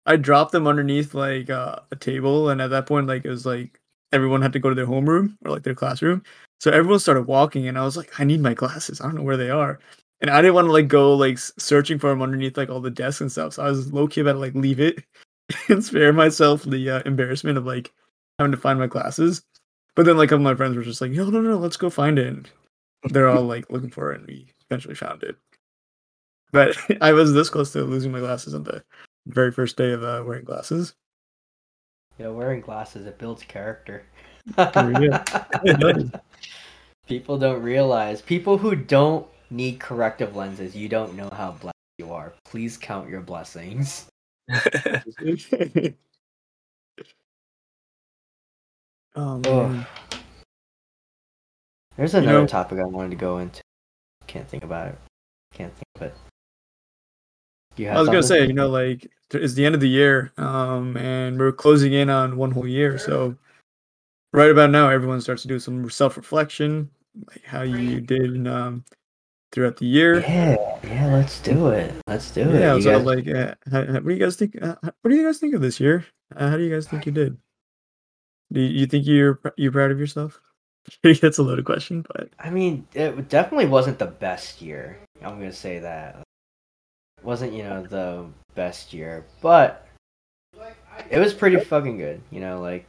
I 0.06 0.16
dropped 0.16 0.52
them 0.52 0.66
underneath 0.66 1.14
like 1.14 1.50
uh, 1.50 1.76
a 1.90 1.96
table, 1.96 2.48
and 2.48 2.60
at 2.60 2.70
that 2.70 2.86
point, 2.86 3.06
like 3.06 3.24
it 3.24 3.30
was 3.30 3.46
like 3.46 3.80
everyone 4.12 4.42
had 4.42 4.52
to 4.52 4.58
go 4.58 4.68
to 4.68 4.74
their 4.74 4.86
homeroom 4.86 5.36
or 5.44 5.50
like 5.50 5.62
their 5.62 5.74
classroom. 5.74 6.22
So 6.60 6.70
everyone 6.70 7.00
started 7.00 7.26
walking, 7.26 7.68
and 7.68 7.78
I 7.78 7.84
was 7.84 7.96
like, 7.96 8.18
I 8.18 8.24
need 8.24 8.40
my 8.40 8.54
glasses. 8.54 9.00
I 9.00 9.04
don't 9.04 9.16
know 9.16 9.22
where 9.22 9.36
they 9.36 9.50
are, 9.50 9.78
and 10.20 10.30
I 10.30 10.40
didn't 10.40 10.54
want 10.54 10.66
to 10.66 10.72
like 10.72 10.88
go 10.88 11.14
like 11.14 11.38
searching 11.38 11.98
for 11.98 12.10
them 12.10 12.22
underneath 12.22 12.56
like 12.56 12.70
all 12.70 12.80
the 12.80 12.90
desks 12.90 13.20
and 13.20 13.32
stuff. 13.32 13.54
So 13.54 13.64
I 13.64 13.70
was 13.70 13.92
low 13.92 14.08
key 14.08 14.20
about 14.20 14.34
to 14.34 14.38
like 14.38 14.54
leave 14.54 14.80
it 14.80 15.04
and 15.68 15.84
spare 15.84 16.12
myself 16.12 16.62
the 16.62 16.90
uh, 16.90 17.02
embarrassment 17.04 17.58
of 17.58 17.66
like 17.66 17.92
having 18.38 18.52
to 18.52 18.58
find 18.58 18.78
my 18.78 18.86
glasses. 18.86 19.42
But 19.94 20.04
then 20.04 20.16
like 20.16 20.28
a 20.28 20.30
couple 20.30 20.46
of 20.46 20.52
my 20.52 20.54
friends 20.54 20.76
were 20.76 20.82
just 20.82 21.00
like, 21.00 21.10
no, 21.10 21.28
no, 21.30 21.40
no, 21.40 21.56
let's 21.56 21.78
go 21.78 21.90
find 21.90 22.18
it. 22.18 22.46
They're 23.04 23.28
all 23.28 23.42
like 23.42 23.70
looking 23.70 23.90
for 23.90 24.12
it, 24.12 24.20
and 24.20 24.26
we 24.26 24.48
eventually 24.68 24.94
found 24.94 25.22
it. 25.22 25.36
But 26.52 26.76
I 27.00 27.12
was 27.12 27.32
this 27.32 27.50
close 27.50 27.72
to 27.72 27.82
losing 27.82 28.12
my 28.12 28.20
glasses 28.20 28.54
on 28.54 28.64
the 28.64 28.82
very 29.26 29.52
first 29.52 29.76
day 29.76 29.92
of 29.92 30.02
uh, 30.02 30.22
wearing 30.26 30.44
glasses. 30.44 30.94
You 32.18 32.26
know, 32.26 32.32
wearing 32.32 32.60
glasses 32.60 33.06
it 33.06 33.18
builds 33.18 33.42
character. 33.42 34.04
yeah. 34.56 35.24
People 37.06 37.38
don't 37.38 37.62
realize. 37.62 38.20
People 38.22 38.58
who 38.58 38.74
don't 38.74 39.26
need 39.50 39.78
corrective 39.78 40.34
lenses, 40.34 40.74
you 40.74 40.88
don't 40.88 41.14
know 41.14 41.28
how 41.30 41.52
blessed 41.52 41.76
you 41.98 42.12
are. 42.12 42.32
Please 42.44 42.76
count 42.76 43.08
your 43.08 43.20
blessings. 43.20 44.06
oh 49.14 49.86
Ugh. 51.96 51.98
man. 51.98 52.08
There's 52.08 52.12
You 52.14 52.18
another 52.20 52.38
know- 52.40 52.46
topic 52.46 52.78
I 52.78 52.84
wanted 52.84 53.10
to 53.10 53.16
go 53.16 53.38
into. 53.38 53.60
Can't 54.26 54.48
think 54.48 54.64
about 54.64 54.88
it. 54.88 54.98
Can't 55.54 55.72
think 55.72 55.84
of 55.96 56.02
it. 56.02 56.14
You 57.76 57.86
have 57.88 57.96
I 57.96 58.00
was 58.00 58.08
gonna 58.08 58.22
say, 58.22 58.46
you 58.46 58.52
know, 58.54 58.68
like 58.68 59.06
it's 59.32 59.54
the 59.54 59.64
end 59.66 59.74
of 59.74 59.80
the 59.80 59.88
year, 59.88 60.32
um, 60.38 60.96
and 60.96 61.38
we're 61.38 61.52
closing 61.52 61.92
in 61.92 62.08
on 62.10 62.36
one 62.36 62.50
whole 62.50 62.66
year. 62.66 62.96
So, 62.98 63.36
right 64.32 64.50
about 64.50 64.70
now, 64.70 64.88
everyone 64.88 65.20
starts 65.20 65.42
to 65.42 65.48
do 65.48 65.58
some 65.58 65.88
self-reflection, 65.90 66.90
like 67.28 67.44
how 67.44 67.62
you 67.62 68.00
did 68.00 68.46
um, 68.48 68.82
throughout 69.52 69.76
the 69.76 69.84
year. 69.86 70.20
Yeah, 70.20 70.56
yeah, 70.84 71.06
let's 71.12 71.40
do 71.40 71.68
it. 71.68 71.92
Let's 72.06 72.30
do 72.30 72.42
it. 72.50 72.60
Yeah, 72.60 72.76
You 72.76 72.82
so 72.82 72.96
guys- 72.98 73.04
like, 73.06 73.28
uh, 73.28 73.54
how, 73.70 73.84
how- 73.84 73.92
what 74.00 74.04
do 74.06 74.14
you 74.14 74.20
guys 74.20 74.36
think? 74.36 74.56
Uh, 74.62 74.76
what 75.02 75.10
do 75.10 75.14
you 75.16 75.24
guys 75.24 75.38
think 75.38 75.54
of 75.54 75.60
this 75.60 75.78
year? 75.78 76.04
Uh, 76.34 76.48
how 76.50 76.56
do 76.56 76.62
you 76.64 76.72
guys 76.74 76.88
think 76.88 77.04
you 77.04 77.12
did? 77.12 77.36
Do 78.52 78.60
you, 78.60 78.80
you 78.80 78.86
think 78.86 79.06
you're 79.06 79.38
you 79.58 79.70
proud 79.70 79.90
of 79.90 80.00
yourself? 80.00 80.40
That's 81.02 81.38
a 81.38 81.42
loaded 81.42 81.64
question, 81.64 82.04
but 82.14 82.28
I 82.38 82.50
mean, 82.50 82.86
it 82.94 83.28
definitely 83.28 83.66
wasn't 83.66 83.98
the 83.98 84.06
best 84.06 84.62
year. 84.62 84.98
I'm 85.22 85.38
gonna 85.38 85.52
say 85.52 85.78
that. 85.80 86.16
It 87.18 87.24
wasn't 87.24 87.52
you 87.52 87.62
know 87.62 87.82
the 87.82 88.26
best 88.54 88.92
year, 88.92 89.24
but 89.40 89.86
it 91.10 91.18
was 91.18 91.34
pretty 91.34 91.58
fucking 91.58 91.98
good. 91.98 92.20
You 92.30 92.40
know, 92.40 92.60
like 92.60 92.86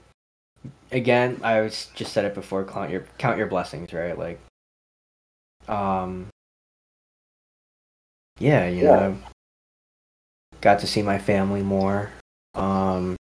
again, 0.91 1.39
I 1.43 1.61
was 1.61 1.89
just 1.95 2.13
said 2.13 2.25
it 2.25 2.33
before. 2.33 2.63
Count 2.65 2.91
your 2.91 3.05
count 3.17 3.37
your 3.37 3.47
blessings, 3.47 3.93
right? 3.93 4.17
Like, 4.17 4.39
um, 5.67 6.27
yeah, 8.39 8.67
you 8.67 8.83
know, 8.83 9.17
got 10.61 10.79
to 10.79 10.87
see 10.87 11.01
my 11.01 11.17
family 11.17 11.61
more. 11.61 12.11
Um, 12.55 13.15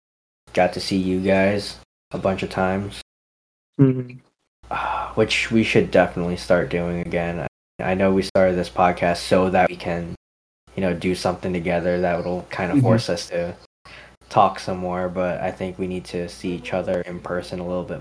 got 0.53 0.73
to 0.75 0.81
see 0.81 0.97
you 0.97 1.21
guys 1.21 1.77
a 2.13 2.19
bunch 2.19 2.43
of 2.43 2.51
times 2.51 3.03
uh, 3.81 3.93
which 5.15 5.51
we 5.51 5.63
should 5.65 5.91
definitely 5.91 6.37
start 6.37 6.69
doing 6.71 7.01
again. 7.01 7.41
I, 7.81 7.93
I 7.93 7.95
know 7.95 8.13
we 8.13 8.23
started 8.23 8.57
this 8.57 8.71
podcast 8.71 9.19
so 9.19 9.51
that 9.51 9.69
we 9.69 9.77
can, 9.77 10.15
you 10.77 10.81
know, 10.83 10.95
do 10.95 11.15
something 11.15 11.53
together 11.53 12.01
that 12.01 12.25
will 12.25 12.43
kind 12.51 12.71
of 12.73 12.79
Mhm. 12.79 12.83
force 12.83 13.09
us 13.09 13.29
to 13.31 13.55
talk 14.29 14.59
some 14.59 14.79
more. 14.79 15.09
But 15.09 15.41
I 15.41 15.51
think 15.51 15.79
we 15.79 15.87
need 15.87 16.05
to 16.07 16.29
see 16.29 16.53
each 16.55 16.73
other 16.73 17.01
in 17.03 17.21
person 17.21 17.61
a 17.61 17.67
little 17.67 17.85
bit. 17.85 18.01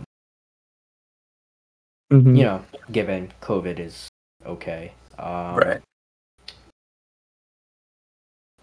Mhm. 2.12 2.38
You 2.38 2.44
know, 2.44 2.66
given 2.92 3.32
COVID 3.42 3.80
is 3.80 4.08
okay. 4.46 4.94
Um, 5.18 5.56
right. 5.56 5.82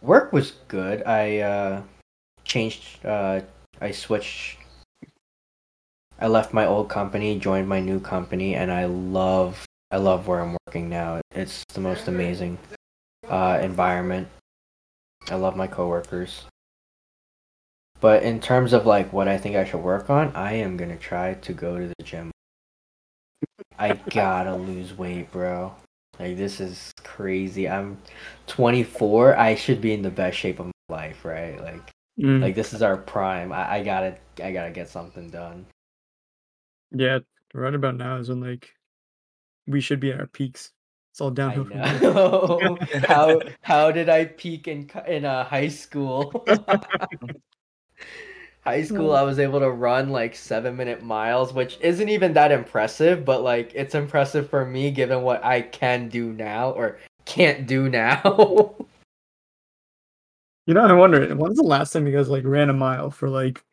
Work 0.02 0.32
was 0.32 0.52
good. 0.68 1.02
I 1.06 1.38
uh, 1.40 1.82
changed. 2.44 3.04
Uh, 3.04 3.40
I 3.80 3.90
switched. 3.90 4.56
I 6.20 6.26
left 6.26 6.52
my 6.52 6.66
old 6.66 6.88
company, 6.88 7.38
joined 7.38 7.68
my 7.68 7.80
new 7.80 7.98
company, 8.00 8.54
and 8.54 8.70
I 8.70 8.84
love. 8.84 9.64
I 9.90 9.96
love 9.96 10.28
where 10.28 10.40
I'm 10.40 10.56
working 10.66 10.88
now. 10.88 11.20
It's 11.34 11.64
the 11.74 11.80
most 11.80 12.06
amazing 12.08 12.58
uh, 13.28 13.58
environment. 13.62 14.28
I 15.30 15.34
love 15.34 15.56
my 15.56 15.66
coworkers. 15.66 16.42
But 18.00 18.22
in 18.22 18.40
terms 18.40 18.72
of 18.72 18.86
like 18.86 19.12
what 19.12 19.28
I 19.28 19.36
think 19.36 19.56
I 19.56 19.64
should 19.64 19.80
work 19.82 20.08
on, 20.10 20.34
I 20.36 20.52
am 20.54 20.76
gonna 20.76 20.96
try 20.96 21.34
to 21.34 21.52
go 21.52 21.78
to 21.78 21.88
the 21.88 22.04
gym. 22.04 22.30
I 23.78 23.94
gotta 23.94 24.54
lose 24.70 24.96
weight, 24.96 25.32
bro. 25.32 25.74
Like 26.18 26.36
this 26.36 26.60
is 26.60 26.92
crazy. 27.02 27.68
I'm 27.68 27.98
24. 28.46 29.36
I 29.36 29.54
should 29.54 29.80
be 29.80 29.92
in 29.92 30.02
the 30.02 30.10
best 30.10 30.36
shape 30.38 30.60
of 30.60 30.66
my 30.66 30.96
life, 30.96 31.24
right? 31.24 31.60
Like 31.60 31.82
Mm. 32.18 32.42
like 32.42 32.54
this 32.54 32.74
is 32.74 32.82
our 32.82 32.98
prime. 32.98 33.50
I, 33.50 33.76
I 33.76 33.82
gotta 33.82 34.18
I 34.42 34.52
gotta 34.52 34.70
get 34.70 34.90
something 34.90 35.30
done. 35.30 35.64
Yeah, 36.92 37.18
right 37.54 37.74
about 37.74 37.96
now 37.96 38.16
is 38.16 38.28
when 38.28 38.40
like 38.40 38.74
we 39.66 39.80
should 39.80 40.00
be 40.00 40.12
at 40.12 40.20
our 40.20 40.26
peaks. 40.26 40.72
It's 41.12 41.20
all 41.20 41.30
I 41.30 41.34
downhill 41.34 41.64
from 41.64 41.78
know. 41.80 42.78
how 43.08 43.40
how 43.62 43.90
did 43.90 44.08
I 44.08 44.26
peak 44.26 44.68
in 44.68 44.86
co- 44.86 45.04
in 45.04 45.24
uh, 45.24 45.44
high 45.44 45.68
school? 45.68 46.46
high 48.62 48.82
school, 48.82 49.12
I 49.12 49.22
was 49.22 49.38
able 49.38 49.60
to 49.60 49.70
run 49.70 50.10
like 50.10 50.34
seven 50.34 50.76
minute 50.76 51.02
miles, 51.02 51.52
which 51.52 51.78
isn't 51.80 52.08
even 52.08 52.32
that 52.34 52.52
impressive, 52.52 53.24
but 53.24 53.42
like 53.42 53.72
it's 53.74 53.94
impressive 53.94 54.48
for 54.48 54.64
me 54.64 54.90
given 54.90 55.22
what 55.22 55.44
I 55.44 55.62
can 55.62 56.08
do 56.08 56.32
now 56.32 56.70
or 56.70 56.98
can't 57.24 57.66
do 57.66 57.88
now. 57.88 58.74
You 60.66 60.74
know, 60.74 60.82
I 60.82 60.92
wonder 60.92 61.34
when's 61.34 61.56
the 61.56 61.64
last 61.64 61.92
time 61.92 62.06
you 62.06 62.16
guys 62.16 62.28
like 62.28 62.44
ran 62.44 62.70
a 62.70 62.74
mile 62.74 63.10
for 63.10 63.28
like 63.28 63.64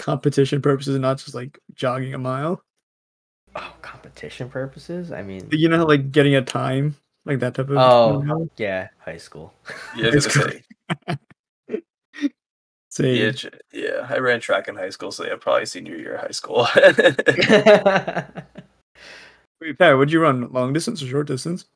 competition 0.00 0.62
purposes 0.62 0.94
and 0.96 1.02
not 1.02 1.18
just 1.18 1.34
like 1.34 1.58
jogging 1.74 2.14
a 2.14 2.18
mile? 2.18 2.62
oh, 3.54 3.74
competition 3.82 4.48
purposes? 4.48 5.12
I 5.12 5.22
mean, 5.22 5.46
You 5.52 5.68
know, 5.68 5.84
like 5.84 6.10
getting 6.10 6.34
a 6.34 6.42
time, 6.42 6.96
like 7.26 7.38
that 7.40 7.54
type 7.54 7.68
of. 7.68 7.76
Oh. 7.76 8.22
mile? 8.22 8.48
yeah, 8.56 8.88
high 8.98 9.18
school. 9.18 9.52
Yeah, 9.96 10.06
I 10.06 10.10
It's 10.16 10.26
gonna 10.34 10.52
say. 10.52 10.62
Say, 12.90 13.14
Yeah, 13.26 13.32
yeah, 13.72 14.06
I 14.08 14.18
ran 14.18 14.40
track 14.40 14.66
in 14.68 14.74
high 14.74 14.90
school, 14.90 15.12
so 15.12 15.24
yeah, 15.24 15.36
probably 15.38 15.66
senior 15.66 15.96
year 15.96 16.14
of 16.14 16.22
high 16.22 16.30
school. 16.32 16.66
wait, 19.60 19.78
Pat, 19.78 19.96
would 19.96 20.10
you 20.10 20.20
run 20.20 20.50
long 20.52 20.72
distance 20.72 21.02
or 21.02 21.06
short 21.06 21.26
distance? 21.28 21.66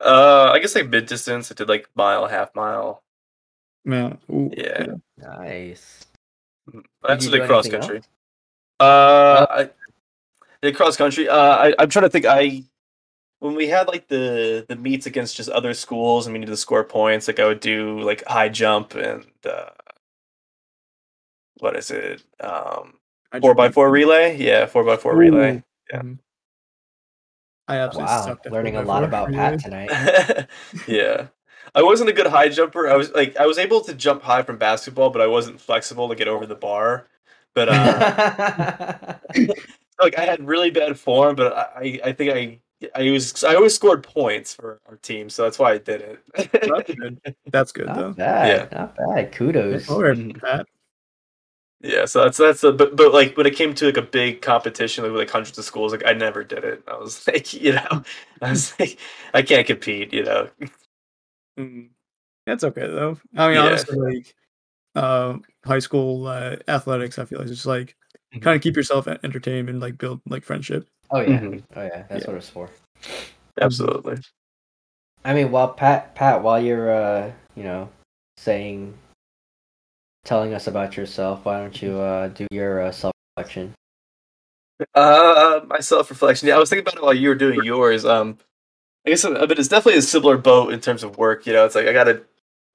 uh, 0.00 0.50
I 0.52 0.58
guess 0.60 0.74
like 0.74 0.88
mid 0.88 1.06
distance. 1.06 1.50
I 1.52 1.54
did 1.54 1.68
like 1.68 1.88
mile, 1.94 2.26
half 2.26 2.54
mile. 2.54 3.02
Man, 3.84 4.18
ooh, 4.30 4.50
Yeah. 4.56 4.86
nice. 5.16 6.04
Did 6.72 6.84
Actually, 7.08 7.32
you 7.38 7.42
do 7.42 7.46
cross 7.46 7.68
country. 7.68 8.02
Uh, 8.80 9.46
I 9.50 9.70
did 10.62 10.76
cross 10.76 10.96
country. 10.96 11.28
Uh, 11.28 11.36
I 11.36 11.74
I'm 11.78 11.88
trying 11.88 12.04
to 12.04 12.10
think. 12.10 12.26
I 12.26 12.62
when 13.40 13.54
we 13.54 13.68
had 13.68 13.88
like 13.88 14.08
the 14.08 14.66
the 14.68 14.76
meets 14.76 15.06
against 15.06 15.36
just 15.36 15.48
other 15.48 15.74
schools 15.74 16.26
and 16.26 16.32
we 16.32 16.40
needed 16.40 16.52
to 16.52 16.56
score 16.56 16.84
points, 16.84 17.28
like 17.28 17.38
I 17.38 17.46
would 17.46 17.60
do 17.60 18.00
like 18.00 18.24
high 18.26 18.48
jump 18.48 18.94
and 18.94 19.24
uh, 19.44 19.70
what 21.58 21.76
is 21.76 21.90
it? 21.90 22.22
Um, 22.40 22.94
four 23.40 23.52
just- 23.52 23.56
by 23.56 23.70
four 23.70 23.90
relay. 23.90 24.36
Yeah, 24.36 24.66
four 24.66 24.84
by 24.84 24.96
four 24.96 25.16
relay. 25.16 25.56
Ooh, 25.56 25.62
yeah. 25.92 26.02
mhm. 26.02 26.18
I 27.70 27.76
absolutely 27.76 28.06
Wow, 28.06 28.24
sucked 28.24 28.46
at 28.46 28.52
learning 28.52 28.76
a 28.76 28.82
lot 28.82 29.04
about 29.04 29.28
relay. 29.28 29.38
Pat 29.38 29.60
tonight. 29.60 30.46
yeah. 30.88 31.26
I 31.74 31.82
wasn't 31.82 32.10
a 32.10 32.12
good 32.12 32.26
high 32.26 32.48
jumper. 32.48 32.88
I 32.88 32.96
was 32.96 33.12
like 33.12 33.36
I 33.36 33.46
was 33.46 33.58
able 33.58 33.80
to 33.82 33.94
jump 33.94 34.22
high 34.22 34.42
from 34.42 34.58
basketball, 34.58 35.10
but 35.10 35.20
I 35.22 35.26
wasn't 35.26 35.60
flexible 35.60 36.08
to 36.08 36.14
get 36.14 36.28
over 36.28 36.46
the 36.46 36.54
bar. 36.54 37.06
But 37.54 37.68
uh 37.68 39.14
like 40.02 40.18
I 40.18 40.24
had 40.24 40.46
really 40.46 40.70
bad 40.70 40.98
form, 40.98 41.36
but 41.36 41.52
I 41.56 42.00
I 42.04 42.12
think 42.12 42.32
I 42.32 42.60
I 42.94 43.10
was 43.10 43.42
I 43.44 43.54
always 43.54 43.74
scored 43.74 44.02
points 44.02 44.54
for 44.54 44.80
our 44.88 44.96
team, 44.96 45.28
so 45.30 45.42
that's 45.44 45.58
why 45.58 45.72
I 45.72 45.78
did 45.78 46.00
it. 46.00 46.24
That's 46.52 46.94
good. 46.94 47.20
That's 47.50 47.72
good 47.72 47.88
though. 47.88 48.08
not 48.08 48.16
bad. 48.16 48.72
Not 48.72 48.96
bad. 48.96 49.32
Kudos. 49.32 49.88
All 49.90 50.02
right, 50.02 50.16
Mhm. 50.16 50.40
Pat. 50.40 50.66
yeah, 51.80 52.04
so 52.06 52.24
that's 52.24 52.38
that's 52.38 52.62
a 52.64 52.72
but 52.72 52.96
but 52.96 53.12
like 53.12 53.36
when 53.36 53.46
it 53.46 53.56
came 53.56 53.74
to 53.74 53.86
like 53.86 53.96
a 53.96 54.02
big 54.02 54.42
competition 54.42 55.02
like, 55.04 55.12
with 55.12 55.20
like 55.20 55.30
hundreds 55.30 55.58
of 55.58 55.64
schools, 55.64 55.92
like 55.92 56.06
I 56.06 56.12
never 56.12 56.44
did 56.44 56.64
it. 56.64 56.82
I 56.88 56.96
was 56.96 57.26
like, 57.26 57.52
you 57.54 57.72
know, 57.72 58.02
I 58.42 58.50
was 58.50 58.78
like, 58.78 58.98
I 59.34 59.42
can't 59.42 59.66
compete, 59.66 60.12
you 60.12 60.22
know. 60.24 60.48
Mm, 61.58 61.88
That's 62.46 62.64
okay 62.64 62.86
though. 62.86 63.18
I 63.36 63.48
mean, 63.48 63.56
Yeah. 63.56 63.66
honestly, 63.66 63.98
like 63.98 64.34
uh, 64.94 65.38
high 65.64 65.78
school 65.80 66.26
uh, 66.26 66.56
athletics, 66.68 67.18
I 67.18 67.24
feel 67.24 67.38
like 67.40 67.48
it's 67.48 67.56
just 67.56 67.66
like 67.66 67.96
Mhm. 68.34 68.42
kind 68.42 68.56
of 68.56 68.62
keep 68.62 68.76
yourself 68.76 69.08
entertained 69.08 69.68
and 69.68 69.80
like 69.80 69.98
build 69.98 70.20
like 70.26 70.44
friendship. 70.44 70.88
Oh 71.10 71.20
yeah. 71.20 71.40
Mhm. 71.40 71.62
Oh 71.76 71.82
yeah. 71.82 72.04
That's 72.08 72.24
Yeah. 72.24 72.30
what 72.30 72.36
it's 72.38 72.48
for. 72.48 72.70
Absolutely. 73.60 74.18
I 75.24 75.34
mean, 75.34 75.50
while 75.50 75.68
Pat, 75.74 76.14
Pat, 76.14 76.42
while 76.42 76.62
you're, 76.62 76.92
uh, 76.92 77.32
you 77.56 77.64
know, 77.64 77.88
saying, 78.36 78.94
telling 80.24 80.54
us 80.54 80.68
about 80.68 80.96
yourself, 80.96 81.44
why 81.44 81.58
don't 81.58 81.82
you 81.82 81.98
uh, 81.98 82.28
do 82.28 82.46
your 82.50 82.82
uh, 82.82 82.92
self 82.92 83.12
reflection? 83.36 83.74
Uh, 84.94 85.60
my 85.66 85.80
self 85.80 86.08
reflection. 86.10 86.48
Yeah, 86.48 86.54
I 86.56 86.58
was 86.58 86.70
thinking 86.70 86.84
about 86.84 86.94
it 86.96 87.02
while 87.02 87.14
you 87.14 87.28
were 87.30 87.34
doing 87.34 87.64
yours. 87.64 88.04
Um, 88.04 88.38
I 89.06 89.10
guess, 89.10 89.24
uh, 89.24 89.46
but 89.46 89.58
it's 89.58 89.68
definitely 89.68 89.98
a 89.98 90.02
similar 90.02 90.36
boat 90.36 90.72
in 90.72 90.80
terms 90.80 91.02
of 91.02 91.16
work. 91.18 91.46
You 91.46 91.52
know, 91.52 91.64
it's 91.64 91.74
like 91.74 91.86
I 91.86 91.92
got 91.92 92.08
a 92.08 92.22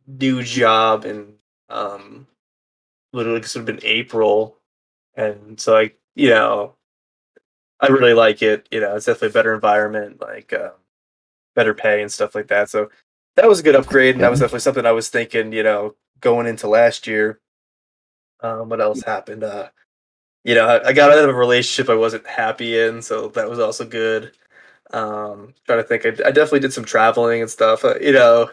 new 0.07 0.43
job 0.43 1.05
in 1.05 1.36
um, 1.69 2.28
literally 3.13 3.43
sort 3.43 3.69
of 3.69 3.76
in 3.78 3.82
April, 3.86 4.57
and 5.15 5.59
so 5.59 5.74
like 5.74 5.97
you 6.15 6.30
know, 6.30 6.76
I 7.80 7.88
really 7.88 8.13
like 8.13 8.41
it. 8.41 8.67
You 8.71 8.82
know, 8.82 8.95
it's 8.95 9.05
definitely 9.05 9.30
a 9.30 9.32
better 9.32 9.53
environment, 9.55 10.21
like 10.21 10.53
uh, 10.53 10.71
better 11.55 11.74
pay 11.74 12.01
and 12.01 12.11
stuff 12.11 12.36
like 12.36 12.47
that. 12.47 12.69
So 12.69 12.89
that 13.36 13.47
was 13.49 13.59
a 13.59 13.63
good 13.63 13.76
upgrade, 13.76 14.15
and 14.15 14.24
that 14.24 14.32
was 14.32 14.39
definitely 14.39 14.61
something 14.61 14.86
I 14.86 14.91
was 14.91 15.09
thinking. 15.09 15.53
You 15.53 15.63
know, 15.63 15.95
going 16.21 16.47
into 16.47 16.67
last 16.67 17.07
year. 17.07 17.39
Um, 18.41 18.69
what 18.69 18.82
else 18.82 19.01
happened? 19.03 19.43
Uh, 19.43 19.69
you 20.43 20.55
know, 20.55 20.67
I, 20.67 20.89
I 20.89 20.93
got 20.93 21.11
out 21.11 21.19
of 21.24 21.30
a 21.30 21.34
relationship 21.34 21.89
I 21.89 21.95
wasn't 21.95 22.28
happy 22.28 22.80
in, 22.80 23.01
so 23.01 23.30
that 23.30 23.49
was 23.49 23.59
also 23.59 23.86
good. 23.86 24.34
Um, 24.93 25.53
trying 25.65 25.79
to 25.79 25.83
think, 25.83 26.05
I, 26.05 26.09
I 26.27 26.31
definitely 26.31 26.59
did 26.61 26.73
some 26.73 26.85
traveling 26.85 27.41
and 27.41 27.49
stuff. 27.49 27.83
Uh, 27.83 27.95
you 27.99 28.13
know, 28.13 28.51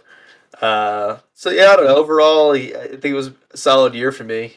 uh, 0.61 1.19
so 1.35 1.51
yeah, 1.51 1.71
I 1.73 1.77
don't 1.77 1.85
know. 1.85 1.97
Overall, 1.97 2.53
I 2.53 2.69
think 2.89 3.05
it 3.05 3.15
was 3.15 3.29
a 3.29 3.57
solid 3.57 3.95
year 3.95 4.11
for 4.11 4.25
me. 4.25 4.57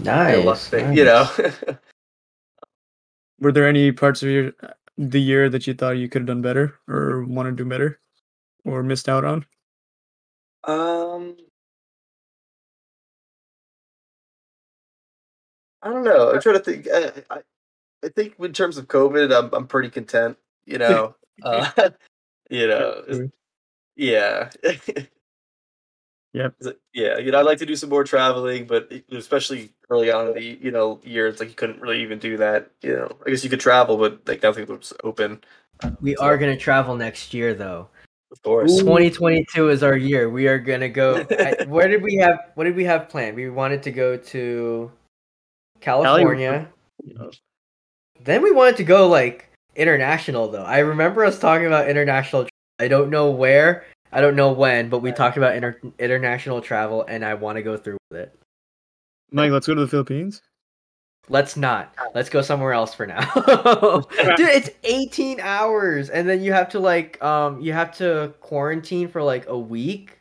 Nice. 0.00 0.46
of 0.46 0.58
things, 0.58 0.96
You 0.96 1.04
know, 1.04 1.28
Were 3.40 3.52
there 3.52 3.66
any 3.68 3.92
parts 3.92 4.22
of 4.22 4.28
your 4.30 4.52
the 4.96 5.20
year 5.20 5.48
that 5.48 5.66
you 5.66 5.74
thought 5.74 5.92
you 5.92 6.08
could 6.08 6.22
have 6.22 6.26
done 6.28 6.42
better 6.42 6.78
or 6.88 7.24
want 7.24 7.46
to 7.46 7.52
do 7.52 7.68
better 7.68 8.00
or 8.64 8.82
missed 8.82 9.08
out 9.08 9.24
on? 9.24 9.44
um, 10.64 11.36
I 15.82 15.90
don't 15.90 16.04
know. 16.04 16.32
I'm 16.32 16.40
trying 16.40 16.56
to 16.56 16.60
think. 16.60 16.86
I, 16.92 17.12
I, 17.30 17.40
I 18.04 18.08
think 18.08 18.34
in 18.38 18.52
terms 18.52 18.78
of 18.78 18.86
COVID, 18.86 19.36
I'm 19.36 19.52
I'm 19.52 19.66
pretty 19.66 19.90
content. 19.90 20.38
You 20.66 20.78
know, 20.78 21.14
uh, 21.42 21.70
you 22.50 22.68
know, 22.68 23.28
yeah. 23.96 24.50
Yep. 26.34 26.54
Yeah, 26.94 27.18
you 27.18 27.30
know, 27.30 27.40
I'd 27.40 27.46
like 27.46 27.58
to 27.58 27.66
do 27.66 27.76
some 27.76 27.90
more 27.90 28.04
traveling, 28.04 28.66
but 28.66 28.90
especially 29.10 29.70
early 29.90 30.10
on 30.10 30.28
in 30.28 30.34
the 30.34 30.42
you 30.42 30.70
know 30.70 30.98
year, 31.04 31.26
it's 31.26 31.40
like 31.40 31.50
you 31.50 31.54
couldn't 31.54 31.80
really 31.80 32.00
even 32.02 32.18
do 32.18 32.38
that. 32.38 32.70
You 32.80 32.96
know, 32.96 33.16
I 33.26 33.30
guess 33.30 33.44
you 33.44 33.50
could 33.50 33.60
travel, 33.60 33.98
but 33.98 34.26
like 34.26 34.42
nothing 34.42 34.66
was 34.66 34.94
open. 35.04 35.42
We 36.00 36.16
So, 36.16 36.22
are 36.24 36.38
gonna 36.38 36.56
travel 36.56 36.96
next 36.96 37.34
year 37.34 37.52
though. 37.52 37.88
of 38.30 38.40
course. 38.42 38.78
2022 38.78 39.68
is 39.68 39.82
our 39.82 39.96
year. 39.96 40.30
We 40.30 40.48
are 40.48 40.58
gonna 40.58 40.88
go. 40.88 41.26
I, 41.32 41.66
where 41.68 41.86
did 41.86 42.02
we 42.02 42.16
have? 42.16 42.38
What 42.54 42.64
did 42.64 42.76
we 42.76 42.84
have 42.84 43.10
planned? 43.10 43.36
We 43.36 43.50
wanted 43.50 43.82
to 43.82 43.90
go 43.90 44.16
to 44.16 44.90
California. 45.80 46.66
Then 48.24 48.42
we 48.42 48.52
wanted 48.52 48.78
to 48.78 48.84
go 48.84 49.06
like 49.06 49.51
international 49.76 50.48
though. 50.48 50.64
I 50.64 50.78
remember 50.78 51.24
us 51.24 51.38
talking 51.38 51.66
about 51.66 51.88
international. 51.88 52.46
I 52.78 52.88
don't 52.88 53.10
know 53.10 53.30
where. 53.30 53.84
I 54.12 54.20
don't 54.20 54.36
know 54.36 54.52
when, 54.52 54.88
but 54.88 54.98
we 54.98 55.10
talked 55.12 55.36
about 55.38 55.56
inter- 55.56 55.80
international 55.98 56.60
travel, 56.60 57.04
and 57.08 57.24
I 57.24 57.34
want 57.34 57.56
to 57.56 57.62
go 57.62 57.78
through 57.78 57.96
with 58.10 58.20
it. 58.20 58.38
Mike, 59.30 59.50
let's 59.50 59.66
go 59.66 59.74
to 59.74 59.80
the 59.80 59.88
Philippines. 59.88 60.42
Let's 61.28 61.56
not. 61.56 61.94
Let's 62.14 62.28
go 62.28 62.42
somewhere 62.42 62.72
else 62.72 62.94
for 62.94 63.06
now. 63.06 63.20
Dude, 64.36 64.48
it's 64.48 64.70
18 64.84 65.40
hours 65.40 66.10
and 66.10 66.28
then 66.28 66.42
you 66.42 66.52
have 66.52 66.68
to 66.70 66.80
like 66.80 67.22
um 67.22 67.60
you 67.60 67.72
have 67.72 67.96
to 67.98 68.34
quarantine 68.40 69.08
for 69.08 69.22
like 69.22 69.46
a 69.46 69.56
week. 69.56 70.18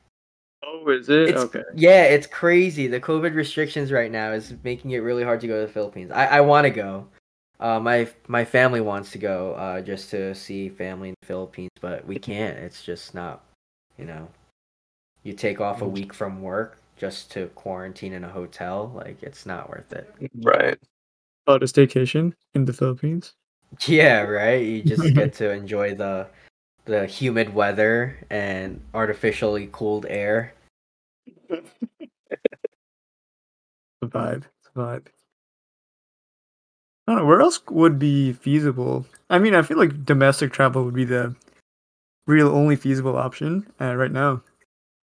Oh, 0.63 0.87
is 0.89 1.09
it? 1.09 1.29
It's, 1.29 1.41
okay. 1.41 1.63
Yeah, 1.75 2.03
it's 2.03 2.27
crazy. 2.27 2.85
The 2.87 2.99
COVID 2.99 3.33
restrictions 3.33 3.91
right 3.91 4.11
now 4.11 4.31
is 4.31 4.53
making 4.63 4.91
it 4.91 4.99
really 4.99 5.23
hard 5.23 5.41
to 5.41 5.47
go 5.47 5.59
to 5.59 5.67
the 5.67 5.73
Philippines. 5.73 6.11
I, 6.11 6.27
I 6.27 6.41
want 6.41 6.65
to 6.65 6.69
go. 6.69 7.07
Uh, 7.62 7.80
my 7.80 8.07
my 8.28 8.43
family 8.43 8.82
wants 8.82 9.12
to 9.12 9.20
go 9.20 9.53
uh, 9.53 9.82
just 9.82 10.09
to 10.09 10.34
see 10.34 10.68
family 10.68 11.09
in 11.09 11.16
the 11.22 11.28
Philippines, 11.28 11.70
but 11.80 12.05
we 12.07 12.18
can't. 12.18 12.57
It's 12.57 12.84
just 12.84 13.14
not, 13.14 13.43
you 13.97 14.05
know. 14.05 14.28
You 15.24 15.34
take 15.34 15.62
off 15.62 15.84
a 15.84 15.88
week 15.88 16.14
from 16.14 16.41
work 16.41 16.80
just 16.97 17.32
to 17.32 17.47
quarantine 17.49 18.14
in 18.14 18.24
a 18.24 18.30
hotel, 18.30 18.91
like 18.95 19.22
it's 19.22 19.45
not 19.45 19.70
worth 19.70 19.93
it. 19.93 20.12
Right. 20.41 20.80
About 21.45 21.62
a 21.62 21.68
staycation 21.68 22.34
in 22.55 22.66
the 22.66 22.74
Philippines. 22.74 23.34
Yeah, 23.88 24.24
right. 24.24 24.66
You 24.66 24.84
just 24.84 25.14
get 25.14 25.32
to 25.36 25.49
enjoy 25.49 25.95
the 25.95 26.28
the 26.84 27.05
humid 27.05 27.53
weather 27.53 28.18
and 28.30 28.82
artificially 28.93 29.70
cooled 29.72 30.05
air. 30.09 30.53
The 34.01 34.07
vibe. 34.07 34.43
The 34.64 34.82
vibe. 34.82 35.05
I 37.07 37.13
don't 37.13 37.21
know. 37.21 37.25
Where 37.25 37.41
else 37.41 37.59
would 37.69 37.99
be 37.99 38.33
feasible? 38.33 39.05
I 39.29 39.39
mean, 39.39 39.55
I 39.55 39.61
feel 39.61 39.77
like 39.77 40.05
domestic 40.05 40.51
travel 40.53 40.83
would 40.85 40.93
be 40.93 41.05
the 41.05 41.35
real 42.27 42.49
only 42.49 42.75
feasible 42.75 43.17
option 43.17 43.65
uh, 43.79 43.95
right 43.95 44.11
now. 44.11 44.41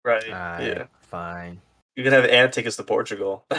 Right. 0.05 0.25
Alright, 0.25 0.67
yeah. 0.67 0.87
fine. 1.01 1.61
You 1.97 2.05
can 2.05 2.13
have 2.13 2.25
Ant 2.27 2.53
take 2.53 2.67
us 2.67 2.77
to 2.77 2.85
Portugal. 2.85 3.45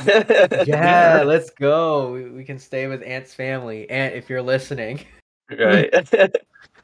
Yeah, 0.65 1.23
let's 1.25 1.49
go. 1.49 2.13
We, 2.13 2.29
we 2.29 2.43
can 2.43 2.57
stay 2.57 2.87
with 2.87 3.03
Ant's 3.03 3.33
family. 3.33 3.89
Ant, 3.89 4.15
if 4.15 4.29
you're 4.29 4.41
listening, 4.41 5.05
Right. 5.57 5.91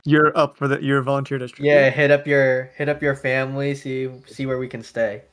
You're 0.06 0.38
up 0.38 0.56
for 0.58 0.68
the. 0.68 0.82
You're 0.84 1.00
a 1.00 1.04
volunteer 1.04 1.42
as 1.42 1.52
yeah, 1.58 1.90
hit 1.90 2.12
up 2.12 2.28
your 2.28 2.66
hit 2.76 2.90
up 2.90 3.02
your 3.02 3.16
family. 3.16 3.74
See 3.74 4.10
see 4.28 4.46
where 4.46 4.60
we 4.60 4.68
can 4.68 4.84
stay. 4.84 5.24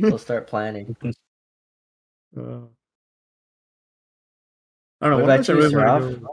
We'll 0.00 0.18
start 0.18 0.48
planning. 0.48 0.96
Uh, 2.36 2.60
I 5.00 5.08
don't 5.08 5.18
know. 5.18 5.24
What 5.26 5.48
one 5.48 5.74
about 5.74 6.02
you, 6.02 6.28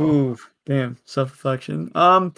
Ooh, 0.00 0.38
damn, 0.66 0.96
self 1.04 1.30
reflection. 1.30 1.90
Um, 1.94 2.34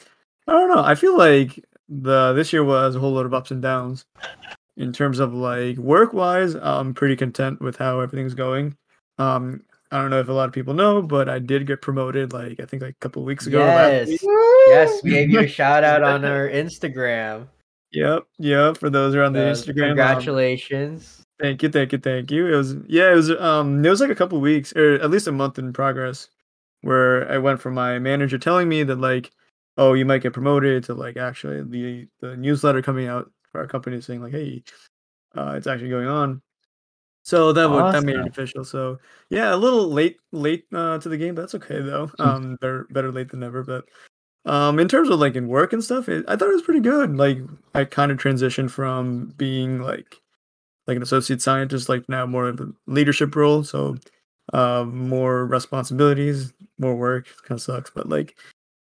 I 0.46 0.52
don't 0.52 0.68
know. 0.68 0.82
I 0.82 0.94
feel 0.94 1.16
like 1.16 1.64
the 1.88 2.32
this 2.32 2.52
year 2.52 2.64
was 2.64 2.96
a 2.96 3.00
whole 3.00 3.12
lot 3.12 3.26
of 3.26 3.34
ups 3.34 3.50
and 3.50 3.62
downs. 3.62 4.04
In 4.76 4.92
terms 4.92 5.20
of 5.20 5.32
like 5.34 5.76
work 5.76 6.12
wise, 6.12 6.54
I'm 6.54 6.94
pretty 6.94 7.16
content 7.16 7.60
with 7.60 7.76
how 7.76 8.00
everything's 8.00 8.34
going. 8.34 8.76
Um, 9.18 9.62
I 9.92 10.00
don't 10.00 10.10
know 10.10 10.18
if 10.18 10.28
a 10.28 10.32
lot 10.32 10.48
of 10.48 10.52
people 10.52 10.74
know, 10.74 11.00
but 11.00 11.28
I 11.28 11.38
did 11.38 11.66
get 11.66 11.80
promoted. 11.80 12.32
Like 12.32 12.58
I 12.60 12.64
think 12.64 12.82
like 12.82 12.92
a 12.94 13.00
couple 13.00 13.22
of 13.22 13.26
weeks 13.26 13.46
ago. 13.46 13.60
Yes, 13.60 14.08
yes, 14.66 15.02
we 15.02 15.10
gave 15.10 15.30
you 15.30 15.40
a 15.40 15.46
shout 15.46 15.84
out 15.84 16.02
on 16.02 16.24
our 16.24 16.48
Instagram. 16.48 17.46
Yep, 17.92 18.24
yep. 18.38 18.76
For 18.76 18.90
those 18.90 19.14
who 19.14 19.20
are 19.20 19.24
on 19.24 19.32
the 19.32 19.46
Uh, 19.46 19.52
Instagram, 19.52 19.82
um, 19.82 19.96
Congratulations. 19.96 21.23
Thank 21.40 21.62
you, 21.62 21.68
thank 21.68 21.92
you, 21.92 21.98
thank 21.98 22.30
you. 22.30 22.52
It 22.52 22.56
was 22.56 22.76
yeah, 22.86 23.10
it 23.12 23.16
was 23.16 23.30
um 23.32 23.84
it 23.84 23.88
was 23.88 24.00
like 24.00 24.10
a 24.10 24.14
couple 24.14 24.40
weeks 24.40 24.72
or 24.74 24.94
at 24.94 25.10
least 25.10 25.26
a 25.26 25.32
month 25.32 25.58
in 25.58 25.72
progress 25.72 26.28
where 26.82 27.30
I 27.30 27.38
went 27.38 27.60
from 27.60 27.74
my 27.74 27.98
manager 27.98 28.38
telling 28.38 28.68
me 28.68 28.82
that 28.84 29.00
like, 29.00 29.32
oh, 29.76 29.94
you 29.94 30.04
might 30.04 30.22
get 30.22 30.32
promoted 30.32 30.84
to 30.84 30.94
like 30.94 31.16
actually 31.16 31.62
the 31.62 32.08
the 32.20 32.36
newsletter 32.36 32.82
coming 32.82 33.08
out 33.08 33.30
for 33.50 33.60
our 33.60 33.66
company 33.66 34.00
saying 34.00 34.22
like, 34.22 34.32
hey, 34.32 34.62
uh, 35.36 35.54
it's 35.56 35.66
actually 35.66 35.90
going 35.90 36.08
on. 36.08 36.40
So 37.24 37.52
that 37.54 37.68
would 37.70 37.86
that 37.92 38.04
made 38.04 38.16
it 38.16 38.26
official. 38.28 38.64
So 38.64 38.98
yeah, 39.30 39.54
a 39.54 39.56
little 39.56 39.88
late 39.90 40.18
late 40.32 40.66
uh, 40.72 40.98
to 40.98 41.08
the 41.08 41.16
game, 41.16 41.34
but 41.34 41.42
that's 41.42 41.54
okay 41.56 41.80
though. 41.80 42.10
Um, 42.18 42.56
better 42.60 42.86
better 42.90 43.10
late 43.10 43.30
than 43.30 43.40
never. 43.40 43.64
But 43.64 43.86
um, 44.44 44.78
in 44.78 44.88
terms 44.88 45.08
of 45.10 45.20
like 45.20 45.36
in 45.36 45.48
work 45.48 45.72
and 45.72 45.82
stuff, 45.82 46.08
it, 46.08 46.24
I 46.28 46.36
thought 46.36 46.50
it 46.50 46.54
was 46.54 46.62
pretty 46.62 46.80
good. 46.80 47.16
Like 47.16 47.38
I 47.74 47.84
kind 47.86 48.12
of 48.12 48.18
transitioned 48.18 48.70
from 48.70 49.32
being 49.36 49.80
like 49.80 50.20
like 50.86 50.96
an 50.96 51.02
associate 51.02 51.42
scientist, 51.42 51.88
like 51.88 52.08
now 52.08 52.26
more 52.26 52.48
of 52.48 52.60
a 52.60 52.72
leadership 52.86 53.34
role. 53.34 53.64
So 53.64 53.96
uh, 54.52 54.84
more 54.84 55.46
responsibilities, 55.46 56.52
more 56.78 56.94
work. 56.94 57.26
Kind 57.42 57.58
of 57.58 57.62
sucks, 57.62 57.90
but 57.90 58.08
like 58.08 58.36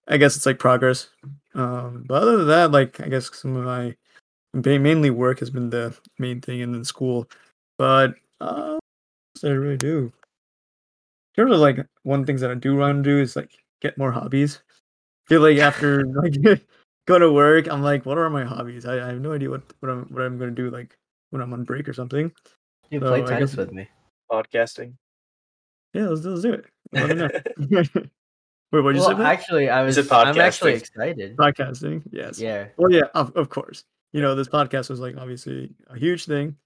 I 0.09 0.17
guess 0.17 0.37
it's 0.37 0.47
like 0.47 0.59
progress. 0.59 1.09
Um, 1.55 2.05
but 2.07 2.23
other 2.23 2.39
than 2.39 2.49
that, 2.49 2.71
like 2.73 3.01
I 3.01 3.09
guess 3.09 3.31
some 3.37 3.57
of 3.57 3.65
my 3.65 3.95
mainly 4.55 5.11
work 5.11 5.41
has 5.41 5.51
been 5.51 5.71
the 5.71 5.97
main 6.19 6.41
thing, 6.41 6.63
and 6.63 6.75
then 6.75 6.85
school. 6.85 7.29
But 7.79 8.15
uh, 8.41 8.79
I 9.45 9.49
really 9.49 9.77
do? 9.77 10.13
In 11.37 11.45
terms 11.45 11.55
of 11.55 11.61
like 11.61 11.87
one 12.03 12.25
things 12.27 12.41
that 12.43 12.51
I 12.51 12.55
do 12.55 12.77
want 12.77 13.03
to 13.05 13.11
do 13.11 13.19
is 13.19 13.37
like 13.37 13.51
get 13.81 13.99
more 13.99 14.13
hobbies. 14.13 14.61
feel 15.29 15.41
like 15.41 15.59
after 15.59 16.05
like 16.23 16.35
go 17.07 17.19
to 17.19 17.33
work, 17.33 17.69
I'm 17.69 17.83
like, 17.83 18.07
what 18.07 18.19
are 18.19 18.31
my 18.31 18.45
hobbies? 18.45 18.87
I, 18.87 19.05
I 19.05 19.09
have 19.09 19.21
no 19.21 19.33
idea 19.33 19.51
what 19.51 19.63
what 19.81 19.91
I'm 19.91 20.05
what 20.07 20.23
I'm 20.23 20.39
gonna 20.39 20.53
do 20.53 20.71
like 20.71 20.97
when 21.33 21.43
I'm 21.43 21.53
on 21.53 21.65
break 21.65 21.89
or 21.89 21.93
something. 21.93 22.31
You 22.91 23.01
So, 23.01 23.09
play 23.09 23.23
I 23.23 23.27
tennis 23.27 23.51
guess- 23.51 23.57
with 23.57 23.73
me. 23.73 23.89
Podcasting. 24.31 24.95
Yeah, 25.95 26.09
let's, 26.09 26.25
let's 26.25 26.43
do 26.43 26.53
it. 26.55 26.65
Let 26.93 27.09
me 27.09 27.15
know. 27.17 27.29
Wait, 28.73 28.81
what'd 28.81 28.97
you 28.97 29.07
say? 29.07 29.13
Matt? 29.15 29.27
actually, 29.27 29.69
I 29.69 29.83
was. 29.83 29.99
I'm 30.11 30.39
actually 30.39 30.73
excited. 30.75 31.37
Podcasting, 31.37 32.03
yes. 32.11 32.39
Yeah. 32.39 32.69
Well, 32.79 32.91
yeah, 32.91 33.03
of, 33.15 33.37
of 33.37 33.51
course. 33.51 33.85
You 34.13 34.23
know, 34.23 34.35
this 34.35 34.49
podcast 34.49 34.89
was 34.89 35.01
like 35.01 35.17
obviously 35.19 35.71
a 35.89 35.99
huge 35.99 36.25
thing, 36.25 36.57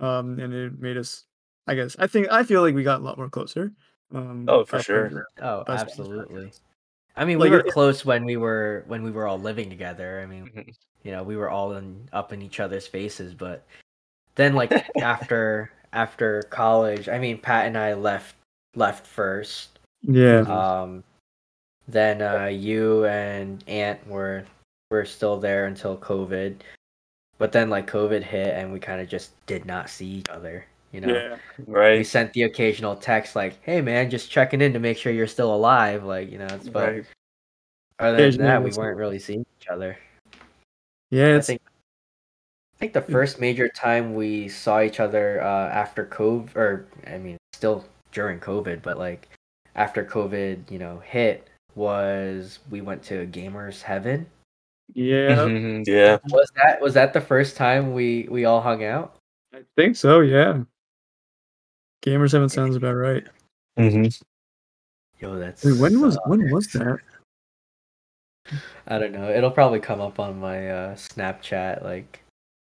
um, 0.00 0.38
and 0.40 0.52
it 0.52 0.80
made 0.80 0.96
us. 0.96 1.24
I 1.68 1.74
guess 1.76 1.94
I 1.98 2.08
think 2.08 2.26
I 2.30 2.42
feel 2.42 2.60
like 2.62 2.74
we 2.74 2.82
got 2.82 3.00
a 3.00 3.04
lot 3.04 3.16
more 3.18 3.28
closer. 3.28 3.72
Um, 4.12 4.46
Oh, 4.48 4.64
for 4.64 4.80
sure. 4.82 5.26
Oh, 5.40 5.62
absolutely. 5.68 6.52
I 7.16 7.24
mean, 7.24 7.38
Like, 7.38 7.50
we 7.50 7.56
were 7.56 7.60
it- 7.64 7.72
close 7.72 8.04
when 8.04 8.24
we 8.24 8.36
were 8.36 8.82
when 8.88 9.04
we 9.04 9.12
were 9.12 9.26
all 9.28 9.38
living 9.38 9.70
together. 9.70 10.20
I 10.20 10.26
mean, 10.26 10.50
Mhm. 10.54 10.74
you 11.04 11.12
know, 11.12 11.22
we 11.22 11.36
were 11.36 11.48
all 11.50 11.74
in 11.74 12.08
up 12.12 12.32
in 12.32 12.42
each 12.42 12.58
other's 12.58 12.86
faces, 12.88 13.34
but 13.34 13.64
then 14.36 14.54
like 14.54 14.72
after 15.02 15.70
after 15.92 16.42
college, 16.50 17.08
I 17.08 17.18
mean, 17.18 17.38
Pat 17.38 17.66
and 17.66 17.76
I 17.78 17.94
left 17.94 18.34
left 18.74 19.06
first. 19.06 19.78
Yeah, 20.02 20.40
Um, 20.40 21.02
then 21.88 22.20
uh, 22.20 22.46
you 22.46 23.04
and 23.06 23.62
Ant 23.68 24.06
were 24.06 24.44
were 24.90 25.04
still 25.06 25.38
there 25.38 25.66
until 25.66 25.96
COVID, 25.96 26.56
but 27.38 27.52
then 27.52 27.70
like 27.70 27.90
COVID 27.90 28.22
hit, 28.22 28.54
and 28.54 28.72
we 28.72 28.80
kind 28.80 29.00
of 29.00 29.08
just 29.08 29.32
did 29.46 29.64
not 29.64 29.88
see 29.88 30.06
each 30.06 30.28
other. 30.28 30.64
You 30.92 31.00
know, 31.00 31.12
yeah, 31.14 31.36
Right. 31.66 31.98
we 31.98 32.04
sent 32.04 32.32
the 32.34 32.42
occasional 32.44 32.94
text 32.96 33.34
like, 33.34 33.58
"Hey 33.62 33.80
man, 33.80 34.10
just 34.10 34.30
checking 34.30 34.60
in 34.60 34.72
to 34.74 34.78
make 34.78 34.96
sure 34.98 35.12
you're 35.12 35.26
still 35.26 35.54
alive." 35.54 36.04
Like 36.04 36.30
you 36.30 36.38
know, 36.38 36.46
it's 36.46 36.68
but 36.68 36.92
Right. 36.92 37.04
other 37.98 38.16
than 38.16 38.24
Occasionally 38.26 38.46
that, 38.48 38.62
we 38.62 38.70
we'll 38.70 38.78
weren't 38.78 38.98
really 38.98 39.18
seeing 39.18 39.44
each 39.60 39.68
other. 39.68 39.96
yeah. 41.10 41.36
I 41.36 41.40
think 41.40 41.60
I 42.76 42.78
think 42.78 42.92
the 42.92 43.02
first 43.02 43.40
major 43.40 43.68
time 43.68 44.14
we 44.14 44.48
saw 44.48 44.80
each 44.80 45.00
other 45.00 45.40
uh, 45.42 45.68
after 45.70 46.04
COVID, 46.06 46.56
or 46.56 46.86
I 47.06 47.18
mean, 47.18 47.36
still 47.52 47.84
during 48.12 48.40
COVID, 48.40 48.82
but 48.82 48.98
like 48.98 49.28
after 49.76 50.04
COVID, 50.04 50.70
you 50.70 50.78
know, 50.78 50.98
hit 50.98 51.48
was 51.74 52.58
we 52.70 52.80
went 52.80 53.02
to 53.04 53.26
Gamers 53.28 53.80
Heaven. 53.82 54.26
Yeah, 54.92 55.36
Mhm, 55.36 55.86
yeah. 55.86 56.18
Was 56.30 56.50
that 56.56 56.80
was 56.80 56.94
that 56.94 57.12
the 57.14 57.20
first 57.20 57.56
time 57.56 57.94
we 57.94 58.26
we 58.30 58.44
all 58.44 58.60
hung 58.60 58.84
out? 58.84 59.16
I 59.54 59.62
think 59.76 59.96
so. 59.96 60.20
Yeah. 60.20 60.62
Gamers 62.04 62.32
Heaven 62.32 62.48
sounds 62.48 62.76
about 62.76 62.94
right. 62.94 63.24
hmm 63.78 64.06
Yo, 65.20 65.38
that's 65.38 65.64
Wait, 65.64 65.78
when 65.80 66.00
was 66.00 66.14
so- 66.14 66.20
when 66.26 66.50
was 66.50 66.66
that? 66.72 66.98
I 68.86 68.98
don't 68.98 69.12
know. 69.12 69.30
It'll 69.30 69.50
probably 69.50 69.80
come 69.80 70.00
up 70.00 70.18
on 70.20 70.38
my 70.38 70.68
uh, 70.68 70.94
Snapchat. 70.96 71.82
Like, 71.82 72.20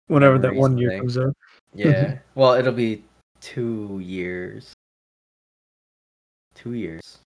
Whenever 0.09 0.39
that 0.39 0.55
one 0.55 0.77
year 0.79 0.91
thing. 0.91 1.01
comes 1.01 1.17
up. 1.19 1.35
yeah. 1.75 2.19
well, 2.35 2.53
it'll 2.55 2.73
be 2.73 3.05
two 3.41 4.01
years. 4.03 4.73
Two 6.55 6.75
years. 6.75 7.19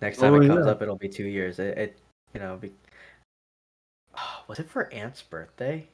Next 0.00 0.18
time 0.18 0.34
Oh, 0.34 0.40
it 0.40 0.46
comes 0.46 0.66
yeah. 0.66 0.72
up, 0.72 0.82
it'll 0.82 0.96
be 0.96 1.08
two 1.08 1.26
years. 1.26 1.58
It, 1.58 1.76
it 1.78 1.98
you 2.34 2.40
know, 2.40 2.56
be... 2.56 2.72
was 4.48 4.58
it 4.58 4.68
for 4.68 4.92
Ant's 4.92 5.22
birthday? 5.22 5.86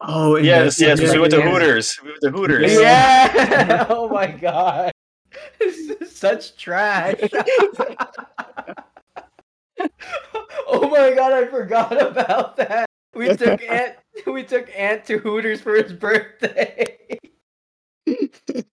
Oh, 0.00 0.36
yes, 0.36 0.44
Yes, 0.44 0.78
that- 0.78 0.86
yes. 0.86 1.00
'cause 1.00 1.08
yeah, 1.08 1.14
we 1.14 1.20
went 1.20 1.32
to. 1.32 1.42
Hooters. 1.42 1.98
We 2.02 2.08
went 2.10 2.20
to 2.22 2.30
Hooters. 2.30 2.72
Yeah. 2.72 3.86
oh 3.90 4.08
my 4.08 4.26
god. 4.26 4.90
This 5.58 5.78
is 6.00 6.14
such 6.14 6.56
trash. 6.56 7.14
oh 10.66 10.88
my 10.90 11.14
god, 11.14 11.32
I 11.32 11.46
forgot 11.46 12.00
about 12.04 12.56
that. 12.56 12.86
We 13.14 13.34
took 13.36 13.62
Ant 13.62 13.96
we 14.26 14.42
took 14.42 14.70
Ant 14.76 15.04
to 15.06 15.18
Hooters 15.18 15.60
for 15.60 15.74
his 15.74 15.92
birthday. 15.92 17.18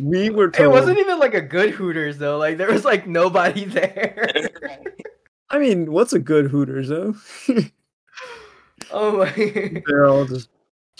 We 0.00 0.30
were 0.30 0.52
It 0.56 0.70
wasn't 0.70 0.98
even 0.98 1.18
like 1.18 1.34
a 1.34 1.40
good 1.40 1.70
Hooters 1.70 2.18
though. 2.18 2.38
Like 2.38 2.56
there 2.56 2.70
was 2.70 2.84
like 2.84 3.06
nobody 3.06 3.64
there. 3.64 4.28
I 5.50 5.58
mean, 5.58 5.90
what's 5.92 6.12
a 6.12 6.18
good 6.18 6.50
Hooters 6.50 6.88
though? 6.88 7.14
oh 8.92 9.18
my 9.18 9.82
They're 9.86 10.06
all 10.06 10.24
just 10.24 10.48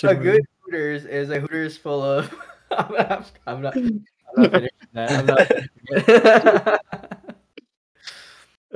a 0.03 0.14
good 0.14 0.42
Hooters 0.64 1.05
is 1.05 1.30
a 1.30 1.40
Hooters 1.40 1.76
full 1.76 2.03
of 2.03 2.34
I'm 2.70 2.92
not 2.92 3.30
I'm 3.46 3.62
not, 3.62 3.76
I'm 3.76 4.03
not 4.36 4.51
finishing 4.51 4.70
that. 4.94 5.11
I'm 5.12 5.26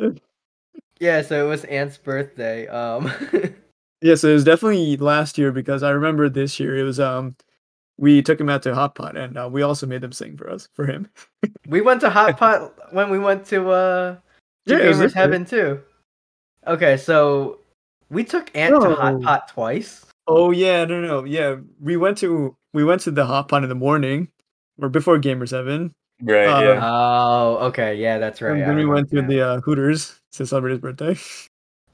not 0.00 0.18
yeah, 1.00 1.22
so 1.22 1.44
it 1.44 1.48
was 1.48 1.64
Ant's 1.64 1.98
birthday. 1.98 2.68
Um 2.68 3.12
Yes, 4.02 4.24
it 4.24 4.32
was 4.32 4.42
definitely 4.42 4.96
last 4.96 5.38
year 5.38 5.52
because 5.52 5.84
I 5.84 5.90
remember 5.90 6.28
this 6.28 6.58
year 6.58 6.76
it 6.76 6.82
was 6.82 6.98
um 6.98 7.36
we 7.98 8.20
took 8.20 8.40
him 8.40 8.48
out 8.48 8.62
to 8.64 8.74
Hot 8.74 8.96
Pot 8.96 9.16
and 9.16 9.38
uh, 9.38 9.48
we 9.50 9.62
also 9.62 9.86
made 9.86 10.00
them 10.00 10.12
sing 10.12 10.36
for 10.36 10.50
us 10.50 10.68
for 10.72 10.86
him. 10.86 11.08
we 11.68 11.80
went 11.80 12.00
to 12.00 12.10
Hot 12.10 12.36
Pot 12.38 12.92
when 12.92 13.10
we 13.10 13.18
went 13.18 13.46
to 13.46 13.70
uh 13.70 14.16
to 14.66 14.76
Yeah, 14.76 14.78
it 14.78 14.88
was 14.88 14.96
Gamers 14.96 15.00
this. 15.00 15.14
Heaven 15.14 15.44
too. 15.44 15.80
Okay, 16.66 16.96
so 16.96 17.60
we 18.10 18.24
took 18.24 18.54
Ant 18.56 18.74
to 18.82 18.94
Hot 18.94 19.22
Pot 19.22 19.48
twice. 19.48 20.04
Oh 20.26 20.50
yeah, 20.50 20.84
no 20.84 21.00
no 21.00 21.24
yeah 21.24 21.56
we 21.80 21.96
went 21.96 22.18
to 22.18 22.56
we 22.74 22.84
went 22.84 23.02
to 23.02 23.12
the 23.12 23.26
Hot 23.26 23.48
Pot 23.48 23.62
in 23.62 23.68
the 23.68 23.76
morning 23.76 24.28
or 24.80 24.88
before 24.88 25.18
Gamers 25.18 25.52
Heaven. 25.52 25.92
Right. 26.20 26.46
Uh, 26.46 26.60
yeah. 26.60 26.80
Oh, 26.82 27.58
okay, 27.68 27.96
yeah, 27.96 28.18
that's 28.18 28.42
right. 28.42 28.52
and 28.52 28.62
then 28.62 28.76
we 28.76 28.84
went 28.84 29.10
to 29.10 29.16
remember 29.16 29.34
the 29.34 29.40
uh, 29.42 29.60
Hooters 29.60 30.20
to 30.32 30.46
celebrate 30.46 30.72
his 30.72 30.80
birthday. 30.80 31.16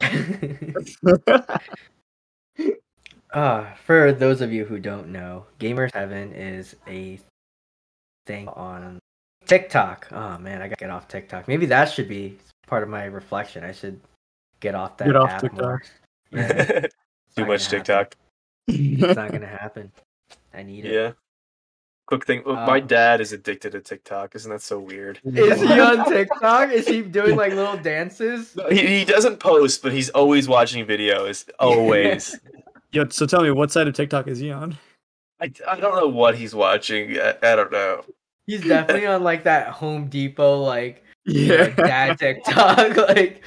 now. 3.35 3.41
Ah, 3.41 3.75
for 3.85 4.13
those 4.13 4.41
of 4.41 4.53
you 4.53 4.65
who 4.65 4.79
don't 4.79 5.09
know, 5.09 5.47
Gamers 5.59 5.93
Heaven 5.95 6.33
is 6.33 6.77
a 6.87 7.19
thing 8.27 8.49
on 8.49 8.99
TikTok. 9.47 10.09
Oh 10.13 10.39
man, 10.39 10.61
I 10.63 10.69
gotta 10.69 10.81
get 10.81 10.91
off 10.91 11.09
TikTok. 11.09 11.49
Maybe 11.49 11.67
that 11.67 11.87
should 11.91 12.09
be 12.09 12.39
part 12.67 12.83
of 12.83 12.89
my 12.89 13.05
reflection. 13.05 13.65
I 13.65 13.73
should 13.73 13.99
get 14.61 14.75
off 14.75 14.97
that 14.99 15.07
Get 15.07 15.17
off 15.17 15.31
app 15.31 15.41
TikTok. 15.43 15.61
more. 15.61 15.83
Yeah, 16.31 16.87
Too 17.37 17.47
much 17.47 17.71
gonna 17.71 17.79
happen. 17.79 17.85
TikTok. 17.85 18.15
It's 18.69 19.17
not 19.17 19.33
gonna 19.33 19.47
happen. 19.63 19.91
I 20.53 20.63
need 20.63 20.85
it. 20.85 20.93
Yeah. 20.93 21.13
Quick 22.07 22.27
thing. 22.27 22.43
oh, 22.47 22.55
my 22.55 22.81
Um, 22.81 22.87
dad 22.87 23.21
is 23.21 23.33
addicted 23.33 23.73
to 23.73 23.81
TikTok. 23.81 24.35
Isn't 24.35 24.51
that 24.51 24.63
so 24.63 24.79
weird? 24.79 25.21
Is 25.25 25.61
he 25.61 25.79
on 25.81 26.05
TikTok? 26.11 26.71
Is 26.71 26.87
he 26.89 27.03
doing 27.03 27.37
like 27.37 27.53
little 27.55 27.77
dances? 27.77 28.57
No, 28.57 28.67
He, 28.71 28.87
he 28.99 29.05
doesn't 29.05 29.39
post, 29.41 29.83
but 29.83 29.93
he's 29.93 30.09
always 30.11 30.49
watching 30.49 30.87
videos. 30.87 31.49
Always. 31.59 32.39
Yo, 32.93 33.07
so 33.11 33.27
tell 33.27 33.43
me, 33.43 33.51
what 33.51 33.71
side 33.71 33.87
of 33.89 33.95
TikTok 33.95 34.29
is 34.29 34.39
he 34.39 34.51
on? 34.51 34.77
I, 35.41 35.53
I 35.69 35.79
don't 35.79 35.95
know 35.95 36.09
what 36.09 36.37
he's 36.37 36.55
watching. 36.55 37.19
I, 37.19 37.35
I 37.43 37.55
don't 37.57 37.71
know. 37.71 38.03
He's 38.47 38.63
definitely 38.63 39.07
on 39.07 39.23
like 39.23 39.45
that 39.45 39.69
Home 39.69 40.09
Depot 40.09 40.57
like 40.63 41.05
you 41.27 41.49
know, 41.49 41.55
Yeah. 41.65 41.69
dad 41.75 42.19
TikTok. 42.19 42.97
Like 43.09 43.43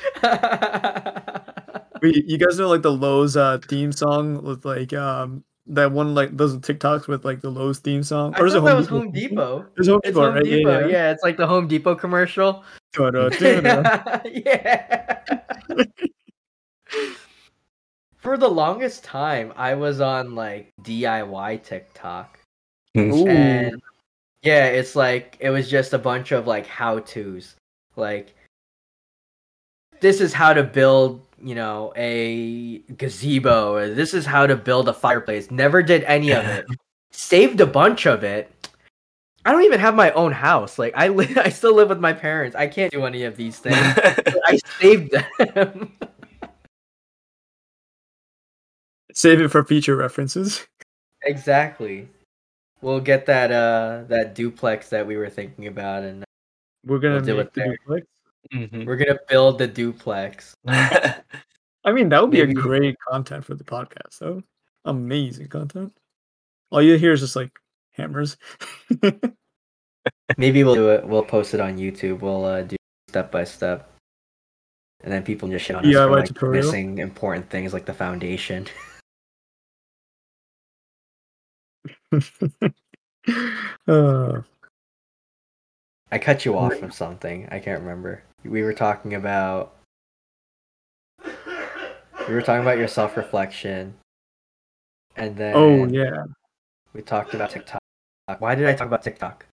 Wait, 2.01 2.25
you 2.27 2.37
guys 2.37 2.57
know 2.59 2.67
like 2.69 2.81
the 2.83 2.91
Lowe's 2.91 3.35
uh, 3.37 3.59
theme 3.67 3.91
song 3.91 4.41
with 4.43 4.63
like 4.65 4.91
um 4.93 5.43
that 5.67 5.91
one 5.91 6.15
like 6.15 6.35
those 6.37 6.57
TikToks 6.57 7.07
with 7.07 7.23
like 7.25 7.41
the 7.41 7.49
Lowe's 7.49 7.79
theme 7.79 8.03
song? 8.03 8.33
I 8.35 8.43
is 8.43 8.53
thought 8.53 8.59
it 8.59 8.65
that 8.65 8.75
was 8.75 8.87
Home 8.87 9.11
Depot. 9.11 9.65
It's 9.77 9.87
Home 9.87 9.99
It's 10.03 10.09
Depot, 10.15 10.25
Home 10.25 10.35
right? 10.35 10.43
Depot. 10.43 10.71
Yeah, 10.71 10.79
Yeah, 10.79 10.87
yeah. 10.87 11.11
it's 11.11 11.23
like 11.23 11.37
the 11.37 11.47
Home 11.47 11.67
Depot 11.67 11.95
commercial. 11.95 12.63
Yeah. 14.25 15.19
For 18.21 18.37
the 18.37 18.47
longest 18.47 19.03
time, 19.03 19.51
I 19.57 19.73
was 19.73 19.99
on 19.99 20.35
like 20.35 20.71
DIY 20.83 21.63
TikTok. 21.63 22.39
Ooh. 22.97 23.25
and 23.25 23.81
yeah 24.43 24.65
it's 24.65 24.97
like 24.97 25.37
it 25.39 25.49
was 25.49 25.69
just 25.69 25.93
a 25.93 25.97
bunch 25.97 26.33
of 26.33 26.45
like 26.45 26.67
how 26.67 26.99
to's 26.99 27.55
like 27.95 28.35
this 30.01 30.19
is 30.19 30.33
how 30.33 30.51
to 30.51 30.61
build 30.61 31.21
you 31.41 31.55
know 31.55 31.93
a 31.95 32.79
gazebo 32.97 33.73
or 33.73 33.87
this 33.87 34.13
is 34.13 34.25
how 34.25 34.45
to 34.45 34.55
build 34.55 34.89
a 34.89 34.93
fireplace. 34.93 35.49
Never 35.51 35.81
did 35.81 36.03
any 36.03 36.31
of 36.31 36.45
it. 36.45 36.65
Saved 37.11 37.61
a 37.61 37.65
bunch 37.65 38.05
of 38.05 38.23
it. 38.23 38.51
I 39.45 39.51
don't 39.51 39.63
even 39.63 39.79
have 39.79 39.95
my 39.95 40.11
own 40.11 40.31
house. 40.31 40.77
Like 40.77 40.93
i 40.95 41.07
li- 41.07 41.33
i 41.37 41.49
still 41.49 41.75
live 41.75 41.89
with 41.89 41.99
my 41.99 42.13
parents. 42.13 42.55
I 42.55 42.67
can't 42.67 42.91
do 42.91 43.05
any 43.05 43.23
of 43.23 43.37
these 43.37 43.57
things. 43.59 43.77
I 43.77 44.59
saved 44.79 45.13
them 45.39 45.93
Save 49.13 49.41
it 49.41 49.47
for 49.49 49.63
future 49.63 49.95
references. 49.95 50.65
exactly 51.23 52.07
we'll 52.81 52.99
get 52.99 53.27
that 53.27 53.51
uh 53.51 54.03
that 54.07 54.33
duplex 54.33 54.89
that 54.89 55.05
we 55.05 55.15
were 55.17 55.29
thinking 55.29 55.67
about 55.67 56.01
and 56.03 56.23
We're 56.85 56.97
gonna 56.99 57.15
We'll 57.15 57.23
do 57.25 57.37
make 57.37 57.45
it 57.47 57.53
the 57.53 57.59
there. 57.61 57.77
duplex. 57.77 58.07
Mhm. 58.53 58.85
we're 58.87 58.95
gonna 58.97 59.19
build 59.29 59.59
the 59.59 59.67
duplex 59.67 60.55
I 60.67 61.91
mean, 61.93 62.09
that 62.09 62.21
would 62.21 62.31
be 62.31 62.39
Maybe- 62.39 62.51
a 62.51 62.61
great 62.61 62.95
content 63.09 63.43
for 63.45 63.55
the 63.55 63.63
podcast, 63.63 64.19
though. 64.19 64.43
Amazing 64.85 65.47
content. 65.47 65.91
All 66.71 66.79
you 66.81 66.95
hear 66.97 67.11
is 67.13 67.21
just 67.21 67.35
like 67.35 67.51
hammers. 67.93 68.37
Maybe 70.37 70.63
we'll 70.63 70.75
do 70.75 70.89
it. 70.89 71.07
We'll 71.07 71.23
post 71.23 71.53
it 71.55 71.59
on 71.59 71.77
YouTube. 71.77 72.19
We'll 72.21 72.45
uh, 72.45 72.61
do 72.63 72.75
step 73.09 73.31
by 73.31 73.43
step, 73.45 73.91
and 75.03 75.11
then 75.11 75.23
people 75.23 75.49
just 75.49 75.65
shit 75.65 75.75
on 75.75 75.83
us 75.85 75.91
DIY 75.93 76.05
for 76.07 76.11
like 76.17 76.25
tutorial? 76.25 76.63
missing 76.65 76.97
important 76.99 77.49
things 77.49 77.73
like 77.73 77.85
the 77.85 77.93
foundation. 77.93 78.67
uh, 83.87 84.41
I 86.11 86.17
cut 86.19 86.43
you 86.43 86.57
off 86.57 86.75
from 86.75 86.91
something. 86.91 87.47
I 87.51 87.59
can't 87.59 87.79
remember. 87.79 88.23
We 88.43 88.63
were 88.63 88.73
talking 88.73 89.13
about. 89.15 89.75
We 92.27 92.33
were 92.33 92.41
talking 92.41 92.61
about 92.61 92.77
your 92.77 92.87
self 92.87 93.15
reflection, 93.15 93.95
and 95.15 95.35
then 95.37 95.53
oh 95.55 95.85
yeah. 95.87 96.25
we 96.93 97.01
talked 97.01 97.33
about 97.33 97.51
TikTok. 97.51 97.79
Why 98.39 98.55
did 98.55 98.67
I 98.67 98.73
talk 98.73 98.87
about 98.87 99.03
TikTok? 99.03 99.45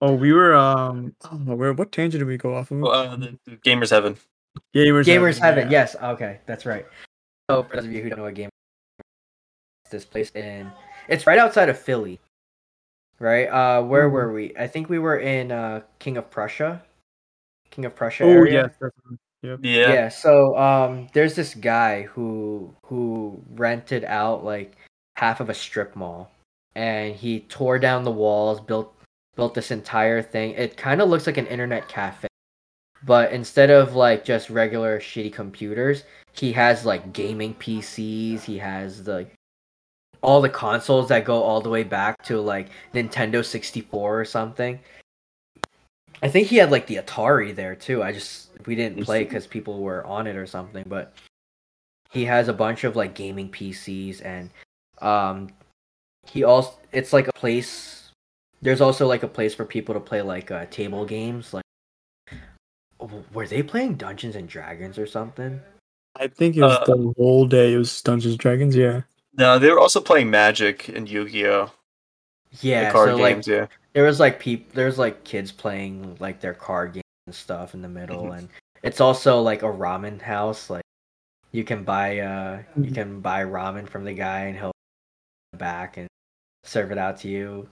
Oh, 0.00 0.14
we 0.14 0.32
were 0.32 0.54
um. 0.54 1.14
I 1.24 1.36
know 1.36 1.56
where. 1.56 1.72
What 1.72 1.90
tangent 1.90 2.20
did 2.20 2.28
we 2.28 2.36
go 2.36 2.54
off 2.54 2.70
of? 2.70 2.78
Well, 2.78 2.92
uh, 2.92 3.16
the, 3.16 3.38
the 3.46 3.56
Gamers 3.56 3.90
Heaven. 3.90 4.16
Gamers. 4.74 5.04
Gamers 5.04 5.38
Heaven. 5.38 5.64
yeah. 5.64 5.80
Yes. 5.80 5.96
Okay, 6.00 6.38
that's 6.46 6.64
right. 6.64 6.86
So 7.50 7.64
for 7.64 7.76
those 7.76 7.86
of 7.86 7.92
you 7.92 8.02
who 8.02 8.10
don't 8.10 8.18
know 8.18 8.24
what 8.24 8.34
game 8.34 8.50
this 9.88 10.04
place 10.04 10.30
in, 10.30 10.70
it's 11.08 11.26
right 11.26 11.38
outside 11.38 11.68
of 11.68 11.78
Philly. 11.78 12.20
Right. 13.20 13.46
Uh, 13.46 13.82
where 13.82 14.08
Mhm. 14.08 14.12
were 14.12 14.32
we? 14.32 14.54
I 14.56 14.66
think 14.68 14.88
we 14.88 14.98
were 15.00 15.18
in 15.18 15.50
uh 15.50 15.80
King 15.98 16.16
of 16.16 16.30
Prussia. 16.30 16.82
King 17.70 17.84
of 17.84 17.94
Prussia 17.96 18.24
Oh 18.24 18.28
area. 18.30 18.62
yes. 18.64 18.76
that's- 18.80 19.18
Yep. 19.42 19.60
Yeah. 19.62 19.92
Yeah. 19.92 20.08
So 20.08 20.56
um, 20.58 21.08
there's 21.12 21.34
this 21.36 21.54
guy 21.54 22.02
who 22.02 22.74
who 22.86 23.40
rented 23.54 24.04
out 24.04 24.44
like 24.44 24.76
half 25.16 25.38
of 25.40 25.48
a 25.48 25.54
strip 25.54 25.94
mall, 25.94 26.30
and 26.74 27.14
he 27.14 27.40
tore 27.40 27.78
down 27.78 28.02
the 28.04 28.10
walls, 28.10 28.60
built 28.60 28.94
built 29.36 29.54
this 29.54 29.70
entire 29.70 30.22
thing. 30.22 30.52
It 30.52 30.76
kind 30.76 31.00
of 31.00 31.08
looks 31.08 31.26
like 31.28 31.36
an 31.38 31.46
internet 31.46 31.86
cafe, 31.88 32.26
but 33.04 33.32
instead 33.32 33.70
of 33.70 33.94
like 33.94 34.24
just 34.24 34.50
regular 34.50 34.98
shitty 34.98 35.32
computers, 35.32 36.02
he 36.32 36.52
has 36.54 36.84
like 36.84 37.12
gaming 37.12 37.54
PCs. 37.54 38.42
He 38.42 38.58
has 38.58 39.04
the 39.04 39.26
all 40.22 40.40
the 40.40 40.48
consoles 40.48 41.08
that 41.08 41.24
go 41.24 41.42
all 41.42 41.60
the 41.60 41.70
way 41.70 41.82
back 41.82 42.22
to 42.24 42.40
like 42.40 42.68
Nintendo 42.94 43.44
64 43.44 44.20
or 44.20 44.24
something. 44.24 44.78
I 46.22 46.28
think 46.28 46.48
he 46.48 46.56
had 46.56 46.70
like 46.70 46.86
the 46.86 46.96
Atari 46.96 47.54
there 47.54 47.76
too. 47.76 48.02
I 48.02 48.12
just 48.12 48.50
we 48.66 48.74
didn't 48.74 49.04
play 49.04 49.24
because 49.24 49.46
people 49.46 49.80
were 49.80 50.04
on 50.04 50.26
it 50.26 50.36
or 50.36 50.46
something, 50.46 50.84
but 50.86 51.14
he 52.10 52.24
has 52.24 52.48
a 52.48 52.52
bunch 52.52 52.84
of 52.84 52.96
like 52.96 53.14
gaming 53.14 53.50
PCs 53.50 54.24
and 54.24 54.50
um 55.00 55.48
he 56.26 56.42
also 56.42 56.72
it's 56.90 57.12
like 57.12 57.28
a 57.28 57.32
place 57.32 58.10
there's 58.60 58.80
also 58.80 59.06
like 59.06 59.22
a 59.22 59.28
place 59.28 59.54
for 59.54 59.64
people 59.64 59.94
to 59.94 60.00
play 60.00 60.22
like 60.22 60.50
uh, 60.50 60.66
table 60.70 61.04
games 61.04 61.54
like 61.54 61.62
were 63.32 63.46
they 63.46 63.62
playing 63.62 63.94
Dungeons 63.94 64.34
and 64.34 64.48
Dragons 64.48 64.98
or 64.98 65.06
something? 65.06 65.60
I 66.16 66.26
think 66.26 66.56
it 66.56 66.62
was 66.62 66.78
Uh, 66.78 66.84
the 66.84 67.14
whole 67.16 67.46
day. 67.46 67.74
It 67.74 67.78
was 67.78 68.02
Dungeons 68.02 68.32
and 68.32 68.40
Dragons. 68.40 68.74
Yeah. 68.74 69.02
No, 69.38 69.58
they 69.58 69.70
were 69.70 69.78
also 69.78 70.00
playing 70.00 70.30
Magic 70.30 70.88
and 70.88 71.08
Yu-Gi-Oh. 71.08 71.70
Yeah, 72.60 72.86
the 72.86 72.92
card 72.92 73.08
so 73.10 73.16
like 73.16 73.34
games. 73.36 73.46
yeah. 73.48 73.66
there 73.92 74.04
was 74.04 74.18
like 74.18 74.40
peop 74.40 74.72
there's 74.72 74.98
like 74.98 75.22
kids 75.24 75.52
playing 75.52 76.16
like 76.18 76.40
their 76.40 76.54
card 76.54 76.94
games 76.94 77.04
and 77.26 77.34
stuff 77.34 77.74
in 77.74 77.82
the 77.82 77.88
middle 77.88 78.24
Mhm. 78.24 78.38
and 78.38 78.48
it's 78.82 79.02
also 79.02 79.42
like 79.42 79.62
a 79.62 79.66
ramen 79.66 80.18
house 80.22 80.70
like 80.70 80.82
you 81.52 81.62
can 81.62 81.84
buy 81.84 82.20
uh 82.20 82.62
you 82.76 82.90
Mhm. 82.90 82.94
can 82.94 83.20
buy 83.20 83.44
ramen 83.44 83.86
from 83.86 84.04
the 84.04 84.14
guy 84.14 84.46
and 84.46 84.56
he'll 84.56 84.72
back 85.58 85.98
and 85.98 86.08
serve 86.64 86.90
it 86.90 86.96
out 86.98 87.18
to 87.20 87.28
you 87.28 87.68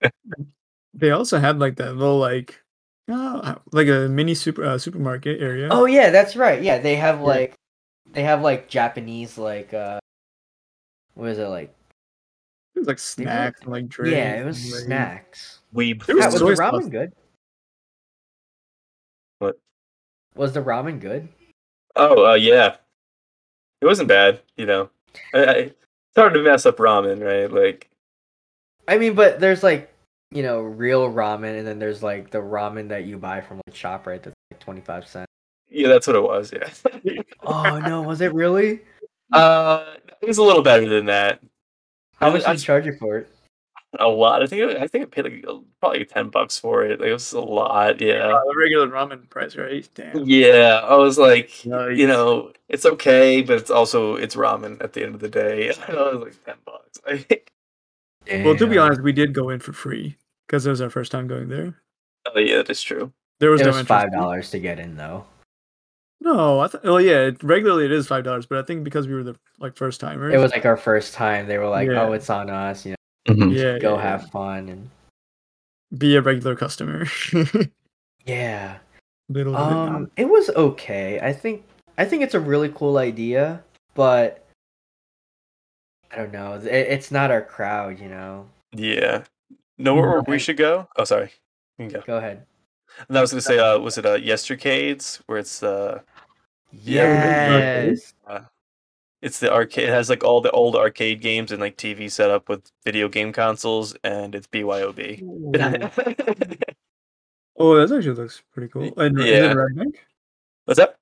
They 0.94 1.10
also 1.10 1.38
had 1.38 1.58
like 1.58 1.76
that 1.76 1.94
little 1.94 2.18
like, 2.18 2.60
uh, 3.12 3.56
like 3.72 3.88
a 3.88 4.08
mini 4.08 4.34
super 4.34 4.64
uh, 4.64 4.78
supermarket 4.78 5.40
area. 5.42 5.68
oh 5.70 5.84
yeah 5.84 6.08
that's 6.08 6.34
right 6.34 6.62
yeah 6.62 6.78
they 6.78 6.96
have 6.96 7.18
Yeah. 7.18 7.24
like 7.26 7.54
they 8.10 8.22
have 8.22 8.40
like 8.40 8.68
japanese 8.68 9.36
like 9.36 9.74
uh 9.74 10.00
what 11.18 11.28
is 11.28 11.38
it 11.38 11.46
like 11.48 11.74
it 12.74 12.78
was 12.78 12.88
like 12.88 12.98
snacks 12.98 13.60
and 13.62 13.70
like 13.72 13.88
drinks. 13.88 14.16
yeah 14.16 14.40
it 14.40 14.44
was 14.44 14.62
and, 14.64 14.72
like- 14.72 14.84
snacks 14.84 15.58
Weeb. 15.74 16.06
There 16.06 16.16
was 16.16 16.24
Pat, 16.24 16.32
was 16.32 16.40
the 16.40 16.46
ramen 16.62 16.82
sauce. 16.82 16.88
good 16.88 17.12
What? 19.38 19.58
was 20.34 20.52
the 20.52 20.62
ramen 20.62 21.00
good 21.00 21.28
Oh, 21.96 22.30
uh, 22.30 22.34
yeah. 22.34 22.76
It 23.80 23.86
wasn't 23.86 24.08
bad, 24.08 24.40
you 24.56 24.66
know. 24.66 24.88
I, 25.34 25.38
I, 25.38 25.52
it's 25.54 25.74
hard 26.16 26.32
to 26.34 26.42
mess 26.42 26.64
up 26.64 26.76
ramen, 26.76 27.20
right? 27.24 27.50
Like, 27.50 27.88
I 28.86 28.98
mean, 28.98 29.14
but 29.14 29.40
there's 29.40 29.62
like 29.64 29.92
you 30.30 30.42
know 30.44 30.60
real 30.60 31.10
ramen, 31.10 31.58
and 31.58 31.66
then 31.66 31.78
there's 31.80 32.02
like 32.02 32.30
the 32.30 32.38
ramen 32.38 32.88
that 32.90 33.04
you 33.04 33.18
buy 33.18 33.40
from 33.40 33.60
like 33.66 33.74
Shoprite 33.74 34.22
that's 34.22 34.34
like 34.52 34.60
twenty 34.60 34.80
five 34.80 35.08
cents. 35.08 35.26
yeah, 35.68 35.88
that's 35.88 36.06
what 36.06 36.14
it 36.16 36.22
was. 36.22 36.52
Yeah. 36.52 37.22
Oh 37.42 37.78
no, 37.80 38.02
was 38.02 38.20
it 38.20 38.32
really? 38.32 38.80
uh, 39.32 39.94
it 40.20 40.26
was 40.26 40.38
a 40.38 40.42
little 40.42 40.62
better 40.62 40.88
than 40.88 41.06
that. 41.06 41.40
How 42.16 42.30
much 42.30 42.42
I- 42.44 42.52
did 42.52 42.58
they 42.60 42.62
charge 42.64 42.86
you 42.86 42.96
for 42.98 43.18
it? 43.18 43.28
A 43.98 44.06
lot. 44.06 44.42
I 44.42 44.46
think. 44.46 44.60
It, 44.70 44.76
I 44.76 44.86
think 44.86 45.04
I 45.04 45.06
paid 45.06 45.24
like 45.24 45.46
probably 45.80 46.04
ten 46.04 46.28
bucks 46.28 46.58
for 46.58 46.84
it. 46.84 47.00
Like, 47.00 47.08
it 47.08 47.12
was 47.14 47.32
a 47.32 47.40
lot. 47.40 48.02
Yeah. 48.02 48.16
Uh, 48.26 48.40
the 48.44 48.54
regular 48.58 48.86
ramen 48.88 49.30
price, 49.30 49.56
right? 49.56 49.88
Damn. 49.94 50.26
Yeah. 50.28 50.82
I 50.84 50.94
was 50.96 51.16
like, 51.16 51.50
Nice. 51.64 51.96
you 51.96 52.06
know, 52.06 52.52
it's 52.68 52.84
okay, 52.84 53.40
but 53.40 53.56
it's 53.56 53.70
also 53.70 54.16
it's 54.16 54.36
ramen 54.36 54.82
at 54.84 54.92
the 54.92 55.02
end 55.04 55.14
of 55.14 55.22
the 55.22 55.28
day. 55.30 55.70
I 55.88 55.92
was 55.92 56.20
like 56.22 56.44
ten 56.44 56.56
bucks. 56.66 57.00
Well, 58.30 58.56
to 58.58 58.66
be 58.66 58.76
honest, 58.76 59.00
we 59.00 59.12
did 59.12 59.32
go 59.32 59.48
in 59.48 59.58
for 59.58 59.72
free 59.72 60.18
because 60.46 60.66
it 60.66 60.70
was 60.70 60.82
our 60.82 60.90
first 60.90 61.10
time 61.10 61.26
going 61.26 61.48
there. 61.48 61.80
oh 62.26 62.38
yeah, 62.38 62.58
that 62.58 62.68
is 62.68 62.82
true. 62.82 63.10
There 63.40 63.50
was 63.50 63.62
it 63.62 63.64
no 63.64 63.70
was 63.70 63.86
five 63.86 64.12
dollars 64.12 64.50
to 64.50 64.58
get 64.58 64.78
in 64.78 64.96
though. 64.96 65.24
No, 66.28 66.60
I 66.60 66.68
thought. 66.68 66.84
Well, 66.84 67.00
yeah, 67.00 67.26
it, 67.28 67.42
regularly 67.42 67.86
it 67.86 67.92
is 67.92 68.06
five 68.06 68.22
dollars, 68.24 68.44
but 68.44 68.58
I 68.58 68.62
think 68.62 68.84
because 68.84 69.08
we 69.08 69.14
were 69.14 69.22
the 69.22 69.36
like 69.58 69.76
first 69.76 70.00
timers. 70.00 70.34
It 70.34 70.38
was 70.38 70.52
like 70.52 70.66
our 70.66 70.76
first 70.76 71.14
time. 71.14 71.46
They 71.46 71.56
were 71.56 71.68
like, 71.68 71.88
Yeah. 71.88 72.02
"Oh, 72.02 72.12
it's 72.12 72.28
on 72.28 72.50
us," 72.50 72.84
you 72.84 72.94
know, 73.26 73.46
yeah, 73.46 73.78
go 73.78 73.96
yeah, 73.96 74.02
have 74.02 74.28
fun 74.30 74.68
and 74.68 74.90
be 75.98 76.16
a 76.16 76.20
regular 76.20 76.54
customer. 76.54 77.06
yeah. 78.26 78.78
Little 79.30 79.54
did 79.54 79.60
it 79.60 79.64
not. 79.64 79.88
Um, 79.88 80.10
it 80.16 80.28
was 80.28 80.50
okay. 80.50 81.18
I 81.20 81.32
think 81.32 81.64
I 81.96 82.04
think 82.04 82.22
it's 82.22 82.34
a 82.34 82.40
really 82.40 82.68
cool 82.74 82.98
idea, 82.98 83.62
but 83.94 84.44
I 86.12 86.16
don't 86.16 86.32
know. 86.32 86.54
It, 86.54 86.66
it's 86.66 87.10
not 87.10 87.30
our 87.30 87.42
crowd, 87.42 87.98
you 87.98 88.08
know. 88.08 88.46
Yeah. 88.72 89.24
Know 89.78 89.94
where 89.94 90.20
we 90.22 90.32
Right. 90.32 90.40
should 90.40 90.56
go? 90.58 90.88
Oh, 90.96 91.04
sorry. 91.04 91.30
You 91.78 91.88
can 91.88 92.00
go. 92.00 92.06
Go 92.06 92.16
ahead. 92.18 92.44
And 93.08 93.16
I 93.16 93.20
was 93.20 93.30
gonna 93.30 93.40
say, 93.40 93.58
uh, 93.58 93.78
was 93.78 93.96
it 93.96 94.04
uh, 94.04 94.16
Yestercades 94.18 95.20
where 95.26 95.38
it's 95.38 95.62
uh, 95.62 96.00
Yeah. 96.72 97.86
Yes. 97.86 98.14
it's 99.22 99.40
the 99.40 99.52
arcade. 99.52 99.88
It 99.88 99.92
has 99.92 100.08
like 100.10 100.22
all 100.24 100.40
the 100.40 100.50
old 100.50 100.76
arcade 100.76 101.20
games 101.20 101.50
and 101.52 101.60
like 101.60 101.76
TV 101.76 102.10
set 102.10 102.30
up 102.30 102.48
with 102.48 102.70
video 102.84 103.08
game 103.08 103.32
consoles, 103.32 103.94
and 104.04 104.34
it's 104.34 104.46
BYOB. 104.46 105.22
Oh, 107.60 107.74
that 107.74 107.92
actually 107.94 108.14
looks 108.14 108.42
pretty 108.52 108.68
cool. 108.70 108.92
And 108.98 109.18
is 109.18 109.24
it 109.24 109.42
Yeah. 109.42 109.52
Red 109.52 109.74
Bank? 109.76 110.06
What's 110.66 110.78
that? 110.78 110.96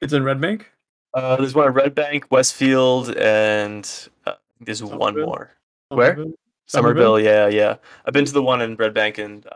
It's 0.00 0.12
in 0.12 0.24
Red 0.24 0.40
Bank. 0.40 0.68
Uh, 1.14 1.36
there's 1.36 1.54
one 1.54 1.68
at 1.68 1.74
Red 1.74 1.94
Bank, 1.94 2.26
Westfield, 2.30 3.14
and 3.16 3.88
uh, 4.26 4.34
there's 4.60 4.82
one 4.82 4.98
Somerville? 5.14 5.26
more. 5.26 5.56
Where? 5.90 6.14
Somerville? 6.14 6.34
Somerville. 6.66 7.20
Yeah, 7.20 7.46
yeah. 7.48 7.76
I've 8.04 8.12
been 8.14 8.24
to 8.24 8.32
the 8.32 8.42
one 8.42 8.60
in 8.60 8.74
Red 8.76 8.94
Bank 8.94 9.18
and 9.18 9.46
uh, 9.46 9.50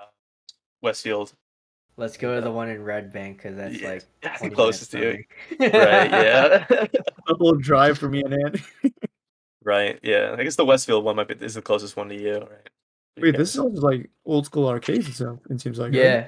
Westfield. 0.83 1.33
Let's 1.97 2.17
go 2.17 2.35
to 2.35 2.41
the 2.41 2.51
one 2.51 2.69
in 2.69 2.83
Red 2.83 3.13
Bank 3.13 3.37
because 3.37 3.57
that's 3.57 3.81
Yeah, 3.81 3.89
like 3.91 4.05
that's 4.23 4.43
the 4.43 4.51
closest 4.51 4.91
to 4.93 4.99
you. 4.99 5.25
Right. 5.61 6.11
Yeah. 6.11 6.67
A 7.29 7.35
whole 7.35 7.55
drive 7.55 7.99
for 7.99 8.09
me 8.09 8.23
and 8.23 8.35
Ant. 8.35 8.61
right. 9.65 9.99
Yeah. 10.03 10.35
I 10.39 10.43
guess 10.43 10.57
the 10.57 10.65
Westfield 10.65 11.05
one 11.05 11.17
might 11.17 11.29
be 11.29 11.35
is 11.45 11.55
the 11.55 11.63
closest 11.63 11.97
one 11.97 12.09
to 12.09 12.21
you. 12.21 12.39
Right. 12.39 12.71
Wait, 13.21 13.37
this 13.37 13.51
is 13.55 13.59
like 13.59 14.11
old 14.27 14.47
school 14.47 14.69
arcades 14.69 15.07
and 15.07 15.15
stuff. 15.15 15.37
It 15.51 15.61
seems 15.61 15.79
like. 15.79 15.93
right? 15.93 15.95
yeah. 16.03 16.27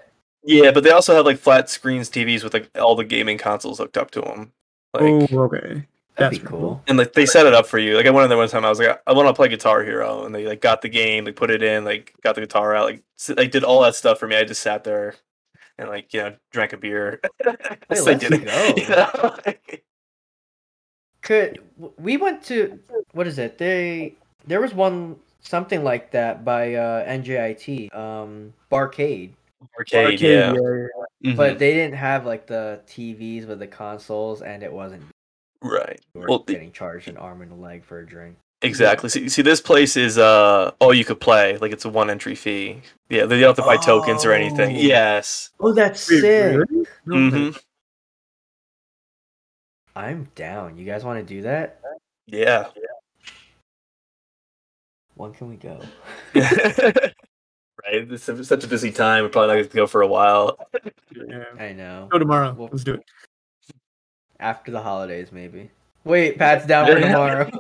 Yeah, 0.49 0.71
but 0.71 0.85
they 0.85 0.91
also 0.91 1.13
have 1.17 1.27
like 1.27 1.39
flat 1.39 1.69
screens 1.69 2.09
TVs 2.09 2.45
with 2.45 2.55
like 2.55 2.71
all 2.79 2.95
the 2.95 3.03
gaming 3.05 3.37
consoles 3.37 3.79
hooked 3.79 3.97
up 3.97 4.13
to 4.13 4.21
them. 4.21 4.53
Like, 4.95 5.03
oh, 5.33 5.39
okay. 5.47 5.59
That'd 5.59 5.87
That's 6.17 6.39
be 6.39 6.39
pretty 6.39 6.47
cool. 6.63 6.83
and 6.87 6.97
like 6.97 7.13
they 7.15 7.27
set 7.27 7.47
it 7.47 7.53
up 7.53 7.67
for 7.67 7.79
you. 7.79 7.97
Like 7.97 8.07
I 8.07 8.11
went 8.11 8.23
in 8.25 8.29
there 8.31 8.39
one 8.39 8.49
time. 8.49 8.65
I 8.65 8.69
was 8.69 8.79
like, 8.79 9.03
I 9.09 9.13
want 9.13 9.27
to 9.29 9.35
play 9.35 9.49
Guitar 9.49 9.83
Hero, 9.83 10.25
and 10.25 10.33
they 10.33 10.47
like 10.47 10.61
got 10.61 10.81
the 10.83 10.89
game, 10.89 11.25
like 11.25 11.35
put 11.35 11.51
it 11.51 11.65
in, 11.65 11.85
like 11.85 12.15
got 12.23 12.37
the 12.37 12.41
guitar 12.43 12.77
out, 12.77 12.85
like 12.87 13.03
s- 13.19 13.33
they 13.37 13.49
did 13.49 13.65
all 13.65 13.83
that 13.83 13.97
stuff 13.97 14.21
for 14.21 14.29
me. 14.29 14.37
I 14.37 14.45
just 14.45 14.63
sat 14.63 14.85
there 14.85 15.17
and 15.79 15.89
like 15.89 16.13
you 16.15 16.23
know 16.23 16.37
drank 16.53 16.73
a 16.73 16.77
beer. 16.77 17.21
Yes, 17.45 18.05
they 18.05 18.13
let's 18.13 18.29
did 18.29 18.33
it. 18.33 18.45
go. 18.45 18.75
You 18.77 18.89
know? 18.89 19.37
Could 21.23 21.59
we 21.99 22.17
went 22.17 22.43
to 22.45 22.79
what 23.13 23.27
is 23.27 23.39
it? 23.39 23.59
They 23.59 24.15
there 24.47 24.61
was 24.61 24.73
one 24.75 25.17
something 25.41 25.83
like 25.85 26.13
that 26.13 26.45
by 26.45 26.75
uh 26.75 27.05
NJIT, 27.09 27.95
um 27.95 28.53
Barcade. 28.71 29.33
Arcade, 29.79 30.05
Arcade, 30.05 30.21
yeah. 30.21 30.53
yeah, 30.53 30.87
yeah. 31.23 31.33
Mhm. 31.33 31.37
But 31.37 31.59
they 31.59 31.73
didn't 31.75 31.97
have 31.97 32.27
like 32.27 32.47
the 32.47 32.81
TVs 32.87 33.47
with 33.47 33.59
the 33.59 33.67
consoles 33.67 34.43
and 34.43 34.63
it 34.63 34.73
wasn't 34.73 35.03
right, 35.63 36.01
you 36.15 36.21
were 36.21 36.29
Well, 36.29 36.45
the- 36.47 36.53
getting 36.53 36.71
charged 36.73 37.09
an 37.09 37.17
arm 37.17 37.43
and 37.43 37.51
a 37.51 37.55
leg 37.57 37.85
for 37.85 37.99
a 38.01 38.07
drink. 38.07 38.37
Exactly. 38.63 39.09
See, 39.09 39.29
see, 39.29 39.43
this 39.43 39.61
place 39.61 39.97
is 39.97 40.19
uh 40.19 40.73
all 40.79 40.95
you 40.95 41.05
could 41.05 41.21
play. 41.21 41.57
Like 41.59 41.73
it's 41.73 41.85
a 41.85 41.89
one 41.89 42.11
entry 42.11 42.35
fee. 42.35 42.83
Yeah, 43.09 43.27
they 43.27 43.41
don't 43.41 43.57
have 43.57 43.57
to 43.57 43.63
buy 43.63 43.77
tokens 43.77 44.25
or 44.25 44.33
anything. 44.33 44.77
Oh. 44.77 44.81
Yes. 44.81 45.51
Oh, 45.61 45.73
that's 45.73 46.09
Wait, 46.11 46.21
sick. 46.21 46.57
really? 46.57 46.87
No 47.07 47.31
hmm. 47.31 47.51
I'm 49.95 50.29
down. 50.35 50.77
You 50.77 50.85
guys 50.85 51.05
want 51.05 51.27
to 51.27 51.35
do 51.35 51.43
that? 51.43 51.81
Yeah. 52.27 52.67
When 55.15 55.33
can 55.33 55.49
we 55.49 55.57
go? 55.57 55.81
right. 56.35 58.07
This 58.07 58.29
is 58.29 58.47
such 58.47 58.65
a 58.65 58.69
busy 58.69 58.93
time. 58.93 59.23
We're 59.23 59.31
probably 59.31 59.49
not 59.49 59.55
going 59.55 59.69
to 59.69 59.75
go 59.77 59.87
for 59.87 60.03
a 60.03 60.07
while. 60.07 60.59
Yeah. 61.15 61.45
I 61.59 61.73
know. 61.73 62.09
Go 62.11 62.19
tomorrow. 62.19 62.53
Well- 62.53 62.69
Let's 62.71 62.85
do 62.85 62.95
it. 62.95 63.05
After 64.39 64.71
the 64.71 64.83
holidays, 64.83 65.33
maybe. 65.33 65.71
Wait, 66.07 66.39
Pat's 66.39 66.65
down 66.67 66.87
for 66.87 67.01
tomorrow. 67.01 67.51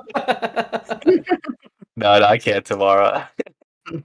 No, 1.97 2.19
no, 2.19 2.25
I 2.25 2.39
can't 2.39 2.65
tomorrow. 2.65 3.25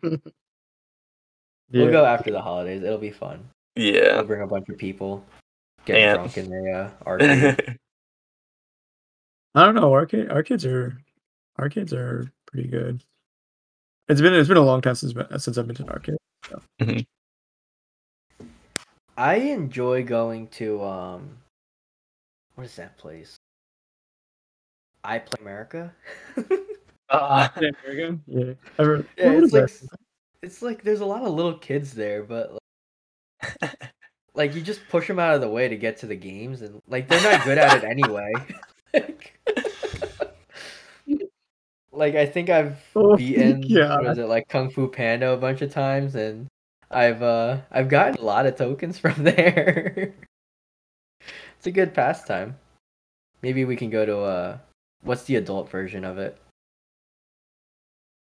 We'll 1.73 1.85
Yeah. 1.85 1.91
go 1.91 2.03
after 2.03 2.31
the 2.31 2.41
holidays. 2.41 2.83
It'll 2.83 2.97
be 2.97 3.11
fun. 3.11 3.47
Yeah. 3.77 4.15
We'll 4.17 4.25
bring 4.25 4.41
a 4.41 4.47
bunch 4.47 4.67
of 4.67 4.77
people, 4.77 5.23
get 5.85 5.95
And- 5.99 6.15
drunk 6.17 6.37
in 6.37 6.49
the 6.49 6.69
uh, 6.69 6.89
arcade. 7.07 7.77
I 9.55 9.63
don't 9.63 9.75
know. 9.75 9.93
Our, 9.93 10.05
kid, 10.05 10.29
our 10.31 10.43
kids 10.43 10.65
are 10.65 10.97
our 11.57 11.69
kids 11.69 11.93
are 11.93 12.29
pretty 12.47 12.67
good. 12.67 13.01
It's 14.09 14.19
been 14.19 14.33
it's 14.33 14.49
been 14.49 14.57
a 14.57 14.61
long 14.61 14.81
time 14.81 14.95
since 14.95 15.13
since 15.37 15.57
I've 15.57 15.67
been 15.67 15.75
to 15.77 15.83
an 15.83 15.89
arcade. 15.89 16.17
I 19.15 19.35
enjoy 19.35 20.03
going 20.03 20.47
to 20.59 20.83
um, 20.83 21.37
what 22.55 22.65
is 22.65 22.75
that 22.75 22.97
place? 22.97 23.37
I 25.03 25.19
Play 25.19 25.37
America. 25.41 25.93
Uh, 27.09 27.47
Yeah, 27.61 28.11
Yeah. 28.27 28.53
Ever, 28.79 29.05
Yeah, 29.17 29.31
it's 29.31 29.53
like 29.53 29.67
that? 29.67 29.97
it's 30.41 30.61
like 30.61 30.83
there's 30.83 31.01
a 31.01 31.05
lot 31.05 31.23
of 31.23 31.33
little 31.33 31.57
kids 31.57 31.93
there, 31.93 32.23
but 32.23 32.57
like, 33.61 33.77
like 34.33 34.55
you 34.55 34.61
just 34.61 34.81
push 34.89 35.07
them 35.07 35.19
out 35.19 35.35
of 35.35 35.41
the 35.41 35.49
way 35.49 35.67
to 35.67 35.75
get 35.75 35.97
to 35.97 36.07
the 36.07 36.15
games, 36.15 36.61
and 36.61 36.81
like 36.87 37.07
they're 37.07 37.21
not 37.21 37.43
good 37.43 37.57
at 37.57 37.75
it 37.75 37.83
anyway. 37.83 38.33
like, 38.93 39.39
like 41.91 42.15
I 42.15 42.25
think 42.25 42.49
I've 42.49 42.79
Oh, 42.95 43.15
beaten 43.17 43.63
yeah. 43.63 43.97
what 43.97 44.07
is 44.07 44.17
it 44.17 44.25
like 44.27 44.47
Kung 44.47 44.69
Fu 44.69 44.87
Panda 44.87 45.31
a 45.31 45.37
bunch 45.37 45.61
of 45.61 45.71
times, 45.71 46.15
and 46.15 46.47
I've 46.89 47.21
uh 47.21 47.61
I've 47.71 47.89
gotten 47.89 48.15
a 48.15 48.25
lot 48.25 48.45
of 48.45 48.55
tokens 48.55 48.97
from 48.99 49.23
there. 49.23 50.13
it's 51.57 51.67
a 51.67 51.71
good 51.71 51.93
pastime. 51.93 52.57
Maybe 53.41 53.65
we 53.65 53.75
can 53.75 53.89
go 53.89 54.05
to 54.05 54.17
uh 54.19 54.57
what's 55.03 55.23
the 55.23 55.35
adult 55.35 55.69
version 55.69 56.03
of 56.03 56.17
it? 56.17 56.37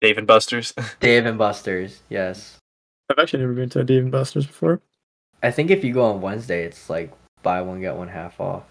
Dave 0.01 0.19
and 0.19 0.27
Buster's. 0.27 0.73
Dave 1.01 1.27
and 1.27 1.39
Buster's. 1.39 2.03
Yes. 2.09 2.59
I've 3.11 3.19
actually 3.19 3.41
never 3.41 3.53
been 3.55 3.69
to 3.71 3.81
a 3.81 3.85
Dave 3.85 4.03
and 4.03 4.13
Buster's 4.13 4.47
before. 4.47 4.81
I 5.43 5.51
think 5.51 5.71
if 5.71 5.85
you 5.85 5.93
go 5.93 6.05
on 6.05 6.21
Wednesday, 6.21 6.65
it's 6.65 6.89
like 6.91 7.13
buy 7.43 7.61
one 7.63 7.81
get 7.81 7.97
one 7.97 8.09
half 8.09 8.41
off, 8.41 8.65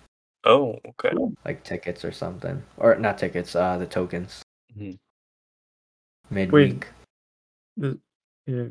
oh, 0.46 0.78
okay. 0.88 1.12
like 1.44 1.64
tickets 1.64 2.06
or 2.06 2.12
something, 2.12 2.62
or 2.78 2.96
not 2.96 3.18
tickets, 3.18 3.56
uh, 3.56 3.78
the 3.78 3.88
tokens 3.88 4.44
Mm-hmm. 4.78 4.92
midweek. 6.30 6.88
The- 7.76 8.00
yeah. 8.46 8.66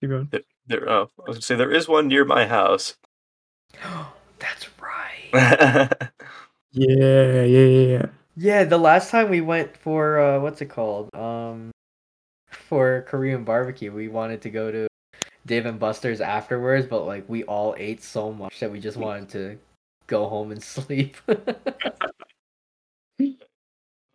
Keep 0.00 0.10
going. 0.10 0.32
There, 0.66 0.88
oh, 0.88 1.10
I 1.18 1.22
was 1.26 1.36
gonna 1.36 1.42
say 1.42 1.54
there 1.56 1.72
is 1.72 1.88
one 1.88 2.08
near 2.08 2.24
my 2.24 2.46
house. 2.46 2.96
That's 4.38 4.68
right. 4.80 5.90
Yeah, 6.76 7.44
yeah, 7.44 7.44
yeah, 7.44 8.06
yeah. 8.36 8.64
The 8.64 8.78
last 8.78 9.10
time 9.10 9.30
we 9.30 9.40
went 9.40 9.76
for 9.76 10.18
uh 10.18 10.40
what's 10.40 10.60
it 10.60 10.66
called? 10.66 11.14
Um 11.14 11.70
for 12.50 13.02
Korean 13.08 13.44
barbecue, 13.44 13.92
we 13.92 14.08
wanted 14.08 14.42
to 14.42 14.50
go 14.50 14.70
to 14.70 14.86
Dave 15.46 15.66
and 15.66 15.78
Buster's 15.78 16.20
afterwards, 16.20 16.86
but 16.86 17.04
like 17.04 17.28
we 17.28 17.44
all 17.44 17.74
ate 17.78 18.02
so 18.02 18.32
much 18.32 18.60
that 18.60 18.70
we 18.70 18.80
just 18.80 18.96
wanted 18.96 19.28
to 19.30 19.58
go 20.06 20.28
home 20.28 20.52
and 20.52 20.62
sleep. 20.74 21.16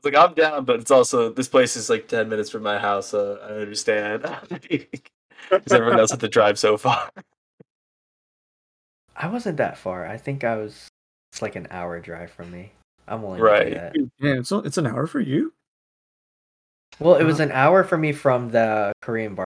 Like 0.01 0.15
I'm 0.15 0.33
down, 0.33 0.65
but 0.65 0.79
it's 0.79 0.91
also 0.91 1.31
this 1.31 1.49
place 1.49 1.75
is 1.75 1.89
like 1.89 2.07
ten 2.07 2.29
minutes 2.29 2.49
from 2.49 2.63
my 2.63 2.79
house, 2.79 3.07
so 3.07 3.39
I 3.41 3.53
understand. 3.61 4.25
Because 5.49 5.71
everyone 5.71 5.99
else 5.99 6.11
had 6.11 6.19
to 6.19 6.27
drive 6.27 6.59
so 6.59 6.77
far. 6.77 7.09
I 9.15 9.27
wasn't 9.27 9.57
that 9.57 9.77
far. 9.77 10.05
I 10.05 10.17
think 10.17 10.43
I 10.43 10.57
was 10.57 10.89
it's 11.31 11.41
like 11.41 11.55
an 11.55 11.67
hour 11.71 11.99
drive 11.99 12.29
from 12.29 12.51
me. 12.51 12.73
I'm 13.09 13.21
willing 13.21 13.39
to 13.39 13.43
Right. 13.43 13.67
do 13.69 13.73
that. 13.75 13.95
Yeah, 14.19 14.33
it's 14.39 14.51
it's 14.51 14.77
an 14.77 14.87
hour 14.87 15.07
for 15.07 15.19
you. 15.19 15.53
Well, 16.99 17.15
it 17.15 17.23
was 17.23 17.39
an 17.39 17.51
hour 17.51 17.83
for 17.83 17.97
me 17.97 18.11
from 18.11 18.49
the 18.51 18.91
Korean 19.01 19.35
bar. 19.35 19.45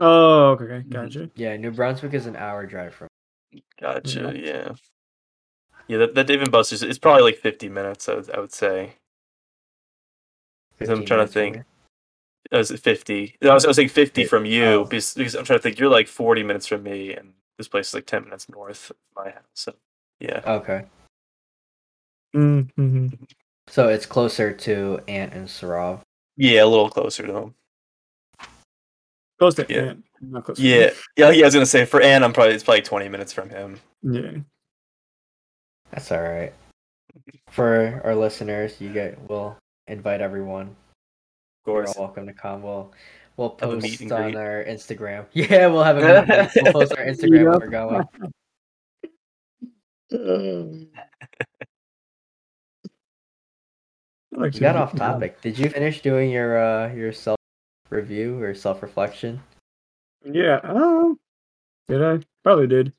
Oh, 0.00 0.50
okay, 0.52 0.64
okay, 0.64 0.74
Mhm. 0.88 0.90
gotcha. 0.90 1.30
Yeah, 1.34 1.56
New 1.56 1.70
Brunswick 1.70 2.12
is 2.14 2.26
an 2.26 2.36
hour 2.36 2.66
drive 2.66 2.94
from. 2.94 3.08
Gotcha. 3.80 4.32
Yeah. 4.36 4.72
Yeah, 5.88 5.98
that, 5.98 6.14
that 6.14 6.26
Dave 6.26 6.42
and 6.42 6.50
Buster's 6.50 6.82
it's 6.82 6.98
probably 6.98 7.22
like 7.22 7.36
50 7.38 7.68
minutes. 7.68 8.08
I 8.08 8.14
would, 8.14 8.30
I 8.30 8.40
would 8.40 8.52
say. 8.52 8.96
'Cause 10.78 10.88
I'm 10.88 11.04
trying 11.04 11.26
to 11.26 11.32
think. 11.32 11.56
here. 11.56 11.66
I 12.50 12.58
was 12.58 12.70
at 12.72 12.80
50. 12.80 13.36
No, 13.40 13.50
I 13.50 13.54
was, 13.54 13.64
I 13.64 13.68
was 13.68 13.76
saying 13.76 13.88
50 13.90 14.22
Fif- 14.22 14.30
from 14.30 14.44
you 14.44 14.64
oh. 14.64 14.84
because, 14.84 15.14
because 15.14 15.34
I'm 15.34 15.44
trying 15.44 15.58
to 15.58 15.62
think. 15.62 15.78
You're 15.78 15.88
like 15.90 16.08
40 16.08 16.42
minutes 16.42 16.66
from 16.66 16.82
me, 16.82 17.14
and 17.14 17.34
this 17.58 17.68
place 17.68 17.88
is 17.88 17.94
like 17.94 18.06
10 18.06 18.24
minutes 18.24 18.48
north 18.48 18.90
of 18.90 18.96
my 19.14 19.30
house. 19.30 19.42
So 19.54 19.74
yeah. 20.18 20.40
Okay. 20.44 20.86
Mm-hmm. 22.34 23.08
So 23.68 23.88
it's 23.88 24.06
closer 24.06 24.52
to 24.52 25.00
Ant 25.08 25.32
and 25.32 25.46
Sarov. 25.46 26.00
Yeah, 26.36 26.64
a 26.64 26.66
little 26.66 26.88
closer 26.90 27.26
to 27.26 27.32
home. 27.32 27.54
Close 29.38 29.54
to 29.56 29.66
Yeah. 29.68 29.80
Ant, 29.90 30.04
not 30.20 30.44
close 30.44 30.56
to 30.58 30.62
Yeah, 30.62 30.90
yeah, 31.16 31.30
yeah. 31.30 31.42
I 31.42 31.46
was 31.46 31.54
gonna 31.54 31.66
say 31.66 31.84
for 31.84 32.00
Ann, 32.00 32.22
I'm 32.22 32.32
probably 32.32 32.54
it's 32.54 32.64
probably 32.64 32.82
20 32.82 33.08
minutes 33.08 33.32
from 33.32 33.50
him. 33.50 33.78
Yeah. 34.02 34.32
That's 35.90 36.10
all 36.12 36.22
right. 36.22 36.52
For 37.50 38.00
our 38.04 38.14
listeners, 38.14 38.80
you 38.80 38.92
get 38.92 39.18
we'll 39.28 39.56
invite 39.86 40.20
everyone. 40.20 40.68
Of 40.68 40.74
You're 41.66 41.84
course. 41.84 41.96
all 41.96 42.04
welcome 42.04 42.26
to 42.26 42.32
come. 42.32 42.62
We'll 42.62 42.92
we'll 43.36 43.50
post 43.50 44.00
on 44.10 44.22
greet. 44.22 44.36
our 44.36 44.64
Instagram. 44.64 45.26
Yeah, 45.32 45.66
we'll 45.66 45.84
have 45.84 45.98
a 45.98 46.00
meet 46.00 46.30
and. 46.30 46.50
We'll 46.64 46.72
post 46.72 46.92
our 46.96 47.04
Instagram 47.04 47.50
when 47.50 47.60
we're 47.60 47.68
going. 47.68 48.06
Like 54.32 54.54
You 54.54 54.60
got 54.60 54.76
off 54.76 54.96
topic. 54.96 55.40
Did 55.42 55.58
you 55.58 55.68
finish 55.68 56.00
doing 56.00 56.30
your 56.30 56.56
uh 56.58 56.92
your 56.94 57.12
self 57.12 57.36
review 57.90 58.42
or 58.42 58.54
self 58.54 58.82
reflection? 58.82 59.42
Yeah. 60.24 60.60
Oh, 60.64 61.18
did 61.88 62.02
I? 62.02 62.20
Probably 62.42 62.66
did. 62.66 62.92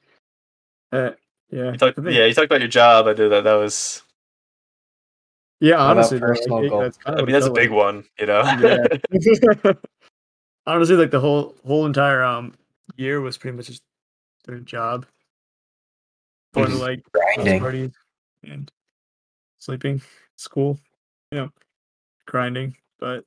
Uh, 0.91 1.11
yeah. 1.49 1.71
You 1.71 1.77
talked, 1.77 1.95
think- 1.95 2.09
yeah, 2.11 2.25
you 2.25 2.33
talked 2.33 2.45
about 2.45 2.59
your 2.61 2.69
job. 2.69 3.07
I 3.07 3.13
did 3.13 3.31
that. 3.31 3.43
That 3.45 3.55
was. 3.55 4.03
Yeah. 5.59 5.77
Honestly, 5.77 6.19
though, 6.19 6.27
personal 6.27 6.61
like, 6.69 6.83
that's 6.85 6.97
kind 6.97 7.17
I 7.17 7.19
of 7.21 7.25
mean, 7.27 7.33
that's 7.33 7.45
a 7.47 7.51
big 7.51 7.71
one. 7.71 8.03
You 8.19 8.27
know. 8.27 8.41
Yeah. 8.43 9.73
honestly, 10.67 10.95
like 10.95 11.11
the 11.11 11.19
whole 11.19 11.55
whole 11.65 11.85
entire 11.87 12.21
um 12.23 12.53
year 12.95 13.21
was 13.21 13.37
pretty 13.37 13.57
much 13.57 13.67
just 13.67 13.81
doing 14.45 14.59
a 14.59 14.61
job, 14.61 15.05
going 16.53 16.67
to 16.69 16.75
Mhm. 16.75 16.79
like 16.79 17.59
parties 17.61 17.91
and 18.43 18.71
sleeping, 19.59 20.01
school, 20.35 20.77
you 21.33 21.39
know, 21.39 21.49
grinding. 22.27 22.75
But 22.99 23.25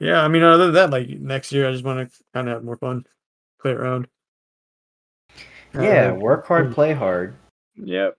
yeah, 0.00 0.22
I 0.22 0.28
mean, 0.28 0.42
other 0.42 0.66
than 0.66 0.74
that, 0.74 0.90
like 0.90 1.08
next 1.08 1.52
year, 1.52 1.68
I 1.68 1.72
just 1.72 1.84
want 1.84 2.10
to 2.10 2.24
kind 2.34 2.48
of 2.48 2.54
have 2.54 2.64
more 2.64 2.76
fun, 2.76 3.04
play 3.62 3.70
around. 3.70 4.08
Yeah, 5.72 6.10
Uh, 6.10 6.14
work 6.14 6.46
hard, 6.48 6.74
play 6.74 6.92
hard. 6.92 7.36
Yep. 7.76 8.16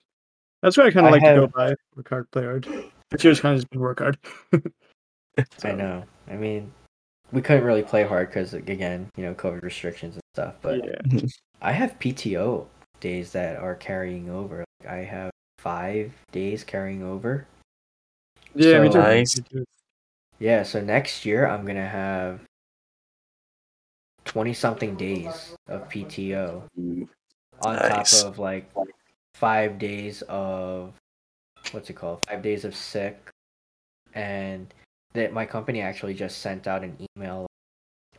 That's 0.62 0.78
what 0.78 0.86
I 0.86 0.92
kind 0.92 1.06
of 1.06 1.12
like 1.12 1.22
to 1.22 1.36
go 1.36 1.48
by. 1.48 1.76
Work 1.98 2.10
hard, 2.10 2.32
play 2.32 2.44
hard. 2.44 2.66
This 3.10 3.24
year's 3.26 3.42
kind 3.42 3.56
of 3.56 3.60
just 3.60 3.70
been 3.72 3.82
work 3.82 4.00
hard. 4.00 4.18
I 5.64 5.74
know. 5.74 6.06
I 6.30 6.36
mean, 6.36 6.72
we 7.34 7.42
couldn't 7.42 7.66
really 7.66 7.84
play 7.84 8.06
hard 8.06 8.30
because 8.30 8.54
again, 8.54 9.10
you 9.18 9.26
know, 9.26 9.34
COVID 9.34 9.64
restrictions 9.64 10.16
and 10.16 10.24
stuff. 10.34 10.56
But 10.62 10.86
yeah. 10.86 11.22
I 11.62 11.74
have 11.74 12.00
PTO 12.00 12.68
days 13.02 13.34
that 13.34 13.58
are 13.58 13.76
carrying 13.76 14.30
over. 14.30 14.64
Like, 14.80 14.94
I 14.94 15.04
have 15.04 15.32
five 15.58 16.14
days 16.32 16.64
carrying 16.64 17.04
over. 17.04 17.48
Yeah, 18.56 18.82
me 18.82 18.88
So- 18.88 18.94
too. 18.94 19.00
Nice. 19.00 19.38
Me 19.38 19.44
too. 19.52 19.66
Yeah, 20.40 20.64
so 20.64 20.82
next 20.82 21.26
year 21.26 21.48
I'm 21.48 21.66
gonna 21.66 21.88
have 21.88 22.42
twenty 24.26 24.54
something 24.54 24.96
days 24.96 25.56
of 25.68 25.88
PTO 25.90 26.64
on 27.64 27.76
Nice. 27.76 28.22
top 28.22 28.28
of 28.28 28.40
like 28.40 28.66
five 29.36 29.78
days 29.80 30.22
of 30.24 30.94
what's 31.72 31.90
it 31.90 31.94
called? 31.94 32.26
Five 32.26 32.42
days 32.42 32.66
of 32.66 32.76
sick, 32.76 33.30
and 34.14 34.74
that 35.14 35.32
my 35.34 35.46
company 35.46 35.82
actually 35.82 36.14
just 36.14 36.40
sent 36.40 36.68
out 36.68 36.84
an 36.84 36.98
email. 37.16 37.46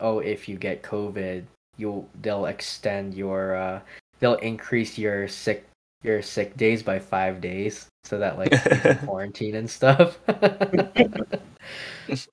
Oh, 0.01 0.21
if 0.21 0.49
you 0.49 0.57
get 0.57 0.83
COVID, 0.83 1.45
you'll 1.77 2.09
they'll 2.23 2.47
extend 2.47 3.15
your 3.15 3.57
uh 3.57 3.81
they'll 4.21 4.35
increase 4.37 4.97
your 4.99 5.27
sick 5.27 5.67
your 6.03 6.23
sick 6.23 6.57
days 6.57 6.83
by 6.83 6.99
five 6.99 7.41
days 7.41 7.87
so 8.05 8.19
that 8.19 8.39
like 8.39 8.53
quarantine 9.05 9.55
and 9.55 9.71
stuff. 9.71 10.19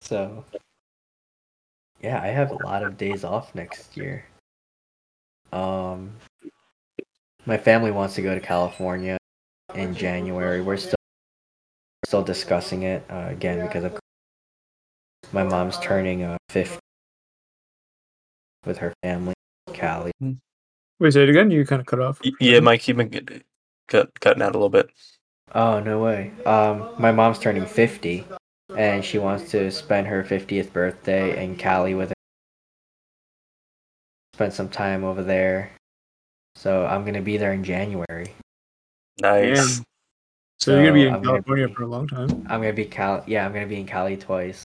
so 0.00 0.44
yeah, 2.00 2.22
I 2.22 2.28
have 2.28 2.50
a 2.50 2.66
lot 2.66 2.82
of 2.82 2.96
days 2.96 3.24
off 3.24 3.54
next 3.54 3.96
year. 3.96 4.24
Um 5.52 6.12
my 7.46 7.56
family 7.56 7.90
wants 7.90 8.14
to 8.16 8.22
go 8.22 8.34
to 8.34 8.40
California 8.40 9.16
in 9.74 9.94
January. 9.94 10.60
We're 10.60 10.76
still 10.76 10.94
still 12.04 12.22
discussing 12.22 12.82
it 12.82 13.04
uh, 13.10 13.26
again 13.28 13.66
because 13.66 13.84
of 13.84 13.98
my 15.32 15.42
mom's 15.42 15.78
turning 15.78 16.22
uh, 16.22 16.36
50 16.48 16.78
with 18.64 18.78
her 18.78 18.92
family, 19.02 19.34
Cali. 19.72 20.12
Wait, 21.00 21.12
say 21.12 21.22
it 21.22 21.28
again. 21.28 21.50
You 21.50 21.64
kind 21.64 21.80
of 21.80 21.86
cut 21.86 22.00
off. 22.00 22.20
Yeah, 22.40 22.60
Mike, 22.60 22.86
you've 22.88 22.96
been 22.96 23.08
get- 23.08 23.42
cut 23.86 24.18
cutting 24.20 24.42
out 24.42 24.50
a 24.50 24.58
little 24.58 24.68
bit. 24.68 24.90
Oh 25.54 25.80
no 25.80 26.00
way. 26.02 26.32
Um, 26.44 26.90
my 26.98 27.12
mom's 27.12 27.38
turning 27.38 27.64
50, 27.64 28.26
and 28.76 29.04
she 29.04 29.18
wants 29.18 29.50
to 29.52 29.70
spend 29.70 30.06
her 30.06 30.22
50th 30.24 30.72
birthday 30.72 31.42
in 31.42 31.56
Cali 31.56 31.94
with 31.94 32.10
her. 32.10 32.14
Spend 34.34 34.52
some 34.52 34.68
time 34.68 35.04
over 35.04 35.22
there. 35.22 35.72
So 36.54 36.84
I'm 36.86 37.04
gonna 37.04 37.22
be 37.22 37.36
there 37.36 37.52
in 37.52 37.64
January. 37.64 38.34
Nice. 39.20 39.56
Yeah. 39.78 39.84
So 40.60 40.72
you're 40.74 40.82
gonna 40.82 40.94
be 40.94 41.06
in 41.06 41.14
I'm 41.14 41.22
California 41.24 41.68
be- 41.68 41.74
for 41.74 41.84
a 41.84 41.86
long 41.86 42.08
time. 42.08 42.28
I'm 42.48 42.60
gonna 42.60 42.72
be 42.72 42.84
Cal. 42.84 43.22
Yeah, 43.26 43.46
I'm 43.46 43.52
gonna 43.52 43.66
be 43.66 43.80
in 43.80 43.86
Cali 43.86 44.16
twice. 44.16 44.64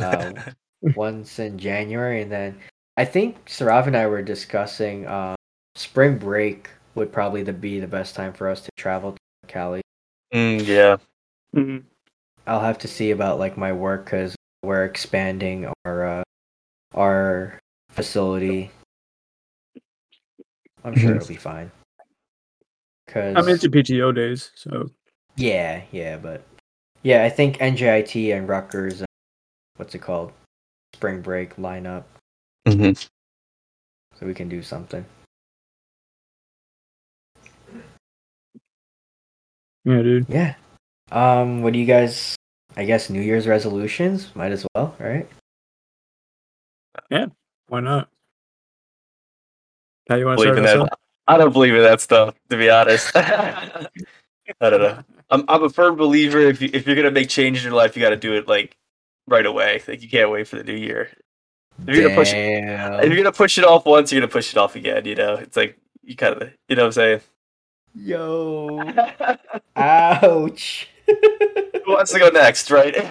Uh, 0.00 0.32
once 0.94 1.38
in 1.38 1.58
January, 1.58 2.22
and 2.22 2.30
then 2.32 2.58
I 2.96 3.04
think 3.04 3.44
Sarav 3.46 3.86
and 3.88 3.96
I 3.96 4.06
were 4.06 4.22
discussing 4.22 5.06
um, 5.06 5.34
spring 5.74 6.18
break 6.18 6.70
would 6.94 7.12
probably 7.12 7.42
the, 7.42 7.52
be 7.52 7.80
the 7.80 7.86
best 7.86 8.14
time 8.14 8.32
for 8.32 8.48
us 8.48 8.60
to 8.62 8.70
travel 8.76 9.12
to 9.12 9.18
Cali. 9.46 9.80
Mm, 10.32 10.66
yeah. 10.66 10.96
Mhm. 11.54 11.84
I'll 12.46 12.60
have 12.60 12.78
to 12.78 12.88
see 12.88 13.10
about 13.10 13.38
like 13.38 13.56
my 13.56 13.72
work 13.72 14.04
because 14.04 14.34
we're 14.62 14.84
expanding 14.84 15.70
our 15.84 16.04
uh, 16.06 16.22
our 16.94 17.58
facility. 17.90 18.70
I'm 20.84 20.94
sure 20.96 21.14
it'll 21.16 21.28
be 21.28 21.36
fine. 21.36 21.70
Cause 23.06 23.36
I'm 23.36 23.48
into 23.48 23.68
your 23.70 24.10
PTO 24.10 24.14
days, 24.14 24.50
so 24.54 24.90
yeah, 25.36 25.82
yeah, 25.92 26.16
but 26.16 26.42
Yeah, 27.02 27.24
I 27.24 27.30
think 27.30 27.58
NJIT 27.58 28.36
and 28.36 28.48
Rutgers, 28.48 29.02
uh, 29.02 29.06
what's 29.76 29.94
it 29.94 30.00
called? 30.00 30.32
Spring 30.94 31.20
break 31.22 31.56
lineup, 31.56 32.04
Mm-hmm. 32.66 32.92
so 34.18 34.26
we 34.26 34.34
can 34.34 34.48
do 34.48 34.62
something. 34.62 35.04
Yeah, 39.88 40.02
dude. 40.02 40.26
Yeah. 40.28 40.54
Um, 41.10 41.62
what 41.62 41.72
do 41.72 41.78
you 41.78 41.86
guys? 41.86 42.36
I 42.76 42.84
guess 42.84 43.08
New 43.08 43.22
Year's 43.22 43.46
resolutions 43.46 44.30
might 44.34 44.52
as 44.52 44.66
well, 44.74 44.94
right? 44.98 45.26
Yeah, 47.10 47.26
why 47.68 47.80
not? 47.80 48.10
How 50.06 50.16
you 50.16 50.26
want 50.26 50.40
to 50.40 50.42
start 50.42 50.56
that. 50.62 50.98
I 51.26 51.38
don't 51.38 51.54
believe 51.54 51.74
in 51.74 51.82
that 51.82 52.02
stuff, 52.02 52.34
to 52.50 52.58
be 52.58 52.68
honest. 52.68 53.12
I 53.16 53.88
don't 54.60 54.80
know. 54.82 55.02
I'm 55.30 55.44
I'm 55.48 55.62
a 55.62 55.70
firm 55.70 55.96
believer 55.96 56.40
if 56.40 56.60
you 56.60 56.68
if 56.74 56.86
you're 56.86 56.96
gonna 56.96 57.10
make 57.10 57.30
change 57.30 57.58
in 57.58 57.64
your 57.64 57.72
life, 57.72 57.96
you 57.96 58.02
got 58.02 58.10
to 58.10 58.16
do 58.16 58.34
it 58.34 58.46
like 58.46 58.76
right 59.26 59.46
away. 59.46 59.82
Like 59.88 60.02
you 60.02 60.08
can't 60.10 60.30
wait 60.30 60.48
for 60.48 60.56
the 60.56 60.64
new 60.64 60.76
year. 60.76 61.08
If 61.86 61.96
you're 61.96 62.04
gonna 62.04 62.14
push, 62.14 62.34
if 62.34 63.06
you're 63.08 63.16
gonna 63.16 63.32
push 63.32 63.56
it 63.56 63.64
off 63.64 63.86
once, 63.86 64.12
you're 64.12 64.20
gonna 64.20 64.30
push 64.30 64.52
it 64.52 64.58
off 64.58 64.76
again. 64.76 65.06
You 65.06 65.14
know, 65.14 65.34
it's 65.34 65.56
like 65.56 65.78
you 66.02 66.14
kind 66.14 66.42
of, 66.42 66.50
you 66.68 66.76
know 66.76 66.86
what 66.86 66.98
I'm 66.98 67.20
Yo. 68.00 68.80
Ouch. 69.76 70.88
Who 71.08 71.92
wants 71.92 72.12
to 72.12 72.18
go 72.18 72.28
next, 72.28 72.70
right? 72.70 72.94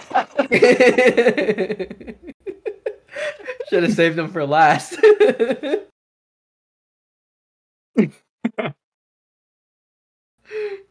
Should 3.70 3.84
have 3.84 3.94
saved 3.94 4.16
them 4.18 4.32
for 4.32 4.46
last. 4.46 4.96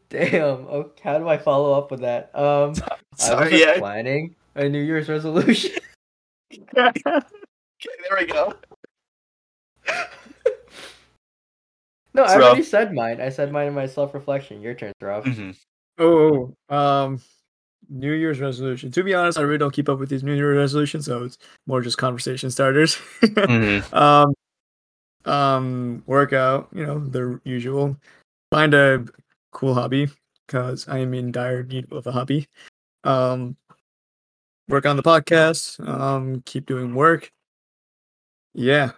Damn. 0.09 0.67
Okay, 0.67 1.01
how 1.03 1.17
do 1.17 1.27
I 1.27 1.37
follow 1.37 1.73
up 1.73 1.89
with 1.89 2.01
that? 2.01 2.29
Um, 2.35 2.43
I 2.43 2.61
was 2.61 2.75
Sorry, 3.15 3.49
just 3.49 3.65
yeah. 3.65 3.79
planning 3.79 4.35
a 4.55 4.69
New 4.69 4.81
Year's 4.81 5.09
resolution. 5.09 5.71
Okay, 6.53 6.91
there 7.03 8.17
we 8.19 8.25
go. 8.27 8.53
No, 12.17 12.23
I 12.23 12.25
It's 12.25 12.43
already 12.43 12.63
said 12.63 12.93
mine. 12.93 13.21
I 13.21 13.29
said 13.29 13.51
mine 13.51 13.67
in 13.67 13.73
my 13.73 13.85
self-reflection. 13.85 14.61
Your 14.61 14.73
turn, 14.73 14.91
Rob. 15.01 15.25
Mhm. 15.25 15.55
Oh, 15.99 16.53
um, 16.69 17.21
New 17.89 18.11
Year's 18.11 18.39
resolution. 18.39 18.91
To 18.91 19.03
be 19.03 19.13
honest, 19.13 19.37
I 19.37 19.41
really 19.41 19.59
don't 19.59 19.73
keep 19.73 19.87
up 19.87 19.99
with 19.99 20.09
these 20.09 20.23
New 20.23 20.33
Year's 20.33 20.57
resolutions, 20.57 21.05
so 21.05 21.23
it's 21.23 21.37
more 21.67 21.81
just 21.81 21.97
conversation 21.97 22.49
starters. 22.51 22.95
Mhm. 23.21 23.93
um, 23.93 24.33
um, 25.31 26.03
workout. 26.07 26.69
You 26.73 26.85
know, 26.85 26.99
the 26.99 27.39
usual. 27.43 27.95
Find 28.51 28.73
a 28.73 29.05
cool 29.51 29.73
hobby 29.75 30.07
because 30.47 30.87
I 30.87 30.99
am 30.99 31.13
in 31.13 31.31
dire 31.31 31.63
need 31.63 31.91
of 31.91 32.07
a 32.07 32.11
hobby. 32.11 32.47
Um, 33.03 33.57
work 34.67 34.85
on 34.85 34.97
the 34.97 35.03
podcast. 35.03 35.85
Um, 35.87 36.41
keep 36.45 36.65
doing 36.65 36.95
work. 36.95 37.31
Yeah, 38.53 38.91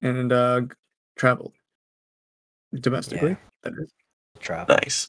and 0.00 0.32
uh, 0.32 0.62
travel 1.16 1.52
domestically. 2.80 3.30
Yeah. 3.30 3.36
that 3.62 3.72
is. 3.78 3.90
Travel. 4.40 4.76
Nice. 4.76 5.08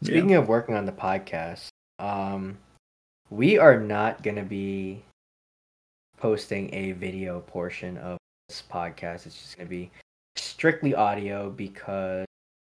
Yeah. 0.00 0.06
Speaking 0.06 0.34
of 0.34 0.48
working 0.48 0.74
on 0.74 0.86
the 0.86 0.92
podcast, 0.92 1.68
um, 1.98 2.58
we 3.30 3.58
are 3.58 3.78
not 3.78 4.22
gonna 4.22 4.44
be 4.44 5.02
posting 6.16 6.72
a 6.74 6.92
video 6.92 7.40
portion 7.40 7.96
of 7.98 8.18
this 8.48 8.62
podcast. 8.70 9.26
It's 9.26 9.40
just 9.40 9.56
gonna 9.56 9.68
be 9.68 9.90
strictly 10.36 10.94
audio 10.94 11.50
because 11.50 12.26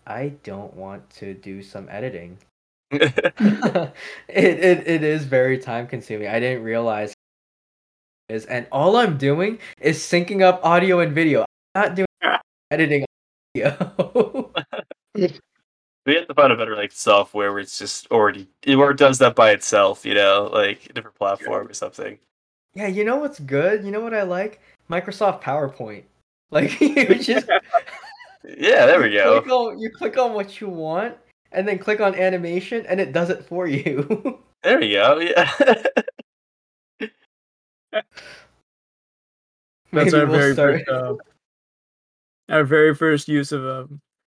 I 0.06 0.32
don't 0.42 0.74
want 0.74 1.08
to 1.16 1.34
do 1.34 1.62
some 1.62 1.88
editing. 1.90 2.38
it, 2.90 3.92
it 4.28 4.88
it 4.88 5.02
is 5.02 5.24
very 5.24 5.58
time 5.58 5.86
consuming. 5.86 6.28
I 6.28 6.40
didn't 6.40 6.64
realize 6.64 7.14
is 8.28 8.46
and 8.46 8.66
all 8.72 8.96
I'm 8.96 9.18
doing 9.18 9.58
is 9.80 9.98
syncing 9.98 10.42
up 10.42 10.64
audio 10.64 11.00
and 11.00 11.14
video. 11.14 11.44
I'm 11.74 11.82
not 11.82 11.94
doing 11.94 12.06
editing 12.70 13.04
audio. 13.56 14.50
we 15.14 15.22
have 16.14 16.26
to 16.28 16.34
find 16.34 16.52
a 16.52 16.56
better 16.56 16.76
like 16.76 16.92
software 16.92 17.52
where 17.52 17.60
it's 17.60 17.78
just 17.78 18.06
already 18.10 18.48
or 18.68 18.90
it 18.92 18.96
does 18.98 19.18
that 19.18 19.34
by 19.34 19.50
itself. 19.50 20.04
You 20.06 20.14
know, 20.14 20.50
like 20.52 20.86
a 20.88 20.92
different 20.92 21.16
platform 21.16 21.68
or 21.68 21.72
something. 21.74 22.18
Yeah, 22.74 22.86
you 22.86 23.04
know 23.04 23.16
what's 23.16 23.40
good? 23.40 23.84
You 23.84 23.90
know 23.90 24.00
what 24.00 24.14
I 24.14 24.22
like? 24.22 24.60
Microsoft 24.90 25.42
PowerPoint. 25.42 26.04
Like 26.52 26.80
you 26.80 27.14
just 27.14 27.46
Yeah, 28.42 28.84
there 28.86 29.00
we 29.00 29.12
you 29.12 29.18
go. 29.18 29.40
click 29.40 29.52
on 29.52 29.78
you 29.78 29.88
click 29.90 30.18
on 30.18 30.34
what 30.34 30.60
you 30.60 30.68
want 30.68 31.14
and 31.52 31.66
then 31.68 31.78
click 31.78 32.00
on 32.00 32.16
animation 32.16 32.84
and 32.86 33.00
it 33.00 33.12
does 33.12 33.30
it 33.30 33.44
for 33.44 33.68
you. 33.68 34.40
There 34.64 34.80
we 34.80 34.90
go. 34.92 35.20
Yeah. 35.20 35.48
That's 37.92 38.04
Maybe 39.92 40.14
our 40.16 40.26
we'll 40.26 40.38
very 40.38 40.52
start- 40.54 40.84
first, 40.86 40.88
uh, 40.88 41.14
our 42.50 42.64
very 42.64 42.94
first 42.94 43.28
use 43.28 43.52
of 43.52 43.64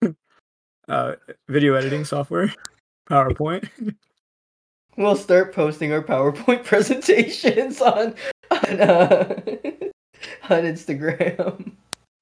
um, 0.02 0.16
uh, 0.88 1.14
video 1.48 1.74
editing 1.74 2.04
software, 2.04 2.52
PowerPoint. 3.10 3.68
we'll 4.96 5.16
start 5.16 5.54
posting 5.54 5.92
our 5.92 6.02
PowerPoint 6.02 6.64
presentations 6.64 7.80
on 7.80 8.14
on 8.50 8.80
uh, 8.80 9.40
on 10.50 10.62
Instagram. 10.62 11.72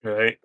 right. 0.02 0.38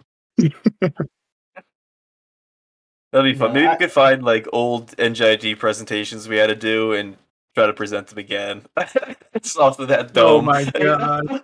That'd 3.11 3.31
be 3.33 3.39
fun. 3.39 3.49
No, 3.49 3.53
Maybe 3.53 3.67
I- 3.67 3.71
we 3.73 3.77
could 3.77 3.91
find 3.91 4.23
like 4.23 4.47
old 4.51 4.87
NJIT 4.97 5.57
presentations 5.59 6.27
we 6.27 6.35
had 6.35 6.47
to 6.47 6.55
do 6.55 6.91
and 6.93 7.15
try 7.55 7.65
to 7.67 7.73
present 7.73 8.07
them 8.07 8.17
again. 8.17 8.63
Just 9.41 9.57
off 9.57 9.79
of 9.79 9.87
that 9.87 10.13
dome. 10.13 10.39
Oh 10.39 10.41
my 10.41 10.65
god! 10.65 11.43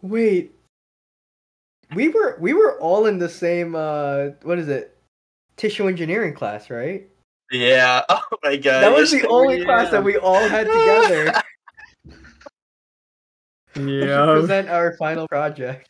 Wait. 0.00 0.54
We 1.94 2.08
were 2.08 2.36
we 2.40 2.54
were 2.54 2.78
all 2.80 3.06
in 3.06 3.18
the 3.18 3.28
same 3.28 3.74
uh 3.74 4.30
what 4.42 4.58
is 4.58 4.68
it? 4.68 4.96
Tissue 5.56 5.88
engineering 5.88 6.34
class, 6.34 6.70
right? 6.70 7.08
yeah. 7.50 8.02
Oh 8.10 8.20
my 8.42 8.56
god. 8.56 8.82
that 8.82 8.92
was 8.92 9.10
the 9.10 9.18
yes, 9.18 9.26
only 9.28 9.64
class 9.64 9.90
that 9.90 10.02
we 10.02 10.16
all 10.16 10.48
had 10.48 10.66
together 10.66 11.32
to 13.74 14.06
Yeah. 14.06 14.24
present 14.32 14.68
our 14.68 14.96
final 14.96 15.28
project. 15.28 15.88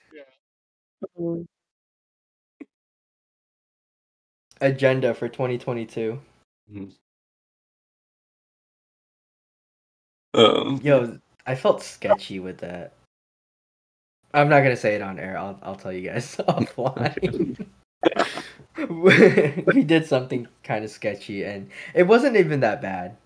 Agenda 4.61 5.15
for 5.15 5.29
2022. 5.29 6.21
Um, 10.35 10.81
Yo, 10.83 11.19
I 11.47 11.55
felt 11.55 11.83
sketchy 11.83 12.39
with 12.41 12.59
that. 12.59 12.93
I'm 14.35 14.49
not 14.49 14.63
gonna 14.63 14.77
say 14.77 14.95
it 14.95 15.03
on 15.03 15.19
air. 15.19 15.37
I'll 15.39 15.59
I'll 15.63 15.77
tell 15.77 15.93
you 15.93 16.09
guys 16.09 16.37
offline. 16.49 17.67
we 18.89 19.85
did 19.85 20.07
something 20.07 20.49
kind 20.65 20.85
of 20.85 20.91
sketchy, 20.91 21.45
and 21.45 21.71
it 21.95 22.05
wasn't 22.05 22.37
even 22.37 22.61
that 22.61 22.83
bad. 22.83 23.17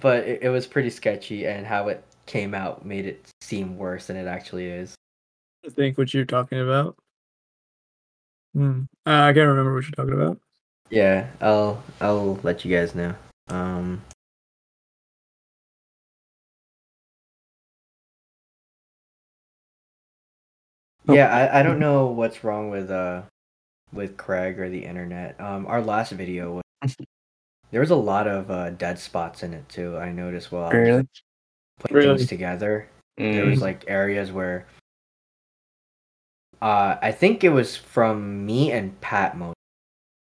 But 0.00 0.24
it, 0.26 0.42
it 0.44 0.48
was 0.48 0.66
pretty 0.66 0.90
sketchy, 0.90 1.46
and 1.46 1.66
how 1.66 1.88
it 1.88 2.02
came 2.26 2.54
out 2.54 2.84
made 2.84 3.06
it 3.06 3.26
seem 3.40 3.76
worse 3.76 4.06
than 4.06 4.16
it 4.16 4.26
actually 4.26 4.66
is. 4.66 4.94
I 5.66 5.70
think 5.70 5.98
what 5.98 6.14
you're 6.14 6.24
talking 6.24 6.60
about. 6.60 6.96
Hmm. 8.54 8.82
Uh, 9.06 9.10
I 9.10 9.32
can't 9.32 9.48
remember 9.48 9.74
what 9.74 9.84
you're 9.84 9.92
talking 9.92 10.14
about. 10.14 10.40
Yeah, 10.90 11.26
I'll 11.40 11.82
I'll 12.00 12.38
let 12.42 12.64
you 12.64 12.74
guys 12.74 12.94
know. 12.94 13.14
Um. 13.48 14.02
Yeah, 21.08 21.28
I, 21.34 21.60
I 21.60 21.62
don't 21.62 21.78
know 21.78 22.06
what's 22.06 22.44
wrong 22.44 22.70
with 22.70 22.90
uh 22.90 23.22
with 23.92 24.16
Craig 24.16 24.58
or 24.60 24.68
the 24.68 24.84
internet. 24.84 25.40
Um, 25.40 25.66
our 25.66 25.80
last 25.80 26.12
video 26.12 26.60
was 26.82 26.96
there 27.70 27.80
was 27.80 27.90
a 27.90 27.96
lot 27.96 28.26
of 28.26 28.50
uh, 28.50 28.70
dead 28.70 28.98
spots 28.98 29.42
in 29.42 29.54
it 29.54 29.68
too. 29.68 29.96
I 29.96 30.12
noticed 30.12 30.52
while 30.52 30.64
I 30.64 30.74
was 30.90 31.04
putting 31.80 31.96
Really? 31.96 32.18
things 32.18 32.28
together. 32.28 32.88
There 33.16 33.44
Mm. 33.44 33.50
was 33.50 33.60
like 33.62 33.84
areas 33.88 34.30
where 34.30 34.66
uh 36.60 36.96
I 37.00 37.10
think 37.12 37.42
it 37.42 37.50
was 37.50 37.76
from 37.76 38.44
me 38.46 38.70
and 38.72 39.00
Pat 39.00 39.36
most. 39.36 39.56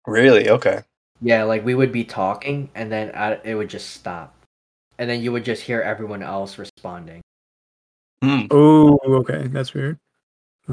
Really? 0.06 0.48
Okay. 0.48 0.82
Yeah, 1.20 1.42
like 1.44 1.64
we 1.64 1.74
would 1.74 1.92
be 1.92 2.04
talking 2.04 2.70
and 2.74 2.90
then 2.90 3.10
I, 3.14 3.38
it 3.44 3.54
would 3.54 3.68
just 3.68 3.90
stop. 3.90 4.34
And 4.98 5.08
then 5.10 5.20
you 5.22 5.32
would 5.32 5.44
just 5.44 5.62
hear 5.62 5.80
everyone 5.82 6.22
else 6.22 6.58
responding. 6.58 7.20
Hmm. 8.22 8.46
Oh, 8.50 8.98
okay, 9.04 9.46
that's 9.48 9.72
weird. 9.74 9.98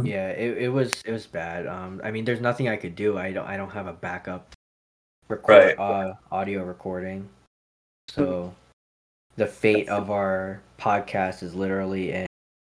Hmm. 0.01 0.05
Yeah, 0.05 0.29
it, 0.29 0.57
it 0.57 0.69
was 0.69 1.01
it 1.05 1.11
was 1.11 1.25
bad. 1.25 1.67
Um 1.67 2.01
I 2.03 2.11
mean 2.11 2.25
there's 2.25 2.41
nothing 2.41 2.69
I 2.69 2.75
could 2.77 2.95
do. 2.95 3.17
I 3.17 3.31
don't 3.31 3.47
I 3.47 3.57
don't 3.57 3.71
have 3.71 3.87
a 3.87 3.93
backup 3.93 4.53
record 5.27 5.75
Right. 5.77 5.79
uh 5.79 6.13
audio 6.31 6.63
recording. 6.63 7.27
So 8.09 8.53
the 9.35 9.47
fate 9.47 9.89
of 9.89 10.09
our 10.09 10.61
podcast 10.79 11.43
is 11.43 11.53
literally 11.53 12.11
in 12.11 12.25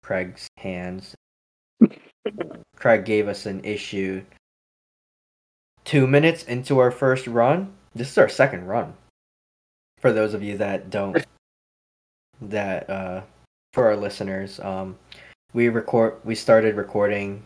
Craig's 0.02 0.46
hands. 0.56 1.14
Craig 2.76 3.04
gave 3.04 3.28
us 3.28 3.46
an 3.46 3.64
issue 3.64 4.22
two 5.84 6.06
minutes 6.06 6.44
into 6.44 6.78
our 6.78 6.90
first 6.90 7.26
run, 7.26 7.72
this 7.94 8.10
is 8.10 8.18
our 8.18 8.28
second 8.28 8.66
run. 8.66 8.94
For 10.00 10.12
those 10.12 10.34
of 10.34 10.42
you 10.42 10.56
that 10.58 10.90
don't, 10.90 11.24
that 12.40 12.88
uh, 12.88 13.22
for 13.72 13.86
our 13.86 13.96
listeners, 13.96 14.60
um, 14.60 14.96
we 15.52 15.68
record. 15.68 16.16
We 16.24 16.34
started 16.34 16.76
recording 16.76 17.44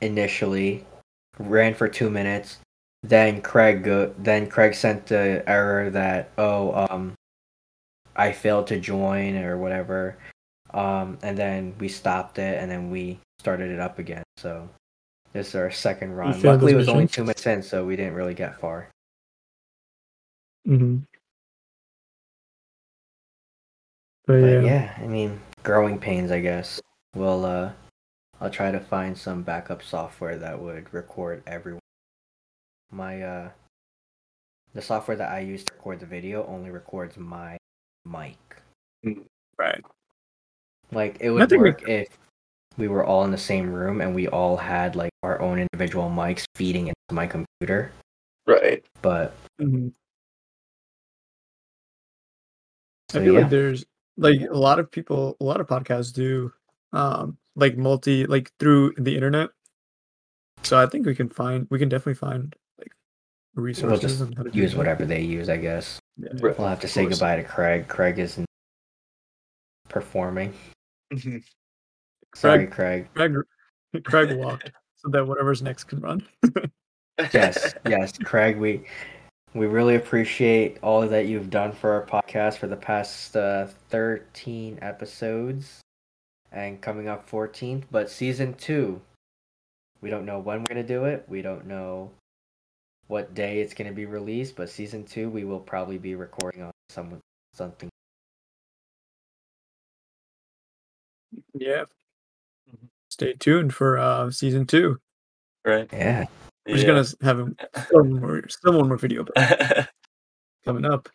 initially, 0.00 0.84
ran 1.38 1.74
for 1.74 1.88
two 1.88 2.10
minutes. 2.10 2.58
Then 3.02 3.42
Craig 3.42 3.82
go. 3.84 4.14
Then 4.18 4.46
Craig 4.48 4.74
sent 4.74 5.06
the 5.06 5.42
error 5.46 5.90
that 5.90 6.30
oh 6.38 6.86
um, 6.88 7.14
I 8.16 8.32
failed 8.32 8.66
to 8.68 8.78
join 8.80 9.36
or 9.36 9.58
whatever. 9.58 10.16
Um, 10.72 11.18
and 11.22 11.36
then 11.36 11.74
we 11.78 11.88
stopped 11.88 12.38
it, 12.38 12.60
and 12.60 12.70
then 12.70 12.90
we 12.90 13.18
started 13.40 13.70
it 13.70 13.80
up 13.80 13.98
again. 13.98 14.22
So 14.38 14.68
this 15.32 15.48
is 15.48 15.54
our 15.54 15.70
second 15.70 16.12
run. 16.12 16.40
Luckily, 16.42 16.72
it 16.72 16.76
was 16.76 16.88
only 16.88 17.06
two 17.06 17.24
minutes 17.24 17.46
in, 17.46 17.62
so 17.62 17.84
we 17.84 17.96
didn't 17.96 18.14
really 18.14 18.34
get 18.34 18.58
far. 18.58 18.88
hmm 20.64 20.98
But, 24.26 24.40
But 24.40 24.46
yeah. 24.46 24.60
yeah, 24.60 24.98
I 24.98 25.06
mean, 25.06 25.40
growing 25.62 25.98
pains, 25.98 26.30
I 26.30 26.40
guess. 26.40 26.80
We'll 27.14 27.44
uh, 27.44 27.72
I'll 28.40 28.50
try 28.50 28.70
to 28.70 28.80
find 28.80 29.16
some 29.16 29.42
backup 29.42 29.82
software 29.82 30.38
that 30.38 30.60
would 30.60 30.92
record 30.92 31.42
everyone. 31.46 31.80
My 32.90 33.22
uh, 33.22 33.50
the 34.74 34.82
software 34.82 35.16
that 35.16 35.30
I 35.30 35.40
use 35.40 35.64
to 35.64 35.74
record 35.74 36.00
the 36.00 36.06
video 36.06 36.46
only 36.46 36.70
records 36.70 37.16
my 37.16 37.56
mic. 38.04 38.38
right. 39.58 39.82
Like 40.90 41.18
it 41.20 41.30
would 41.30 41.48
think 41.48 41.62
we- 41.62 41.68
work 41.70 41.88
if 41.88 42.08
we 42.78 42.88
were 42.88 43.04
all 43.04 43.24
in 43.24 43.30
the 43.30 43.38
same 43.38 43.70
room 43.70 44.00
and 44.00 44.14
we 44.14 44.28
all 44.28 44.56
had 44.56 44.96
like 44.96 45.12
our 45.22 45.40
own 45.40 45.58
individual 45.58 46.08
mics 46.08 46.44
feeding 46.54 46.88
into 46.88 46.96
my 47.12 47.26
computer. 47.26 47.92
Right. 48.46 48.84
But 49.02 49.34
hmm 49.58 49.88
so 53.10 53.20
I 53.20 53.24
feel 53.24 53.34
yeah, 53.34 53.40
like 53.40 53.50
there's 53.50 53.84
like 54.16 54.40
a 54.40 54.58
lot 54.58 54.78
of 54.78 54.90
people, 54.90 55.36
a 55.40 55.44
lot 55.44 55.60
of 55.60 55.66
podcasts 55.66 56.12
do 56.12 56.52
um 56.92 57.38
like 57.56 57.76
multi 57.76 58.26
like 58.26 58.52
through 58.58 58.94
the 58.98 59.14
internet. 59.14 59.50
So 60.62 60.78
I 60.78 60.86
think 60.86 61.06
we 61.06 61.14
can 61.14 61.28
find 61.28 61.66
we 61.70 61.78
can 61.78 61.88
definitely 61.88 62.14
find 62.14 62.54
like 62.78 62.92
we'll 63.54 63.64
resources 63.64 64.00
just 64.00 64.22
on 64.22 64.32
how 64.32 64.42
to 64.44 64.50
use 64.50 64.74
whatever 64.74 65.04
they 65.04 65.20
use, 65.20 65.48
I 65.48 65.56
guess. 65.56 65.98
Yeah. 66.16 66.28
We'll 66.40 66.68
have 66.68 66.80
to 66.80 66.88
say 66.88 67.02
course. 67.02 67.14
goodbye 67.14 67.36
to 67.36 67.44
Craig. 67.44 67.88
Craig 67.88 68.18
isn't 68.18 68.46
performing. 69.88 70.52
Sorry, 72.34 72.66
Craig. 72.66 73.08
Craig, 73.14 73.34
Craig 74.04 74.38
walked 74.38 74.70
so 74.96 75.08
that 75.10 75.26
whatever's 75.26 75.62
next 75.62 75.84
can 75.84 76.00
run. 76.00 76.26
yes, 77.32 77.74
yes, 77.86 78.16
Craig. 78.18 78.56
We 78.56 78.84
we 79.54 79.66
really 79.66 79.94
appreciate 79.96 80.78
all 80.82 81.06
that 81.06 81.26
you've 81.26 81.50
done 81.50 81.72
for 81.72 81.92
our 81.92 82.06
podcast 82.06 82.58
for 82.58 82.66
the 82.66 82.76
past 82.76 83.36
uh, 83.36 83.66
thirteen 83.90 84.78
episodes, 84.82 85.80
and 86.50 86.80
coming 86.80 87.08
up 87.08 87.28
fourteenth. 87.28 87.86
But 87.90 88.10
season 88.10 88.54
two, 88.54 89.00
we 90.00 90.10
don't 90.10 90.24
know 90.24 90.38
when 90.38 90.60
we're 90.62 90.68
gonna 90.68 90.82
do 90.82 91.04
it. 91.04 91.24
We 91.28 91.42
don't 91.42 91.66
know 91.66 92.10
what 93.08 93.34
day 93.34 93.60
it's 93.60 93.74
gonna 93.74 93.92
be 93.92 94.06
released. 94.06 94.56
But 94.56 94.70
season 94.70 95.04
two, 95.04 95.28
we 95.28 95.44
will 95.44 95.60
probably 95.60 95.98
be 95.98 96.14
recording 96.14 96.62
on 96.62 96.72
some 96.88 97.18
something. 97.52 97.88
yeah. 101.54 101.84
Mhm. 102.70 102.88
Stay 103.10 103.34
tuned 103.34 103.74
for 103.74 103.98
uh 103.98 104.30
season 104.30 104.66
two. 104.66 104.98
Right. 105.64 105.88
Yeah, 105.92 106.26
We're 106.66 106.76
just 106.76 107.18
gonna 107.20 107.26
have 107.26 107.40
a, 107.40 107.84
still 107.86 108.04
more, 108.04 108.48
still 108.48 108.78
one 108.78 108.88
more 108.88 108.96
video 108.96 109.24
gonna. 109.24 109.88
coming 110.64 110.84
up. 110.84 111.08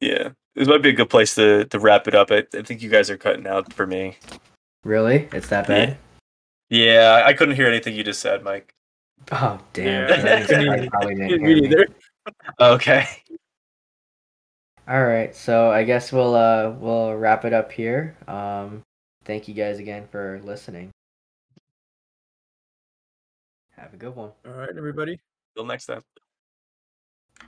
yeah. 0.00 0.30
This 0.54 0.68
might 0.68 0.82
be 0.82 0.90
a 0.90 0.92
good 0.92 1.08
place 1.08 1.34
to, 1.36 1.64
to 1.66 1.78
wrap 1.78 2.06
it 2.08 2.14
up. 2.14 2.30
I, 2.30 2.44
I 2.54 2.62
think 2.62 2.82
you 2.82 2.90
guys 2.90 3.08
are 3.08 3.16
cutting 3.16 3.46
out 3.46 3.72
for 3.72 3.86
me. 3.86 4.16
really? 4.84 5.28
It's 5.32 5.48
that 5.48 5.66
bad? 5.66 5.96
Yeah, 6.68 7.22
I 7.24 7.32
couldn't 7.32 7.54
hear 7.54 7.66
anything 7.68 7.94
you 7.94 8.04
just 8.04 8.20
said, 8.20 8.42
Mike. 8.42 8.74
Oh 9.30 9.58
damn! 9.72 10.08
Yeah, 10.08 10.16
that 10.16 10.38
me 10.40 10.46
Craig 10.48 10.66
neither. 10.66 10.90
probably 10.90 11.14
didn't 11.14 11.28
hear 11.28 11.38
me. 11.40 11.60
neither. 11.60 11.86
Okay. 12.60 13.06
All 14.88 15.04
right, 15.04 15.34
so 15.34 15.70
I 15.70 15.84
guess 15.84 16.12
we'll 16.12 16.34
uh 16.34 16.70
we'll 16.78 17.14
wrap 17.14 17.44
it 17.44 17.52
up 17.52 17.70
here. 17.70 18.16
Um, 18.26 18.82
thank 19.24 19.48
you 19.48 19.54
guys 19.54 19.78
again 19.78 20.06
for 20.10 20.40
listening. 20.44 20.90
Have 23.82 23.94
a 23.94 23.96
good 23.96 24.14
one. 24.14 24.30
All 24.46 24.52
right, 24.52 24.70
everybody. 24.78 25.18
Till 25.56 25.66
next 25.66 25.86
time. 25.86 26.02